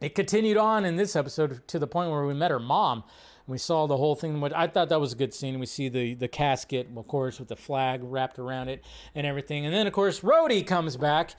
[0.00, 3.04] it continued on in this episode to the point where we met her mom
[3.46, 4.42] we saw the whole thing.
[4.54, 5.58] I thought that was a good scene.
[5.58, 9.66] We see the the casket, of course, with the flag wrapped around it and everything.
[9.66, 11.34] And then, of course, Rhodey comes back.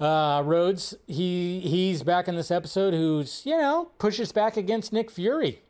[0.00, 2.94] Uh, Rhodes, he he's back in this episode.
[2.94, 5.62] Who's you know pushes back against Nick Fury.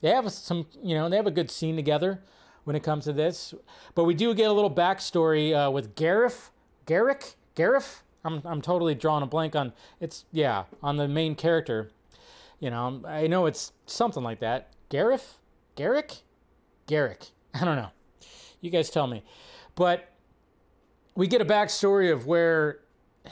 [0.00, 2.22] They have some, you know, they have a good scene together
[2.64, 3.54] when it comes to this.
[3.94, 6.50] But we do get a little backstory uh, with Gareth,
[6.86, 8.02] Garrick, Gareth.
[8.24, 11.90] I'm I'm totally drawing a blank on it's yeah on the main character.
[12.58, 14.74] You know, I know it's something like that.
[14.90, 15.38] Gareth?
[15.76, 16.18] Garrick?
[16.86, 17.28] Garrick.
[17.54, 17.90] I don't know.
[18.60, 19.24] You guys tell me.
[19.74, 20.10] But
[21.14, 22.80] we get a backstory of where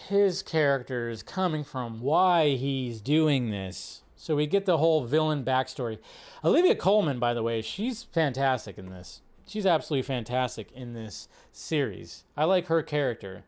[0.09, 4.03] his character is coming from, why he's doing this.
[4.17, 5.99] So we get the whole villain backstory.
[6.45, 9.21] Olivia Colman, by the way, she's fantastic in this.
[9.47, 12.25] She's absolutely fantastic in this series.
[12.37, 13.45] I like her character,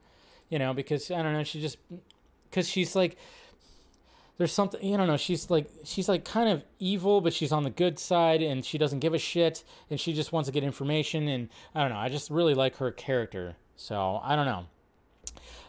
[0.49, 1.79] you know, because I don't know, she just
[2.49, 3.17] because she's like
[4.41, 7.63] there's something you don't know she's like she's like kind of evil but she's on
[7.63, 10.65] the good side and she doesn't give a shit and she just wants to get
[10.65, 13.57] information and i don't know i just really like her character.
[13.77, 14.65] So i don't know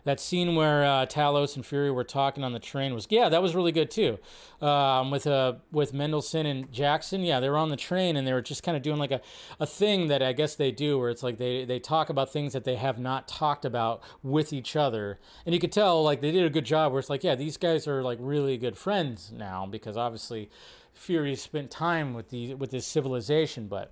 [0.03, 3.41] that scene where uh, Talos and Fury were talking on the train was yeah that
[3.41, 4.19] was really good too.
[4.61, 8.33] Um, with uh, with Mendelsohn and Jackson yeah they were on the train and they
[8.33, 9.21] were just kind of doing like a,
[9.59, 12.53] a thing that I guess they do where it's like they they talk about things
[12.53, 15.19] that they have not talked about with each other.
[15.45, 17.57] And you could tell like they did a good job where it's like yeah these
[17.57, 20.49] guys are like really good friends now because obviously
[20.93, 23.91] Fury spent time with the with this civilization but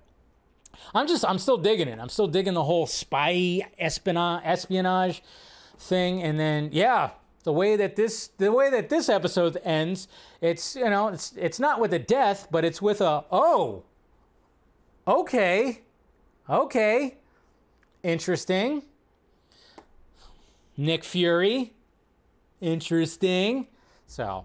[0.94, 1.98] I'm just I'm still digging it.
[1.98, 5.22] I'm still digging the whole spy espionage espionage
[5.80, 7.10] thing and then yeah
[7.42, 10.06] the way that this the way that this episode ends
[10.40, 13.82] it's you know it's it's not with a death but it's with a oh
[15.08, 15.80] okay
[16.48, 17.16] okay
[18.02, 18.82] interesting.
[20.76, 21.74] Nick fury
[22.60, 23.66] interesting.
[24.06, 24.44] So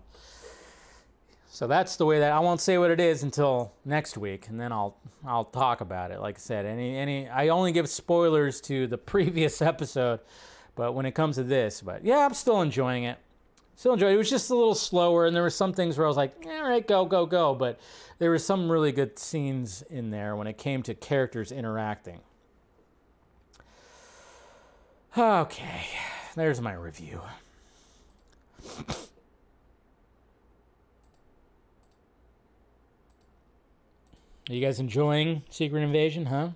[1.49, 4.59] so that's the way that I won't say what it is until next week, and
[4.59, 6.19] then I'll I'll talk about it.
[6.19, 10.19] Like I said, any any I only give spoilers to the previous episode,
[10.75, 13.17] but when it comes to this, but yeah, I'm still enjoying it.
[13.77, 14.15] Still enjoying it.
[14.15, 16.33] It was just a little slower, and there were some things where I was like,
[16.45, 17.53] all right, go, go, go.
[17.53, 17.79] But
[18.19, 22.21] there were some really good scenes in there when it came to characters interacting.
[25.17, 25.87] Okay,
[26.35, 27.21] there's my review.
[34.47, 36.49] Are you guys enjoying Secret Invasion, huh?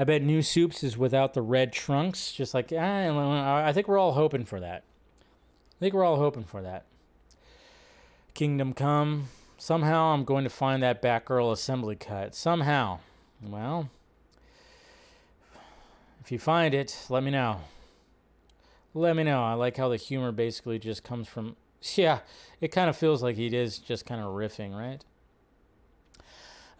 [0.00, 2.32] I bet New Supes is without the red trunks.
[2.32, 4.82] Just like, ah, I think we're all hoping for that.
[4.82, 6.86] I think we're all hoping for that.
[8.32, 9.28] Kingdom Come.
[9.58, 12.34] Somehow I'm going to find that Batgirl assembly cut.
[12.34, 13.00] Somehow.
[13.42, 13.90] Well,
[16.22, 17.60] if you find it, let me know.
[18.94, 19.44] Let me know.
[19.44, 21.56] I like how the humor basically just comes from
[21.94, 22.20] Yeah,
[22.62, 25.04] it kind of feels like he is just kind of riffing, right?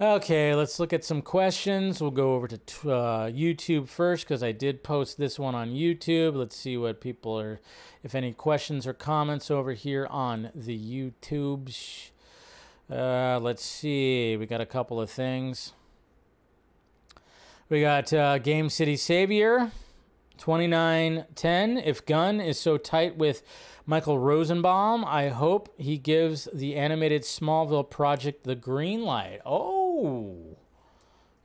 [0.03, 2.01] Okay, let's look at some questions.
[2.01, 6.35] We'll go over to uh, YouTube first because I did post this one on YouTube.
[6.35, 7.61] Let's see what people are,
[8.03, 12.13] if any questions or comments over here on the YouTubes.
[12.91, 14.39] Uh, let's see.
[14.39, 15.75] We got a couple of things.
[17.69, 19.71] We got uh, Game City Savior,
[20.39, 21.77] 2910.
[21.77, 23.43] If Gunn is so tight with
[23.85, 29.41] Michael Rosenbaum, I hope he gives the animated Smallville project the green light.
[29.45, 29.80] Oh,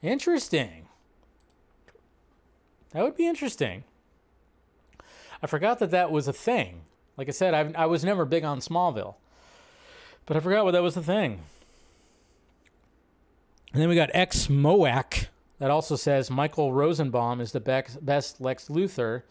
[0.02, 0.88] interesting.
[2.92, 3.84] That would be interesting.
[5.42, 6.82] I forgot that that was a thing.
[7.16, 9.14] Like I said, I, I was never big on Smallville,
[10.24, 11.40] but I forgot what that was the thing.
[13.72, 15.28] And then we got X Moak
[15.58, 19.22] that also says Michael Rosenbaum is the best Lex Luthor.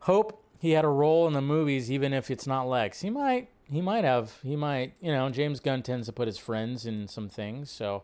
[0.00, 3.00] Hope he had a role in the movies, even if it's not Lex.
[3.00, 4.94] He might, he might have, he might.
[5.00, 8.02] You know, James Gunn tends to put his friends in some things, so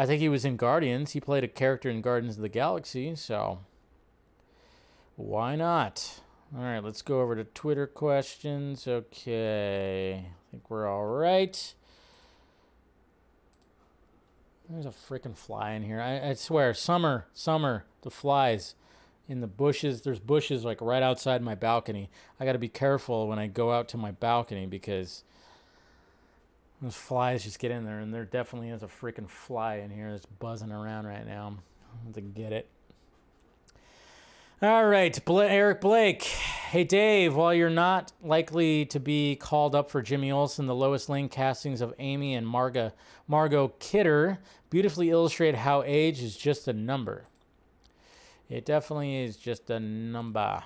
[0.00, 1.12] I think he was in Guardians.
[1.12, 3.58] He played a character in Guardians of the Galaxy, so
[5.16, 6.20] why not?
[6.56, 8.88] All right, let's go over to Twitter questions.
[8.88, 11.74] Okay, I think we're all right.
[14.70, 16.00] There's a freaking fly in here.
[16.00, 18.76] I, I swear, summer, summer, the flies
[19.28, 20.00] in the bushes.
[20.00, 22.08] There's bushes like right outside my balcony.
[22.40, 25.24] I got to be careful when I go out to my balcony because
[26.82, 30.10] those flies just get in there, and there definitely is a freaking fly in here
[30.10, 31.56] that's buzzing around right now.
[31.92, 32.68] I have to get it.
[34.62, 36.22] All right, Bla- Eric Blake.
[36.22, 41.08] Hey, Dave, while you're not likely to be called up for Jimmy Olsen, the Lois
[41.08, 42.92] Lane castings of Amy and Marga,
[43.26, 44.38] Margot Kidder
[44.70, 47.24] beautifully illustrate how age is just a number.
[48.48, 50.62] It definitely is just a number.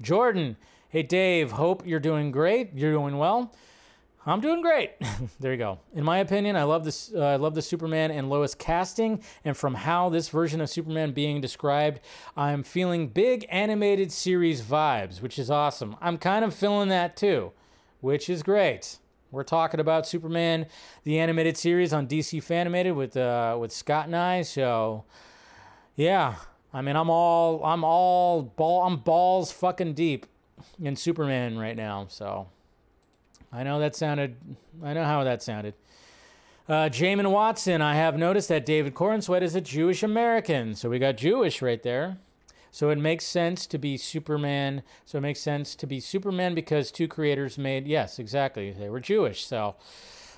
[0.00, 0.56] Jordan,
[0.88, 2.70] hey, Dave, hope you're doing great.
[2.74, 3.52] You're doing well.
[4.26, 4.92] I'm doing great.
[5.40, 5.78] there you go.
[5.94, 7.12] In my opinion, I love this.
[7.14, 11.12] Uh, I love the Superman and Lois casting, and from how this version of Superman
[11.12, 12.00] being described,
[12.36, 15.96] I'm feeling big animated series vibes, which is awesome.
[16.00, 17.52] I'm kind of feeling that too,
[18.00, 18.98] which is great.
[19.30, 20.66] We're talking about Superman,
[21.02, 24.42] the animated series on DC Fanimated with uh, with Scott and I.
[24.42, 25.04] So,
[25.96, 26.36] yeah,
[26.72, 30.24] I mean, I'm all I'm all ball I'm balls fucking deep
[30.80, 32.06] in Superman right now.
[32.08, 32.48] So.
[33.54, 34.36] I know that sounded,
[34.82, 35.74] I know how that sounded.
[36.68, 40.74] Uh, Jamin Watson, I have noticed that David Corenswet is a Jewish American.
[40.74, 42.18] So we got Jewish right there.
[42.72, 44.82] So it makes sense to be Superman.
[45.06, 48.72] So it makes sense to be Superman because two creators made, yes, exactly.
[48.72, 49.46] They were Jewish.
[49.46, 49.76] So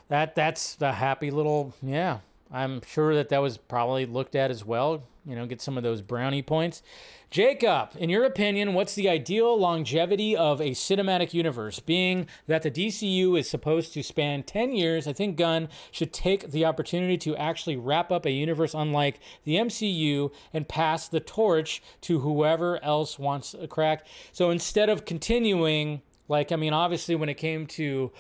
[0.09, 2.19] that that's the happy little, yeah.
[2.53, 5.05] I'm sure that that was probably looked at as well.
[5.27, 6.83] You know, get some of those brownie points.
[7.31, 11.81] Jacob, in your opinion, what's the ideal longevity of a cinematic universe?
[11.81, 16.53] Being that the DCU is supposed to span 10 years, I think Gunn should take
[16.53, 21.83] the opportunity to actually wrap up a universe unlike the MCU and pass the torch
[22.03, 24.07] to whoever else wants a crack.
[24.33, 28.13] So instead of continuing, like, I mean, obviously, when it came to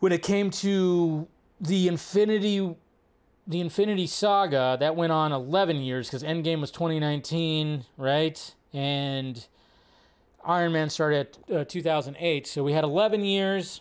[0.00, 1.28] when it came to
[1.60, 2.76] the Infinity
[3.46, 8.54] the Infinity Saga that went on 11 years because Endgame was 2019, right?
[8.72, 9.46] And
[10.44, 13.80] Iron Man started at uh, 2008, so we had 11 years.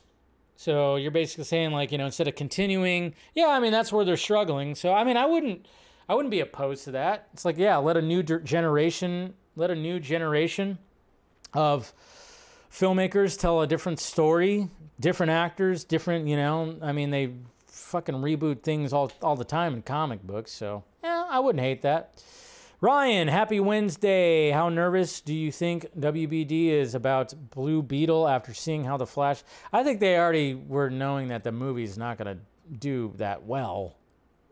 [0.56, 4.06] So you're basically saying like you know instead of continuing, yeah, I mean that's where
[4.06, 4.76] they're struggling.
[4.76, 5.66] So I mean I wouldn't
[6.08, 7.28] I wouldn't be opposed to that.
[7.34, 10.78] It's like yeah, let a new generation let a new generation
[11.54, 11.94] of
[12.72, 14.70] filmmakers tell a different story,
[15.00, 16.78] different actors, different you know.
[16.82, 17.32] I mean they
[17.94, 21.84] fucking reboot things all, all the time in comic books, so yeah, I wouldn't hate
[21.84, 22.24] that.
[22.82, 24.50] Ryan, happy Wednesday.
[24.50, 29.44] How nervous do you think WBD is about Blue Beetle after seeing how the Flash?
[29.72, 33.96] I think they already were knowing that the movie's not going to do that well,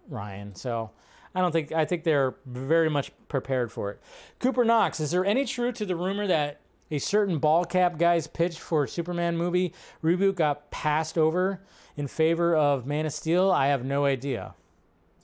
[0.07, 0.53] Ryan.
[0.53, 0.91] So
[1.34, 3.99] I don't think, I think they're very much prepared for it.
[4.38, 6.60] Cooper Knox, is there any truth to the rumor that
[6.91, 9.73] a certain ball cap guy's pitch for Superman movie
[10.03, 11.61] reboot got passed over
[11.95, 13.49] in favor of Man of Steel?
[13.49, 14.53] I have no idea.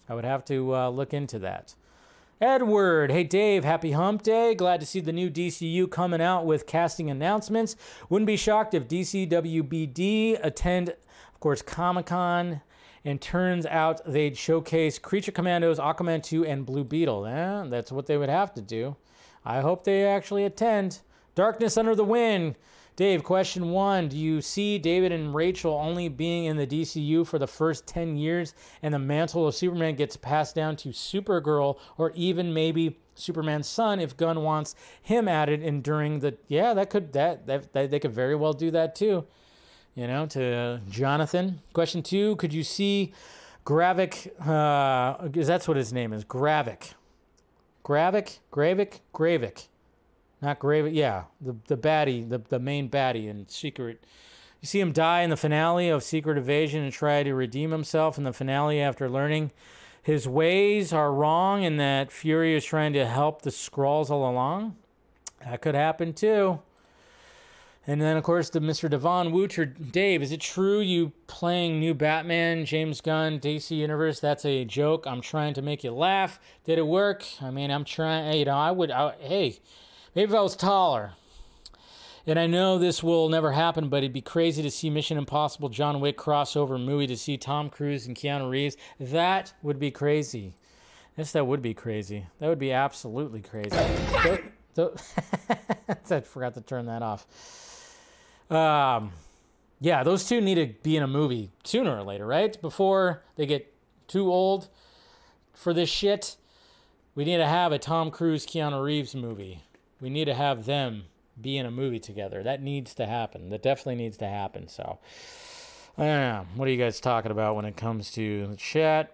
[0.10, 1.76] I would have to uh, look into that.
[2.40, 4.54] Edward, hey Dave, happy hump day.
[4.54, 7.76] Glad to see the new DCU coming out with casting announcements.
[8.10, 12.62] Wouldn't be shocked if DCWBD attend, of course, Comic Con,
[13.04, 17.26] and turns out they'd showcase Creature Commandos, Aquaman 2, and Blue Beetle.
[17.26, 18.96] Eh, that's what they would have to do.
[19.44, 21.00] I hope they actually attend.
[21.38, 22.56] Darkness Under the Wind.
[22.96, 27.38] Dave, question one Do you see David and Rachel only being in the DCU for
[27.38, 32.12] the first 10 years and the mantle of Superman gets passed down to Supergirl or
[32.16, 36.36] even maybe Superman's son if Gunn wants him added in during the.
[36.48, 39.24] Yeah, that could, that, that, that they could very well do that too.
[39.94, 41.62] you know, to Jonathan.
[41.72, 43.14] Question two Could you see
[43.64, 44.32] Gravik?
[44.42, 46.96] Uh, because that's what his name is Gravik.
[47.86, 48.40] Gravik?
[48.52, 49.02] Gravik?
[49.14, 49.68] Gravik.
[50.42, 50.94] Not Gravik.
[50.94, 54.04] Yeah, the, the baddie, the, the main baddie in Secret.
[54.62, 58.18] You see him die in the finale of Secret Invasion and try to redeem himself
[58.18, 59.52] in the finale after learning
[60.02, 64.76] his ways are wrong and that Fury is trying to help the Skrulls all along.
[65.44, 66.60] That could happen too.
[67.86, 68.90] And then, of course, the Mr.
[68.90, 69.66] Devon Wooter.
[69.66, 74.20] Dave, is it true you playing new Batman, James Gunn, DC Universe?
[74.20, 75.06] That's a joke.
[75.08, 76.40] I'm trying to make you laugh.
[76.66, 77.26] Did it work?
[77.42, 79.60] I mean, I'm trying, you know, I would, I, hey,
[80.16, 81.14] maybe if I was taller.
[82.26, 85.70] And I know this will never happen, but it'd be crazy to see Mission Impossible
[85.70, 88.76] John Wick crossover movie to see Tom Cruise and Keanu Reeves.
[89.00, 90.54] That would be crazy.
[91.16, 92.26] Yes, that would be crazy.
[92.40, 93.78] That would be absolutely crazy.
[94.76, 94.92] Th-
[96.12, 97.26] I forgot to turn that off.
[98.50, 99.14] Um,
[99.80, 102.60] yeah, those two need to be in a movie sooner or later, right?
[102.62, 103.74] Before they get
[104.08, 104.68] too old
[105.54, 106.38] for this shit.
[107.16, 109.64] We need to have a Tom Cruise, Keanu Reeves movie.
[110.02, 111.06] We need to have them
[111.40, 112.44] be in a movie together.
[112.44, 113.50] That needs to happen.
[113.50, 114.68] That definitely needs to happen.
[114.68, 115.00] So,
[115.98, 116.46] know.
[116.56, 119.14] What are you guys talking about when it comes to the chat?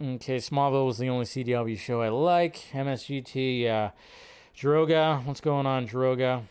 [0.00, 2.56] Okay, Smallville was the only CW show I like.
[2.72, 3.90] MSGT, uh,
[4.56, 5.24] Droga.
[5.24, 6.42] What's going on, Droga?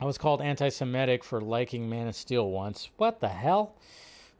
[0.00, 2.90] I was called anti Semitic for liking Man of Steel once.
[2.96, 3.74] What the hell?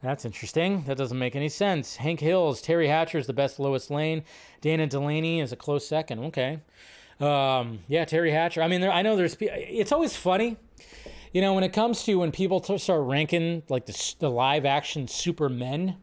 [0.01, 0.83] That's interesting.
[0.85, 1.97] That doesn't make any sense.
[1.97, 4.23] Hank Hills, Teri Hatcher is the best Lois Lane.
[4.59, 6.19] Dana Delany is a close second.
[6.25, 6.59] Okay.
[7.21, 8.61] Um, yeah, Teri Hatcher.
[8.61, 9.37] I mean, there, I know there's.
[9.39, 10.57] It's always funny,
[11.33, 14.65] you know, when it comes to when people t- start ranking like the, the live
[14.65, 15.97] action Supermen.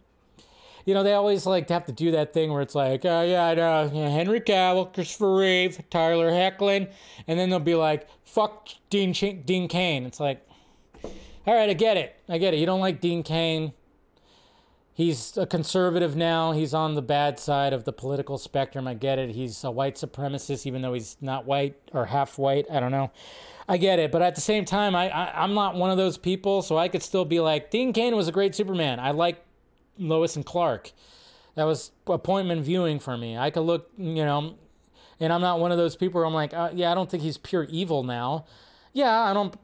[0.86, 3.22] You know, they always like to have to do that thing where it's like, oh,
[3.22, 6.90] yeah, I know, yeah, Henry Cavill, Christopher Reeve, Tyler Hoechlin,
[7.26, 10.06] and then they'll be like, fuck Dean Ch- Dean Cain.
[10.06, 10.48] It's like,
[11.04, 12.56] all right, I get it, I get it.
[12.60, 13.74] You don't like Dean Cain.
[14.98, 16.50] He's a conservative now.
[16.50, 18.88] He's on the bad side of the political spectrum.
[18.88, 19.30] I get it.
[19.30, 22.66] He's a white supremacist, even though he's not white or half white.
[22.68, 23.12] I don't know.
[23.68, 24.10] I get it.
[24.10, 26.88] But at the same time, I, I I'm not one of those people, so I
[26.88, 28.98] could still be like, Dean Cain was a great Superman.
[28.98, 29.40] I like
[29.98, 30.90] Lois and Clark.
[31.54, 33.38] That was appointment viewing for me.
[33.38, 34.56] I could look, you know,
[35.20, 37.22] and I'm not one of those people where I'm like, uh, yeah, I don't think
[37.22, 38.46] he's pure evil now.
[38.98, 39.54] Yeah, I don't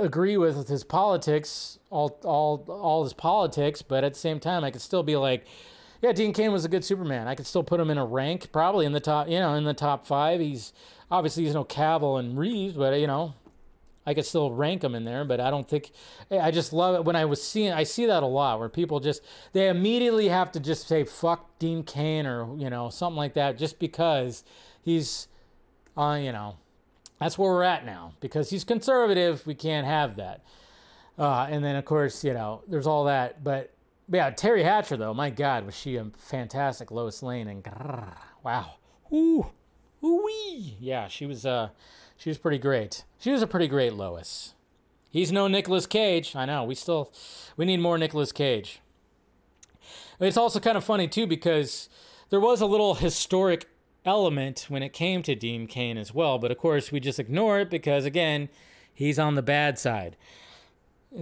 [0.00, 4.72] agree with his politics, all, all, all his politics, but at the same time, I
[4.72, 5.46] could still be like,
[6.02, 7.28] yeah, Dean Cain was a good Superman.
[7.28, 9.62] I could still put him in a rank, probably in the top, you know, in
[9.62, 10.40] the top five.
[10.40, 10.72] He's
[11.08, 13.34] obviously he's no Cavill and Reeves, but you know,
[14.04, 15.92] I could still rank him in there, but I don't think
[16.32, 18.98] I just love it when I was seeing I see that a lot where people
[18.98, 19.22] just
[19.52, 23.56] they immediately have to just say fuck Dean Cain or you know something like that
[23.56, 24.42] just because
[24.82, 25.28] he's
[25.96, 26.56] uh you know
[27.18, 30.44] that's where we're at now because he's conservative we can't have that
[31.18, 33.72] uh, and then of course you know there's all that but
[34.10, 37.66] yeah Teri Hatcher though my God was she a fantastic Lois Lane and
[38.42, 38.74] wow
[39.12, 39.46] ooh
[40.02, 40.28] ooh
[40.80, 41.68] yeah she was uh
[42.16, 43.04] she was pretty great.
[43.18, 44.54] She was a pretty great Lois.
[45.10, 46.34] He's no Nicolas Cage.
[46.34, 46.64] I know.
[46.64, 47.12] We still
[47.56, 48.80] we need more Nicolas Cage.
[50.20, 51.88] It's also kind of funny too because
[52.30, 53.66] there was a little historic
[54.04, 57.60] element when it came to Dean Cain as well, but of course we just ignore
[57.60, 58.48] it because again,
[58.92, 60.16] he's on the bad side.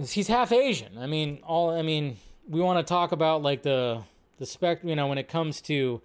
[0.07, 0.97] He's half Asian.
[0.97, 4.03] I mean, all I mean, we want to talk about like the
[4.39, 6.01] the spec, you know, when it comes to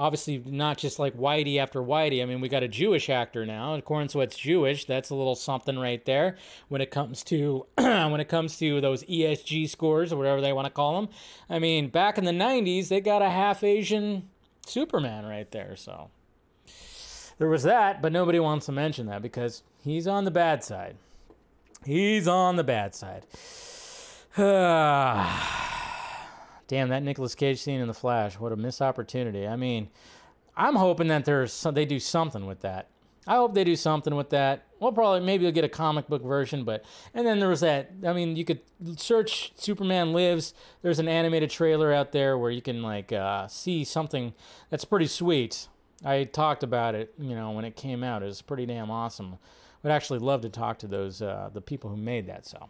[0.00, 2.22] obviously not just like Whitey after Whitey.
[2.22, 3.74] I mean, we got a Jewish actor now.
[3.74, 4.86] And Corenswet's Jewish.
[4.86, 6.36] That's a little something right there
[6.68, 10.66] when it comes to when it comes to those ESG scores or whatever they want
[10.66, 11.10] to call them.
[11.50, 14.30] I mean, back in the '90s, they got a half Asian
[14.70, 15.76] Superman right there.
[15.76, 16.10] So
[17.38, 20.96] there was that, but nobody wants to mention that because he's on the bad side.
[21.84, 23.24] He's on the bad side.
[24.36, 25.26] Damn,
[26.90, 29.48] that Nicolas Cage scene in The Flash, what a missed opportunity.
[29.48, 29.88] I mean,
[30.56, 32.86] I'm hoping that there's some, they do something with that.
[33.30, 34.64] I hope they do something with that.
[34.80, 36.84] Well, probably maybe you'll get a comic book version, but
[37.14, 37.92] and then there was that.
[38.04, 38.60] I mean, you could
[38.96, 40.52] search Superman Lives.
[40.82, 44.32] There's an animated trailer out there where you can like uh, see something
[44.68, 45.68] that's pretty sweet.
[46.04, 48.24] I talked about it, you know, when it came out.
[48.24, 49.38] It was pretty damn awesome.
[49.84, 52.46] Would actually love to talk to those uh, the people who made that.
[52.46, 52.68] So.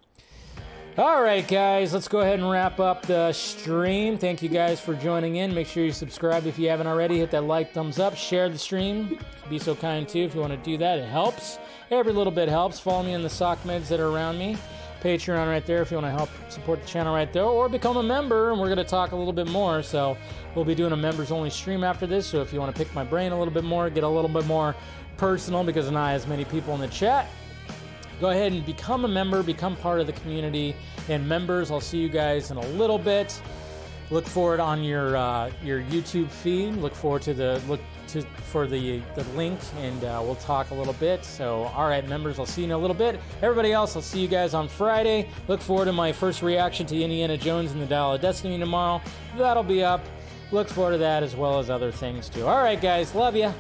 [0.99, 4.19] All right, guys, let's go ahead and wrap up the stream.
[4.19, 5.55] Thank you guys for joining in.
[5.55, 7.21] Make sure you subscribe if you haven't already.
[7.21, 9.17] Hit that like, thumbs up, share the stream.
[9.49, 10.99] Be so kind too if you want to do that.
[10.99, 11.61] It helps.
[11.93, 12.81] Every little bit helps.
[12.81, 14.57] Follow me in the sock meds that are around me.
[15.01, 17.97] Patreon right there if you want to help support the channel right there, or become
[17.97, 18.51] a member.
[18.51, 19.85] And we're going to talk a little bit more.
[19.85, 20.17] So
[20.57, 22.27] we'll be doing a members only stream after this.
[22.27, 24.29] So if you want to pick my brain a little bit more, get a little
[24.29, 24.75] bit more
[25.17, 27.29] personal because not as many people in the chat
[28.21, 30.77] go ahead and become a member, become part of the community.
[31.09, 33.41] And members, I'll see you guys in a little bit.
[34.11, 36.75] Look for it on your uh, your YouTube feed.
[36.75, 40.75] Look forward to the look to for the the link, and uh, we'll talk a
[40.75, 41.25] little bit.
[41.25, 43.21] So, all right, members, I'll see you in a little bit.
[43.41, 45.29] Everybody else, I'll see you guys on Friday.
[45.47, 49.01] Look forward to my first reaction to Indiana Jones and the Dial of Destiny tomorrow.
[49.39, 50.05] That'll be up.
[50.51, 52.47] Look forward to that as well as other things too.
[52.47, 53.55] All right, guys, love you.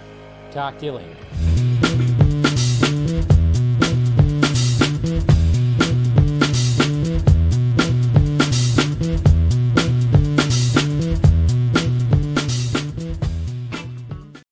[0.51, 1.60] Talk to you later.